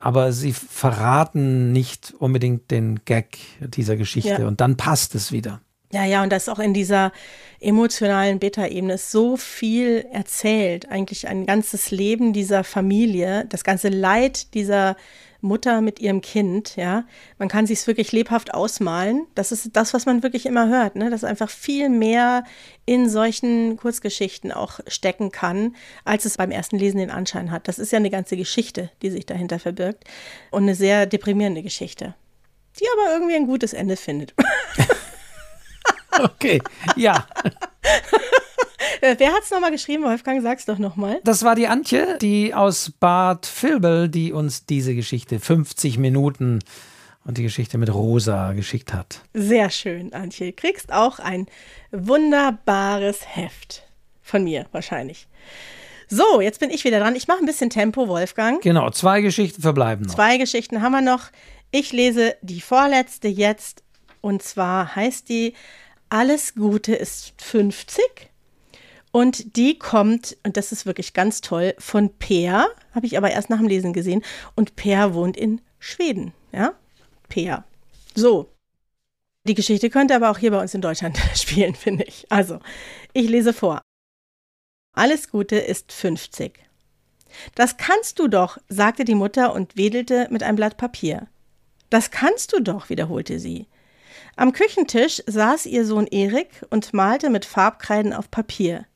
[0.00, 4.48] aber sie verraten nicht unbedingt den Gag dieser Geschichte ja.
[4.48, 5.60] und dann passt es wieder.
[5.92, 7.12] Ja, ja, und das auch in dieser
[7.60, 14.54] emotionalen Beta-Ebene ist so viel erzählt, eigentlich ein ganzes Leben dieser Familie, das ganze Leid
[14.54, 14.96] dieser
[15.42, 17.04] Mutter mit ihrem Kind, ja.
[17.38, 19.26] Man kann sich es wirklich lebhaft ausmalen.
[19.34, 21.10] Das ist das, was man wirklich immer hört, ne?
[21.10, 22.44] dass einfach viel mehr
[22.86, 25.74] in solchen Kurzgeschichten auch stecken kann,
[26.04, 27.68] als es beim ersten Lesen den Anschein hat.
[27.68, 30.04] Das ist ja eine ganze Geschichte, die sich dahinter verbirgt
[30.52, 32.14] und eine sehr deprimierende Geschichte,
[32.80, 34.34] die aber irgendwie ein gutes Ende findet.
[36.20, 36.60] okay,
[36.96, 37.26] ja.
[39.00, 40.42] Äh, wer hat es nochmal geschrieben, Wolfgang?
[40.42, 41.20] Sag's doch nochmal.
[41.24, 46.60] Das war die Antje, die aus Bad Vilbel, die uns diese Geschichte 50 Minuten
[47.24, 49.22] und die Geschichte mit Rosa geschickt hat.
[49.34, 50.52] Sehr schön, Antje.
[50.52, 51.46] Kriegst auch ein
[51.90, 53.84] wunderbares Heft.
[54.22, 55.26] Von mir wahrscheinlich.
[56.08, 57.16] So, jetzt bin ich wieder dran.
[57.16, 58.62] Ich mache ein bisschen Tempo, Wolfgang.
[58.62, 60.14] Genau, zwei Geschichten verbleiben noch.
[60.14, 61.30] Zwei Geschichten haben wir noch.
[61.70, 63.82] Ich lese die vorletzte jetzt.
[64.20, 65.54] Und zwar heißt die
[66.12, 68.04] Alles Gute ist 50
[69.12, 73.48] und die kommt, und das ist wirklich ganz toll, von Peer, habe ich aber erst
[73.48, 74.22] nach dem Lesen gesehen.
[74.54, 76.74] Und Peer wohnt in Schweden, ja?
[77.30, 77.64] Peer.
[78.14, 78.52] So.
[79.48, 82.26] Die Geschichte könnte aber auch hier bei uns in Deutschland spielen, finde ich.
[82.28, 82.58] Also,
[83.14, 83.80] ich lese vor.
[84.94, 86.60] Alles Gute ist 50.
[87.54, 91.28] Das kannst du doch, sagte die Mutter und wedelte mit einem Blatt Papier.
[91.88, 93.66] Das kannst du doch, wiederholte sie.
[94.36, 98.86] Am Küchentisch saß ihr Sohn Erik und malte mit Farbkreiden auf Papier.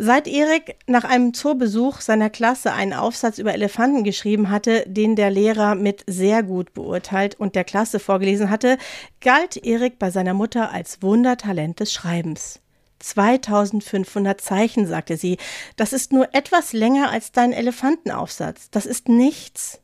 [0.00, 5.30] Seit Erik nach einem Zoobesuch seiner Klasse einen Aufsatz über Elefanten geschrieben hatte, den der
[5.30, 8.78] Lehrer mit sehr gut beurteilt und der Klasse vorgelesen hatte,
[9.20, 12.60] galt Erik bei seiner Mutter als Wundertalent des Schreibens.
[13.00, 15.36] 2500 Zeichen, sagte sie.
[15.74, 18.70] Das ist nur etwas länger als dein Elefantenaufsatz.
[18.70, 19.80] Das ist nichts.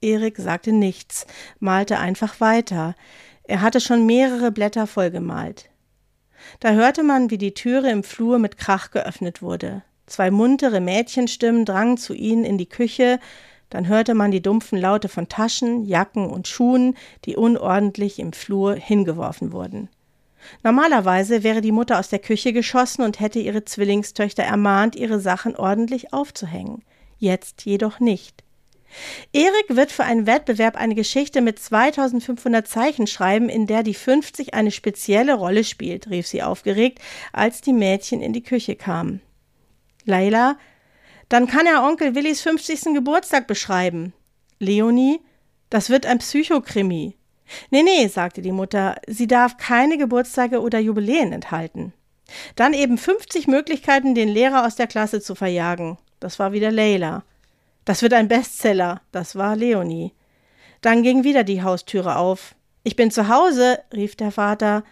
[0.00, 1.26] Erik sagte nichts,
[1.58, 2.94] malte einfach weiter.
[3.50, 5.70] Er hatte schon mehrere Blätter vollgemalt.
[6.60, 9.82] Da hörte man, wie die Türe im Flur mit Krach geöffnet wurde.
[10.06, 13.18] Zwei muntere Mädchenstimmen drangen zu ihnen in die Küche,
[13.68, 18.76] dann hörte man die dumpfen Laute von Taschen, Jacken und Schuhen, die unordentlich im Flur
[18.76, 19.88] hingeworfen wurden.
[20.62, 25.56] Normalerweise wäre die Mutter aus der Küche geschossen und hätte ihre Zwillingstöchter ermahnt, ihre Sachen
[25.56, 26.84] ordentlich aufzuhängen.
[27.18, 28.44] Jetzt jedoch nicht.
[29.32, 34.54] Erik wird für einen Wettbewerb eine Geschichte mit 2500 Zeichen schreiben, in der die 50
[34.54, 36.98] eine spezielle Rolle spielt, rief sie aufgeregt,
[37.32, 39.20] als die Mädchen in die Küche kamen.
[40.04, 40.58] Leila,
[41.28, 42.94] dann kann er Onkel Willis 50.
[42.94, 44.12] Geburtstag beschreiben.
[44.58, 45.20] Leonie,
[45.70, 47.16] das wird ein Psychokrimi.
[47.70, 51.92] Nee, nee, sagte die Mutter, sie darf keine Geburtstage oder Jubiläen enthalten.
[52.56, 55.98] Dann eben 50 Möglichkeiten, den Lehrer aus der Klasse zu verjagen.
[56.20, 57.24] Das war wieder Leila.
[57.84, 59.00] Das wird ein Bestseller.
[59.12, 60.12] Das war Leonie.
[60.80, 62.54] Dann ging wieder die Haustüre auf.
[62.82, 64.84] Ich bin zu Hause, rief der Vater.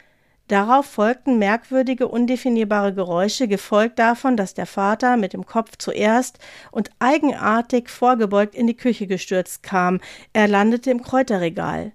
[0.49, 6.39] Darauf folgten merkwürdige, undefinierbare Geräusche, gefolgt davon, dass der Vater mit dem Kopf zuerst
[6.71, 10.01] und eigenartig vorgebeugt in die Küche gestürzt kam.
[10.33, 11.93] Er landete im Kräuterregal.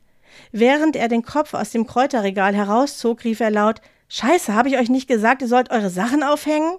[0.51, 4.89] Während er den Kopf aus dem Kräuterregal herauszog, rief er laut Scheiße, habe ich euch
[4.89, 6.77] nicht gesagt, ihr sollt eure Sachen aufhängen?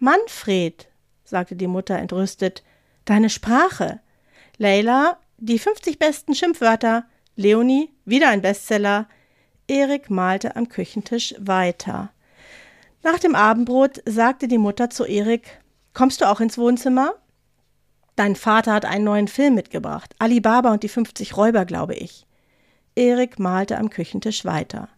[0.00, 0.88] Manfred,
[1.24, 2.64] sagte die Mutter entrüstet,
[3.06, 4.00] deine Sprache.
[4.58, 7.06] Leila, die 50 besten Schimpfwörter.
[7.34, 9.08] Leonie, wieder ein Bestseller.
[9.68, 12.10] Erik malte am Küchentisch weiter.
[13.02, 15.60] Nach dem Abendbrot sagte die Mutter zu Erik:
[15.94, 17.14] Kommst du auch ins Wohnzimmer?
[18.16, 20.14] Dein Vater hat einen neuen Film mitgebracht.
[20.18, 22.26] Alibaba und die 50 Räuber, glaube ich.
[22.94, 24.88] Erik malte am Küchentisch weiter.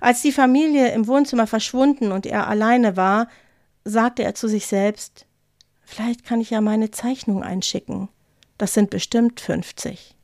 [0.00, 3.26] Als die Familie im Wohnzimmer verschwunden und er alleine war,
[3.84, 5.26] sagte er zu sich selbst:
[5.94, 8.08] Vielleicht kann ich ja meine Zeichnung einschicken.
[8.56, 10.14] Das sind bestimmt 50.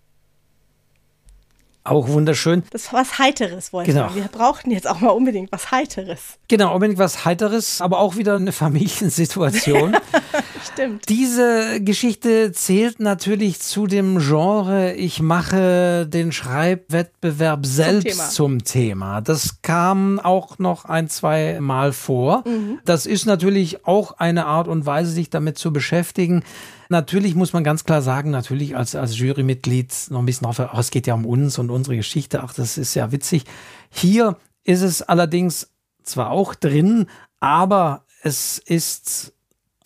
[1.84, 2.62] Auch wunderschön.
[2.70, 4.08] Das ist was Heiteres, Wolfgang.
[4.08, 4.14] Genau.
[4.14, 6.38] Wir brauchten jetzt auch mal unbedingt was Heiteres.
[6.48, 9.94] Genau, unbedingt was Heiteres, aber auch wieder eine Familiensituation.
[10.72, 11.08] Stimmt.
[11.08, 18.64] Diese Geschichte zählt natürlich zu dem Genre, ich mache den Schreibwettbewerb selbst zum Thema.
[18.64, 19.20] Zum Thema.
[19.20, 22.44] Das kam auch noch ein, zwei Mal vor.
[22.46, 22.78] Mhm.
[22.84, 26.42] Das ist natürlich auch eine Art und Weise, sich damit zu beschäftigen.
[26.88, 30.78] Natürlich muss man ganz klar sagen, natürlich als, als Jurymitglied noch ein bisschen drauf, oh,
[30.78, 33.44] es geht ja um uns und unsere Geschichte, ach, das ist ja witzig.
[33.90, 35.70] Hier ist es allerdings
[36.02, 37.06] zwar auch drin,
[37.40, 39.34] aber es ist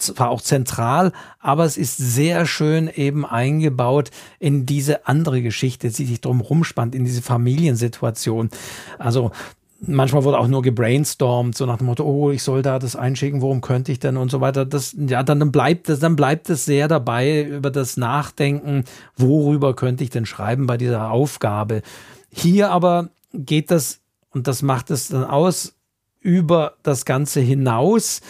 [0.03, 6.05] zwar auch zentral, aber es ist sehr schön eben eingebaut in diese andere Geschichte, die
[6.05, 8.51] sich drum rumspannt, in diese Familiensituation.
[8.99, 9.31] Also
[9.81, 13.41] manchmal wurde auch nur gebrainstormt, so nach dem Motto, oh, ich soll da das einschicken,
[13.41, 14.65] worum könnte ich denn und so weiter.
[14.65, 18.85] Das, ja, dann bleibt es, dann bleibt es sehr dabei über das Nachdenken,
[19.17, 21.83] worüber könnte ich denn schreiben bei dieser Aufgabe.
[22.31, 24.01] Hier aber geht das,
[24.31, 25.75] und das macht es dann aus,
[26.21, 28.21] über das Ganze hinaus.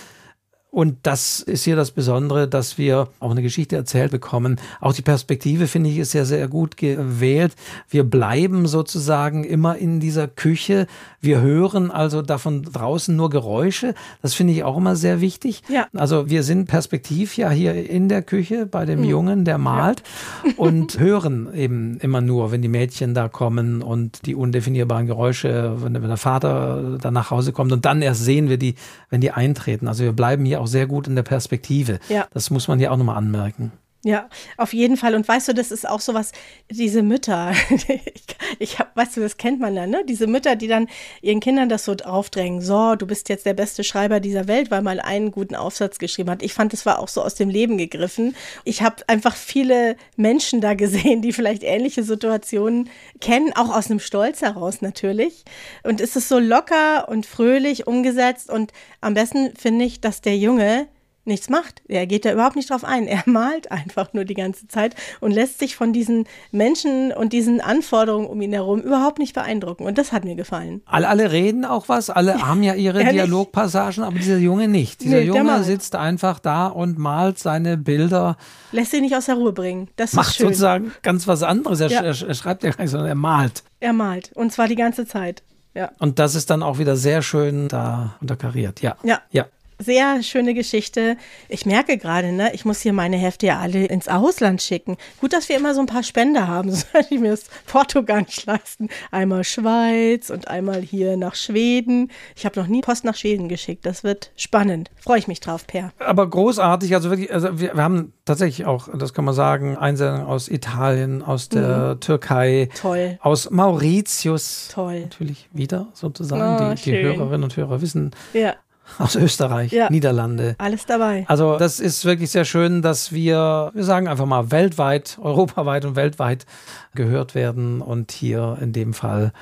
[0.72, 4.58] Und das ist hier das Besondere, dass wir auch eine Geschichte erzählt bekommen.
[4.80, 7.54] Auch die Perspektive, finde ich, ist ja sehr gut gewählt.
[7.90, 10.86] Wir bleiben sozusagen immer in dieser Küche.
[11.20, 13.94] Wir hören also davon draußen nur Geräusche.
[14.22, 15.62] Das finde ich auch immer sehr wichtig.
[15.68, 15.88] Ja.
[15.92, 19.10] Also wir sind perspektiv ja hier in der Küche bei dem hm.
[19.10, 20.02] Jungen, der malt
[20.42, 20.52] ja.
[20.56, 25.92] und hören eben immer nur, wenn die Mädchen da kommen und die undefinierbaren Geräusche, wenn,
[25.92, 28.76] wenn der Vater dann nach Hause kommt und dann erst sehen wir die,
[29.10, 29.86] wenn die eintreten.
[29.86, 31.98] Also wir bleiben hier auch sehr gut in der Perspektive.
[32.08, 32.26] Ja.
[32.32, 33.72] Das muss man hier auch nochmal anmerken.
[34.04, 35.14] Ja, auf jeden Fall.
[35.14, 36.32] Und weißt du, das ist auch so was,
[36.68, 38.24] diese Mütter, ich,
[38.58, 40.04] ich hab, weißt du, das kennt man dann, ne?
[40.04, 40.88] Diese Mütter, die dann
[41.20, 44.82] ihren Kindern das so aufdrängen, so, du bist jetzt der beste Schreiber dieser Welt, weil
[44.82, 46.42] mal einen guten Aufsatz geschrieben hat.
[46.42, 48.34] Ich fand, das war auch so aus dem Leben gegriffen.
[48.64, 54.00] Ich habe einfach viele Menschen da gesehen, die vielleicht ähnliche Situationen kennen, auch aus einem
[54.00, 55.44] Stolz heraus natürlich.
[55.84, 58.50] Und es ist so locker und fröhlich umgesetzt.
[58.50, 60.88] Und am besten finde ich, dass der Junge
[61.24, 61.82] nichts macht.
[61.88, 63.06] Er geht da überhaupt nicht drauf ein.
[63.12, 67.60] Er malt einfach nur die ganze Zeit und lässt sich von diesen Menschen und diesen
[67.60, 69.84] Anforderungen um ihn herum überhaupt nicht beeindrucken.
[69.84, 70.80] Und das hat mir gefallen.
[70.86, 75.02] Alle, alle reden auch was, alle haben ja ihre Dialogpassagen, aber dieser Junge nicht.
[75.02, 78.38] Dieser nee, Junge sitzt einfach da und malt seine Bilder.
[78.70, 79.88] Lässt sich nicht aus der Ruhe bringen.
[79.96, 80.46] Das Macht ist schön.
[80.46, 81.80] sozusagen ganz was anderes.
[81.80, 82.00] Er, ja.
[82.00, 83.62] er, er schreibt ja gar nicht, sondern er malt.
[83.80, 84.32] Er malt.
[84.34, 85.42] Und zwar die ganze Zeit.
[85.74, 85.90] Ja.
[85.98, 88.80] Und das ist dann auch wieder sehr schön da unterkariert.
[88.80, 88.96] Ja.
[89.02, 89.20] Ja.
[89.30, 89.46] ja
[89.82, 91.16] sehr schöne Geschichte.
[91.48, 94.96] Ich merke gerade, ne, ich muss hier meine Hefte ja alle ins Ausland schicken.
[95.20, 98.02] Gut, dass wir immer so ein paar Spender haben, sonst würde ich mir das Porto
[98.02, 98.88] gar nicht leisten.
[99.10, 102.10] Einmal Schweiz und einmal hier nach Schweden.
[102.36, 103.86] Ich habe noch nie Post nach Schweden geschickt.
[103.86, 104.90] Das wird spannend.
[105.00, 105.92] Freue ich mich drauf, Per.
[105.98, 110.26] Aber großartig, also wirklich, also wir, wir haben tatsächlich auch, das kann man sagen, Einsendungen
[110.26, 112.00] aus Italien, aus der mhm.
[112.00, 113.18] Türkei, Toll.
[113.20, 114.68] aus Mauritius.
[114.72, 115.00] Toll.
[115.02, 116.70] Natürlich wieder sozusagen.
[116.70, 118.54] Oh, die, die Hörerinnen und Hörer wissen, ja
[118.98, 120.54] aus Österreich, ja, Niederlande.
[120.58, 121.24] Alles dabei.
[121.28, 125.96] Also das ist wirklich sehr schön, dass wir, wir sagen einfach mal, weltweit, europaweit und
[125.96, 126.46] weltweit
[126.94, 129.32] gehört werden und hier in dem Fall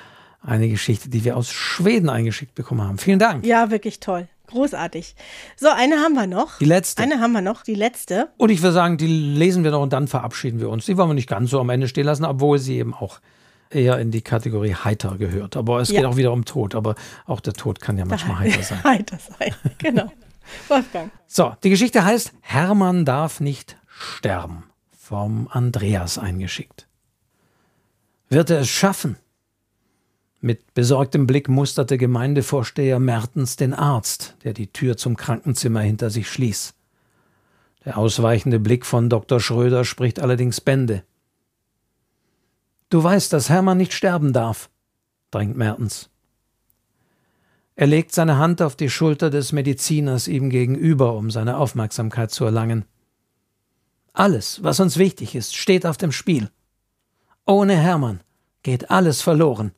[0.42, 2.98] eine Geschichte, die wir aus Schweden eingeschickt bekommen haben.
[2.98, 3.44] Vielen Dank.
[3.44, 4.28] Ja, wirklich toll.
[4.46, 5.14] Großartig.
[5.56, 6.58] So, eine haben wir noch.
[6.58, 7.02] Die letzte.
[7.02, 8.30] Eine haben wir noch, die letzte.
[8.36, 10.86] Und ich würde sagen, die lesen wir noch und dann verabschieden wir uns.
[10.86, 13.20] Die wollen wir nicht ganz so am Ende stehen lassen, obwohl sie eben auch
[13.70, 15.56] eher in die Kategorie heiter gehört.
[15.56, 16.00] Aber es ja.
[16.00, 16.74] geht auch wieder um Tod.
[16.74, 16.94] Aber
[17.26, 18.84] auch der Tod kann ja manchmal heiter sein.
[18.84, 20.12] heiter sein, genau.
[20.68, 21.10] Wolfgang.
[21.26, 24.64] So, die Geschichte heißt Hermann darf nicht sterben.
[24.96, 26.86] Vom Andreas eingeschickt.
[28.28, 29.16] Wird er es schaffen?
[30.40, 36.30] Mit besorgtem Blick musterte Gemeindevorsteher Mertens den Arzt, der die Tür zum Krankenzimmer hinter sich
[36.30, 36.74] schließt.
[37.84, 39.40] Der ausweichende Blick von Dr.
[39.40, 41.02] Schröder spricht allerdings Bände.
[42.90, 44.68] Du weißt, dass Hermann nicht sterben darf,
[45.30, 46.10] drängt Mertens.
[47.76, 52.44] Er legt seine Hand auf die Schulter des Mediziners ihm gegenüber, um seine Aufmerksamkeit zu
[52.44, 52.84] erlangen.
[54.12, 56.50] Alles, was uns wichtig ist, steht auf dem Spiel.
[57.46, 58.20] Ohne Hermann
[58.62, 59.72] geht alles verloren.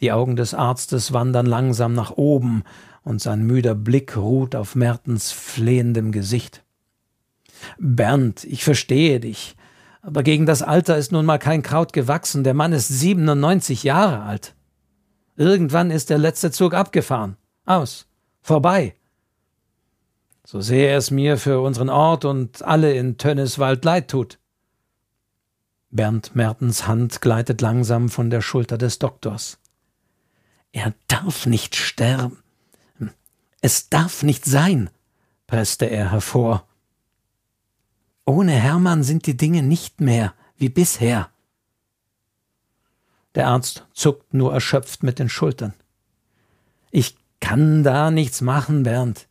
[0.00, 2.64] Die Augen des Arztes wandern langsam nach oben,
[3.02, 6.62] und sein müder Blick ruht auf Mertens flehendem Gesicht.
[7.78, 9.56] Bernd, ich verstehe dich,
[10.02, 14.22] aber gegen das Alter ist nun mal kein Kraut gewachsen, der Mann ist 97 Jahre
[14.22, 14.54] alt.
[15.36, 17.36] Irgendwann ist der letzte Zug abgefahren.
[17.64, 18.06] Aus.
[18.42, 18.94] Vorbei.
[20.44, 24.38] So sehr es mir für unseren Ort und alle in Tönneswald leid tut.
[25.90, 29.58] Bernd Mertens Hand gleitet langsam von der Schulter des Doktors.
[30.72, 32.42] Er darf nicht sterben.
[33.60, 34.88] Es darf nicht sein,
[35.46, 36.66] presste er hervor.
[38.30, 41.30] Ohne Hermann sind die Dinge nicht mehr wie bisher.
[43.34, 45.74] Der Arzt zuckt nur erschöpft mit den Schultern.
[46.92, 49.26] Ich kann da nichts machen, Bernd.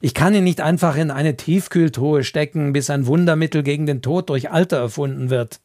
[0.00, 4.30] Ich kann ihn nicht einfach in eine Tiefkühltruhe stecken, bis ein Wundermittel gegen den Tod
[4.30, 5.60] durch Alter erfunden wird.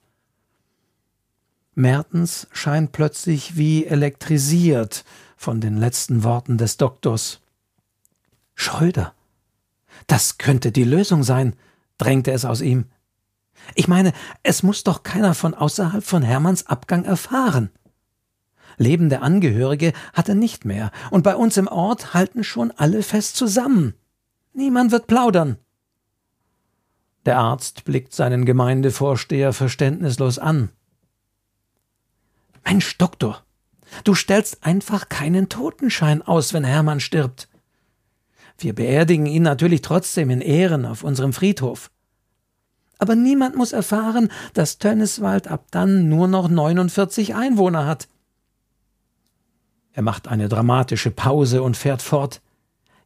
[1.74, 5.06] Mertens scheint plötzlich wie elektrisiert
[5.38, 7.40] von den letzten Worten des Doktors.
[8.54, 9.16] Scholder.
[10.06, 11.56] Das könnte die Lösung sein,
[11.98, 12.86] drängte es aus ihm.
[13.76, 14.14] Ich meine,
[14.44, 17.72] es muss doch keiner von außerhalb von Hermanns Abgang erfahren.
[18.78, 23.36] Lebende Angehörige hat er nicht mehr, und bei uns im Ort halten schon alle fest
[23.36, 23.96] zusammen.
[24.54, 25.58] Niemand wird plaudern.
[27.26, 30.70] Der Arzt blickt seinen Gemeindevorsteher verständnislos an.
[32.64, 33.44] Mensch, Doktor,
[34.04, 37.50] du stellst einfach keinen Totenschein aus, wenn Hermann stirbt.
[38.58, 41.92] Wir beerdigen ihn natürlich trotzdem in Ehren auf unserem Friedhof.
[43.00, 48.08] Aber niemand muss erfahren, dass Tönneswald ab dann nur noch 49 Einwohner hat.
[49.94, 52.42] Er macht eine dramatische Pause und fährt fort.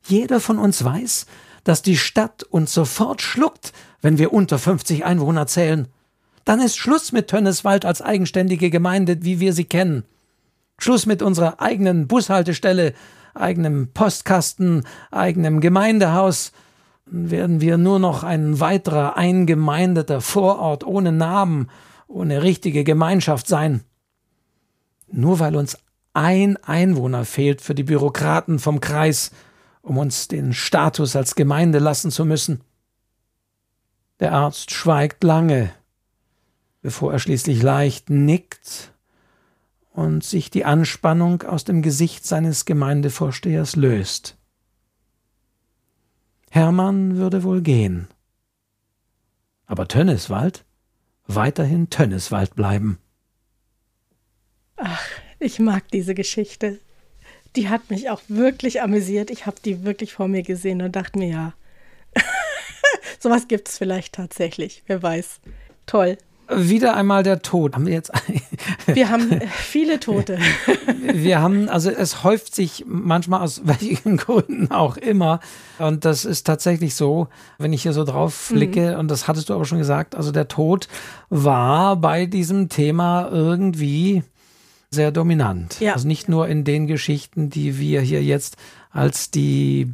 [0.07, 1.26] Jeder von uns weiß,
[1.64, 5.88] dass die Stadt uns sofort schluckt, wenn wir unter 50 Einwohner zählen.
[6.45, 10.03] Dann ist Schluss mit Tönneswald als eigenständige Gemeinde, wie wir sie kennen.
[10.80, 12.94] Schluss mit unserer eigenen Bushaltestelle,
[13.34, 16.52] eigenem Postkasten, eigenem Gemeindehaus,
[17.06, 21.70] werden wir nur noch ein weiterer eingemeindeter Vorort ohne Namen,
[22.08, 23.84] ohne richtige Gemeinschaft sein.
[25.12, 25.78] Nur weil uns
[26.14, 29.32] ein Einwohner fehlt für die Bürokraten vom Kreis,
[29.82, 32.62] um uns den Status als Gemeinde lassen zu müssen.
[34.20, 35.72] Der Arzt schweigt lange,
[36.82, 38.90] bevor er schließlich leicht nickt
[39.91, 44.38] und sich die Anspannung aus dem Gesicht seines Gemeindevorstehers löst.
[46.49, 48.07] Hermann würde wohl gehen.
[49.65, 50.65] Aber Tönneswald?
[51.27, 52.99] Weiterhin Tönneswald bleiben.
[54.76, 55.05] Ach,
[55.39, 56.80] ich mag diese Geschichte.
[57.55, 59.30] Die hat mich auch wirklich amüsiert.
[59.30, 61.53] Ich habe die wirklich vor mir gesehen und dachte mir, ja,
[63.19, 64.84] sowas gibt es vielleicht tatsächlich.
[64.88, 65.39] Wer weiß.
[65.85, 66.18] Toll
[66.49, 67.76] wieder einmal der Tod.
[67.76, 68.11] Haben wir jetzt?
[68.85, 70.38] wir haben viele Tote.
[71.13, 75.39] wir haben, also es häuft sich manchmal aus welchen Gründen auch immer.
[75.80, 77.27] Und das ist tatsächlich so,
[77.57, 78.99] wenn ich hier so drauf blicke, mhm.
[78.99, 80.88] und das hattest du aber schon gesagt, also der Tod
[81.30, 84.23] war bei diesem Thema irgendwie
[84.89, 85.80] sehr dominant.
[85.80, 85.93] Ja.
[85.93, 88.57] Also nicht nur in den Geschichten, die wir hier jetzt
[88.91, 89.93] als die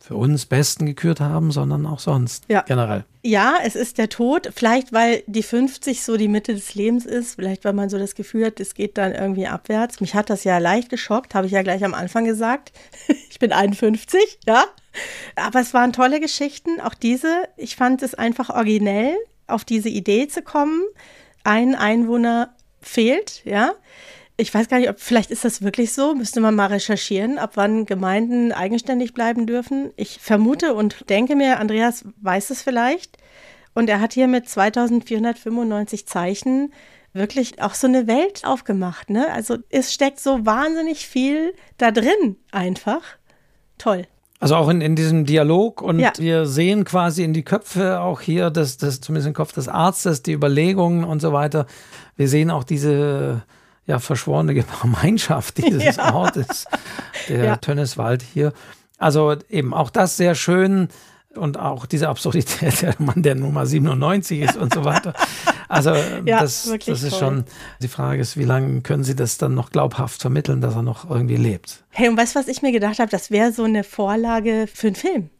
[0.00, 2.62] für uns Besten gekürt haben, sondern auch sonst ja.
[2.62, 3.04] generell.
[3.22, 4.50] Ja, es ist der Tod.
[4.54, 7.34] Vielleicht, weil die 50 so die Mitte des Lebens ist.
[7.34, 10.00] Vielleicht, weil man so das Gefühl hat, es geht dann irgendwie abwärts.
[10.00, 12.72] Mich hat das ja leicht geschockt, habe ich ja gleich am Anfang gesagt.
[13.30, 14.64] ich bin 51, ja.
[15.36, 16.80] Aber es waren tolle Geschichten.
[16.80, 19.14] Auch diese, ich fand es einfach originell,
[19.46, 20.82] auf diese Idee zu kommen.
[21.44, 23.74] Ein Einwohner fehlt, ja
[24.40, 26.14] ich weiß gar nicht, ob vielleicht ist das wirklich so.
[26.14, 29.92] Müsste man mal recherchieren, ab wann Gemeinden eigenständig bleiben dürfen.
[29.96, 33.18] Ich vermute und denke mir, Andreas weiß es vielleicht.
[33.74, 36.72] Und er hat hier mit 2495 Zeichen
[37.12, 39.10] wirklich auch so eine Welt aufgemacht.
[39.10, 39.30] Ne?
[39.32, 43.02] Also es steckt so wahnsinnig viel da drin einfach.
[43.78, 44.06] Toll.
[44.38, 46.12] Also auch in, in diesem Dialog und ja.
[46.16, 50.22] wir sehen quasi in die Köpfe auch hier, das, das, zumindest im Kopf des Arztes,
[50.22, 51.66] die Überlegungen und so weiter.
[52.16, 53.42] Wir sehen auch diese
[53.90, 56.14] ja, verschworene Gemeinschaft dieses ja.
[56.14, 56.64] Ortes,
[57.28, 57.56] der ja.
[57.56, 58.52] Tönneswald hier.
[58.98, 60.88] Also eben auch das sehr schön
[61.34, 65.12] und auch diese Absurdität, der Mann, der Nummer 97 ist und so weiter.
[65.68, 65.90] Also
[66.24, 67.18] ja, das, das ist toll.
[67.18, 67.44] schon,
[67.82, 71.10] die Frage ist, wie lange können Sie das dann noch glaubhaft vermitteln, dass er noch
[71.10, 71.82] irgendwie lebt?
[71.90, 73.10] Hey, und weißt du, was ich mir gedacht habe?
[73.10, 75.30] Das wäre so eine Vorlage für einen Film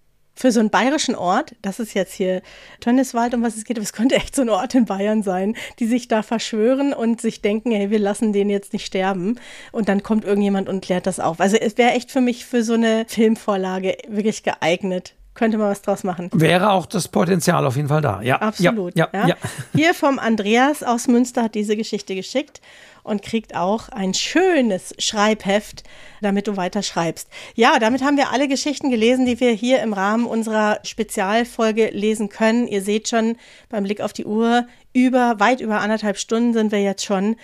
[0.40, 2.40] für so einen bayerischen Ort, das ist jetzt hier
[2.80, 5.54] Tönniswald, um was es geht, aber es könnte echt so ein Ort in Bayern sein,
[5.78, 9.38] die sich da verschwören und sich denken, hey, wir lassen den jetzt nicht sterben.
[9.70, 11.40] Und dann kommt irgendjemand und klärt das auf.
[11.40, 15.80] Also es wäre echt für mich für so eine Filmvorlage wirklich geeignet könnte man was
[15.80, 16.28] draus machen.
[16.34, 18.20] Wäre auch das Potenzial auf jeden Fall da.
[18.20, 18.94] Ja, absolut.
[18.96, 19.36] Ja, ja, ja.
[19.74, 22.60] Hier vom Andreas aus Münster hat diese Geschichte geschickt
[23.02, 25.84] und kriegt auch ein schönes Schreibheft,
[26.20, 27.28] damit du weiter schreibst.
[27.54, 32.28] Ja, damit haben wir alle Geschichten gelesen, die wir hier im Rahmen unserer Spezialfolge lesen
[32.28, 32.68] können.
[32.68, 33.36] Ihr seht schon
[33.68, 37.36] beim Blick auf die Uhr, über weit über anderthalb Stunden sind wir jetzt schon.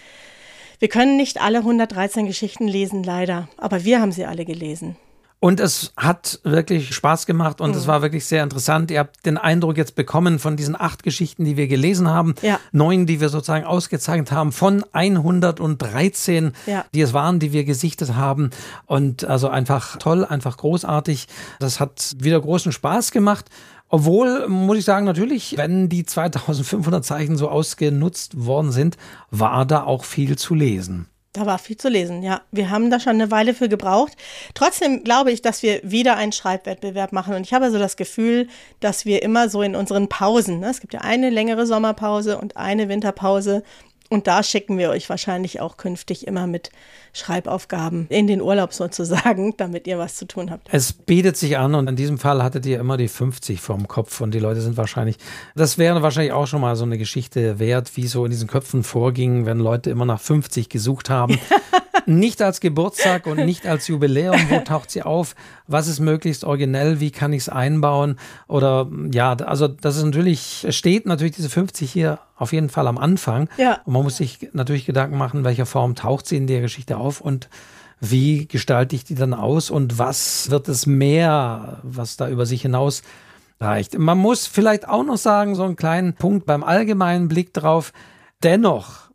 [0.78, 4.96] Wir können nicht alle 113 Geschichten lesen, leider, aber wir haben sie alle gelesen.
[5.46, 7.76] Und es hat wirklich Spaß gemacht und mhm.
[7.76, 8.90] es war wirklich sehr interessant.
[8.90, 12.58] Ihr habt den Eindruck jetzt bekommen von diesen acht Geschichten, die wir gelesen haben, ja.
[12.72, 16.84] neun, die wir sozusagen ausgezeichnet haben, von 113, ja.
[16.92, 18.50] die es waren, die wir gesichtet haben.
[18.86, 21.28] Und also einfach toll, einfach großartig.
[21.60, 23.46] Das hat wieder großen Spaß gemacht.
[23.88, 28.96] Obwohl, muss ich sagen, natürlich, wenn die 2500 Zeichen so ausgenutzt worden sind,
[29.30, 31.06] war da auch viel zu lesen.
[31.36, 32.40] Da war viel zu lesen, ja.
[32.50, 34.14] Wir haben da schon eine Weile für gebraucht.
[34.54, 37.34] Trotzdem glaube ich, dass wir wieder einen Schreibwettbewerb machen.
[37.34, 38.48] Und ich habe so das Gefühl,
[38.80, 40.70] dass wir immer so in unseren Pausen, ne?
[40.70, 43.64] es gibt ja eine längere Sommerpause und eine Winterpause,
[44.10, 46.70] und da schicken wir euch wahrscheinlich auch künftig immer mit
[47.12, 50.68] Schreibaufgaben in den Urlaub sozusagen, damit ihr was zu tun habt.
[50.72, 54.20] Es bietet sich an und in diesem Fall hattet ihr immer die 50 vorm Kopf
[54.20, 55.16] und die Leute sind wahrscheinlich,
[55.54, 58.82] das wäre wahrscheinlich auch schon mal so eine Geschichte wert, wie so in diesen Köpfen
[58.82, 61.38] vorging, wenn Leute immer nach 50 gesucht haben.
[62.06, 64.36] nicht als Geburtstag und nicht als Jubiläum.
[64.48, 65.34] Wo taucht sie auf?
[65.66, 67.00] Was ist möglichst originell?
[67.00, 68.18] Wie kann ich es einbauen?
[68.48, 72.86] Oder ja, also das ist natürlich, es steht natürlich diese 50 hier auf jeden Fall
[72.86, 73.48] am Anfang.
[73.56, 73.80] Ja.
[73.84, 76.96] Und man muss sich natürlich Gedanken machen, in welcher Form taucht sie in der Geschichte
[76.96, 77.48] auf und
[78.00, 82.62] wie gestalte ich die dann aus und was wird es mehr, was da über sich
[82.62, 83.02] hinaus
[83.60, 83.98] reicht.
[83.98, 87.92] Man muss vielleicht auch noch sagen, so einen kleinen Punkt beim allgemeinen Blick drauf.
[88.42, 89.05] Dennoch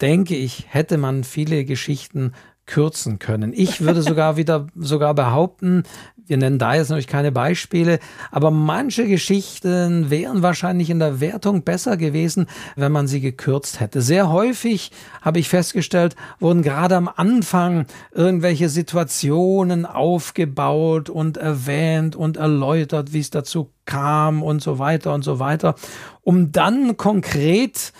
[0.00, 2.32] denke ich, hätte man viele Geschichten
[2.66, 3.52] kürzen können.
[3.54, 5.84] Ich würde sogar wieder sogar behaupten,
[6.26, 7.98] wir nennen da jetzt natürlich keine Beispiele,
[8.30, 12.46] aber manche Geschichten wären wahrscheinlich in der Wertung besser gewesen,
[12.76, 14.00] wenn man sie gekürzt hätte.
[14.00, 22.36] Sehr häufig habe ich festgestellt, wurden gerade am Anfang irgendwelche Situationen aufgebaut und erwähnt und
[22.36, 25.74] erläutert, wie es dazu kam und so weiter und so weiter,
[26.22, 27.92] um dann konkret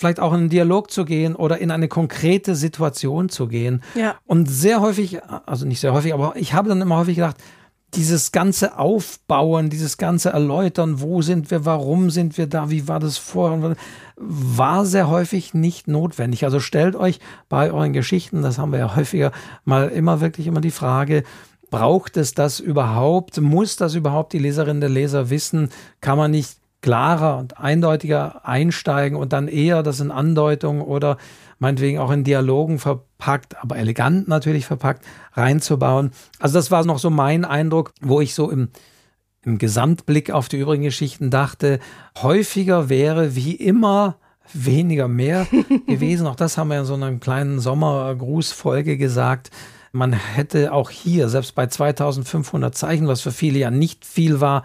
[0.00, 3.82] vielleicht auch in einen Dialog zu gehen oder in eine konkrete Situation zu gehen.
[3.94, 4.16] Ja.
[4.26, 7.36] Und sehr häufig, also nicht sehr häufig, aber ich habe dann immer häufig gedacht,
[7.92, 12.98] dieses ganze Aufbauen, dieses ganze Erläutern, wo sind wir, warum sind wir da, wie war
[12.98, 13.76] das vorher,
[14.16, 16.44] war sehr häufig nicht notwendig.
[16.44, 17.18] Also stellt euch
[17.50, 19.32] bei euren Geschichten, das haben wir ja häufiger,
[19.64, 21.24] mal immer wirklich immer die Frage,
[21.70, 23.38] braucht es das überhaupt?
[23.40, 25.68] Muss das überhaupt die Leserin der Leser wissen?
[26.00, 31.18] Kann man nicht klarer und eindeutiger einsteigen und dann eher das in Andeutungen oder
[31.58, 35.04] meinetwegen auch in Dialogen verpackt, aber elegant natürlich verpackt,
[35.34, 36.10] reinzubauen.
[36.38, 38.70] Also das war noch so mein Eindruck, wo ich so im,
[39.42, 41.78] im Gesamtblick auf die übrigen Geschichten dachte,
[42.22, 44.16] häufiger wäre wie immer
[44.52, 45.46] weniger mehr
[45.86, 46.26] gewesen.
[46.26, 49.50] Auch das haben wir in so einer kleinen Sommergrußfolge gesagt.
[49.92, 54.62] Man hätte auch hier, selbst bei 2500 Zeichen, was für viele ja nicht viel war,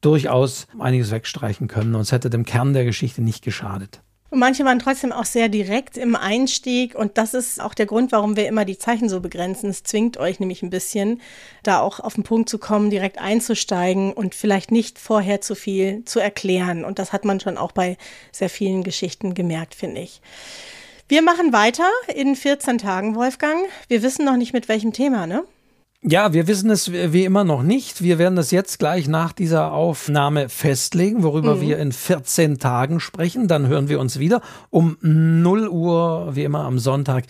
[0.00, 4.00] durchaus einiges wegstreichen können und es hätte dem Kern der Geschichte nicht geschadet.
[4.30, 8.12] Und manche waren trotzdem auch sehr direkt im Einstieg und das ist auch der Grund,
[8.12, 9.70] warum wir immer die Zeichen so begrenzen.
[9.70, 11.22] Es zwingt euch nämlich ein bisschen,
[11.62, 16.04] da auch auf den Punkt zu kommen, direkt einzusteigen und vielleicht nicht vorher zu viel
[16.04, 16.84] zu erklären.
[16.84, 17.96] Und das hat man schon auch bei
[18.30, 20.20] sehr vielen Geschichten gemerkt, finde ich.
[21.08, 23.64] Wir machen weiter in 14 Tagen, Wolfgang.
[23.88, 25.42] Wir wissen noch nicht mit welchem Thema, ne?
[26.02, 28.02] Ja, wir wissen es wie immer noch nicht.
[28.02, 31.60] Wir werden das jetzt gleich nach dieser Aufnahme festlegen, worüber mhm.
[31.60, 33.48] wir in 14 Tagen sprechen.
[33.48, 34.40] Dann hören wir uns wieder.
[34.70, 37.24] Um 0 Uhr, wie immer am Sonntag,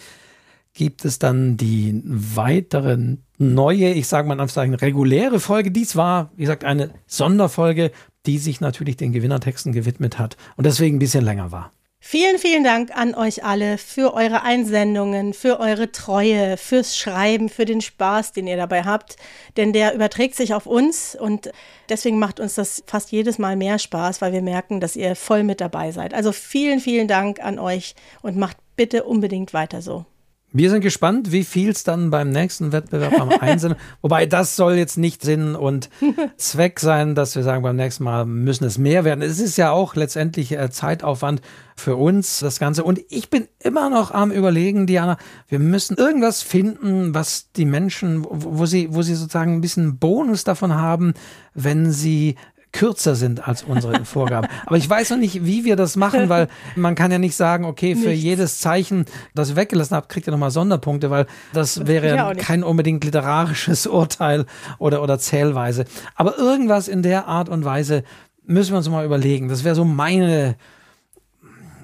[0.74, 5.70] gibt es dann die weiteren neue, ich sage mal Anführungszeichen, reguläre Folge.
[5.70, 7.90] Dies war, wie gesagt, eine Sonderfolge,
[8.26, 11.72] die sich natürlich den Gewinnertexten gewidmet hat und deswegen ein bisschen länger war.
[12.00, 17.64] Vielen, vielen Dank an euch alle für eure Einsendungen, für eure Treue, fürs Schreiben, für
[17.64, 19.16] den Spaß, den ihr dabei habt.
[19.56, 21.50] Denn der überträgt sich auf uns und
[21.88, 25.42] deswegen macht uns das fast jedes Mal mehr Spaß, weil wir merken, dass ihr voll
[25.42, 26.14] mit dabei seid.
[26.14, 30.06] Also vielen, vielen Dank an euch und macht bitte unbedingt weiter so.
[30.50, 33.74] Wir sind gespannt, wie viel es dann beim nächsten Wettbewerb am Einsinn.
[34.00, 35.90] Wobei das soll jetzt nicht Sinn und
[36.38, 39.20] Zweck sein, dass wir sagen, beim nächsten Mal müssen es mehr werden.
[39.20, 41.42] Es ist ja auch letztendlich äh, Zeitaufwand
[41.76, 42.82] für uns, das Ganze.
[42.82, 45.18] Und ich bin immer noch am Überlegen, Diana,
[45.48, 49.98] wir müssen irgendwas finden, was die Menschen, wo, wo sie, wo sie sozusagen ein bisschen
[49.98, 51.12] Bonus davon haben,
[51.52, 52.36] wenn sie
[52.72, 54.48] kürzer sind als unsere Vorgaben.
[54.66, 57.64] Aber ich weiß noch nicht, wie wir das machen, weil man kann ja nicht sagen,
[57.64, 58.24] okay, für Nichts.
[58.24, 59.04] jedes Zeichen,
[59.34, 64.46] das ihr weggelassen habt, kriegt ihr nochmal Sonderpunkte, weil das wäre kein unbedingt literarisches Urteil
[64.78, 65.84] oder, oder Zählweise.
[66.14, 68.04] Aber irgendwas in der Art und Weise
[68.44, 69.48] müssen wir uns mal überlegen.
[69.48, 70.56] Das wäre so meine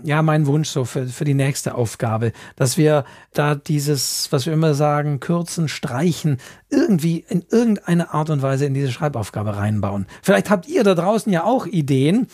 [0.04, 4.52] ja, mein Wunsch so für, für die nächste Aufgabe, dass wir da dieses, was wir
[4.52, 10.06] immer sagen, kürzen, streichen, irgendwie in irgendeine Art und Weise in diese Schreibaufgabe reinbauen.
[10.22, 12.26] Vielleicht habt ihr da draußen ja auch Ideen.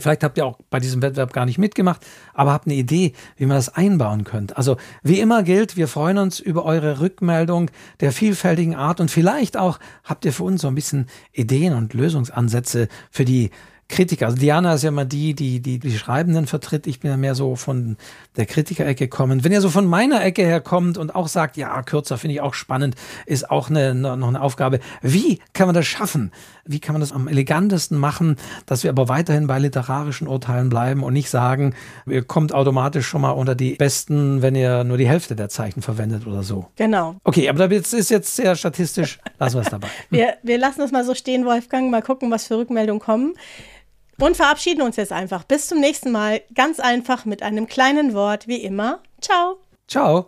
[0.00, 2.04] Vielleicht habt ihr auch bei diesem Wettbewerb gar nicht mitgemacht,
[2.34, 4.56] aber habt eine Idee, wie man das einbauen könnte.
[4.56, 7.70] Also wie immer gilt, wir freuen uns über eure Rückmeldung
[8.00, 11.94] der vielfältigen Art und vielleicht auch habt ihr für uns so ein bisschen Ideen und
[11.94, 13.50] Lösungsansätze für die
[13.88, 14.26] Kritiker.
[14.26, 16.86] Also Diana ist ja immer die, die, die die Schreibenden vertritt.
[16.86, 17.96] Ich bin ja mehr so von
[18.36, 19.44] der Kritikerecke kommen.
[19.44, 22.40] Wenn ihr so von meiner Ecke her kommt und auch sagt, ja, kürzer finde ich
[22.40, 22.96] auch spannend,
[23.26, 24.80] ist auch eine, noch eine Aufgabe.
[25.02, 26.32] Wie kann man das schaffen?
[26.64, 28.36] Wie kann man das am elegantesten machen,
[28.66, 31.74] dass wir aber weiterhin bei literarischen Urteilen bleiben und nicht sagen,
[32.06, 35.80] ihr kommt automatisch schon mal unter die Besten, wenn ihr nur die Hälfte der Zeichen
[35.80, 36.66] verwendet oder so.
[36.74, 37.16] Genau.
[37.22, 39.20] Okay, aber das ist jetzt sehr statistisch.
[39.38, 39.88] Lassen wir es dabei.
[40.10, 41.90] wir, wir lassen es mal so stehen, Wolfgang.
[41.90, 43.34] Mal gucken, was für Rückmeldungen kommen.
[44.18, 45.44] Und verabschieden uns jetzt einfach.
[45.44, 46.40] Bis zum nächsten Mal.
[46.54, 49.00] Ganz einfach mit einem kleinen Wort, wie immer.
[49.20, 49.58] Ciao.
[49.86, 50.24] Ciao.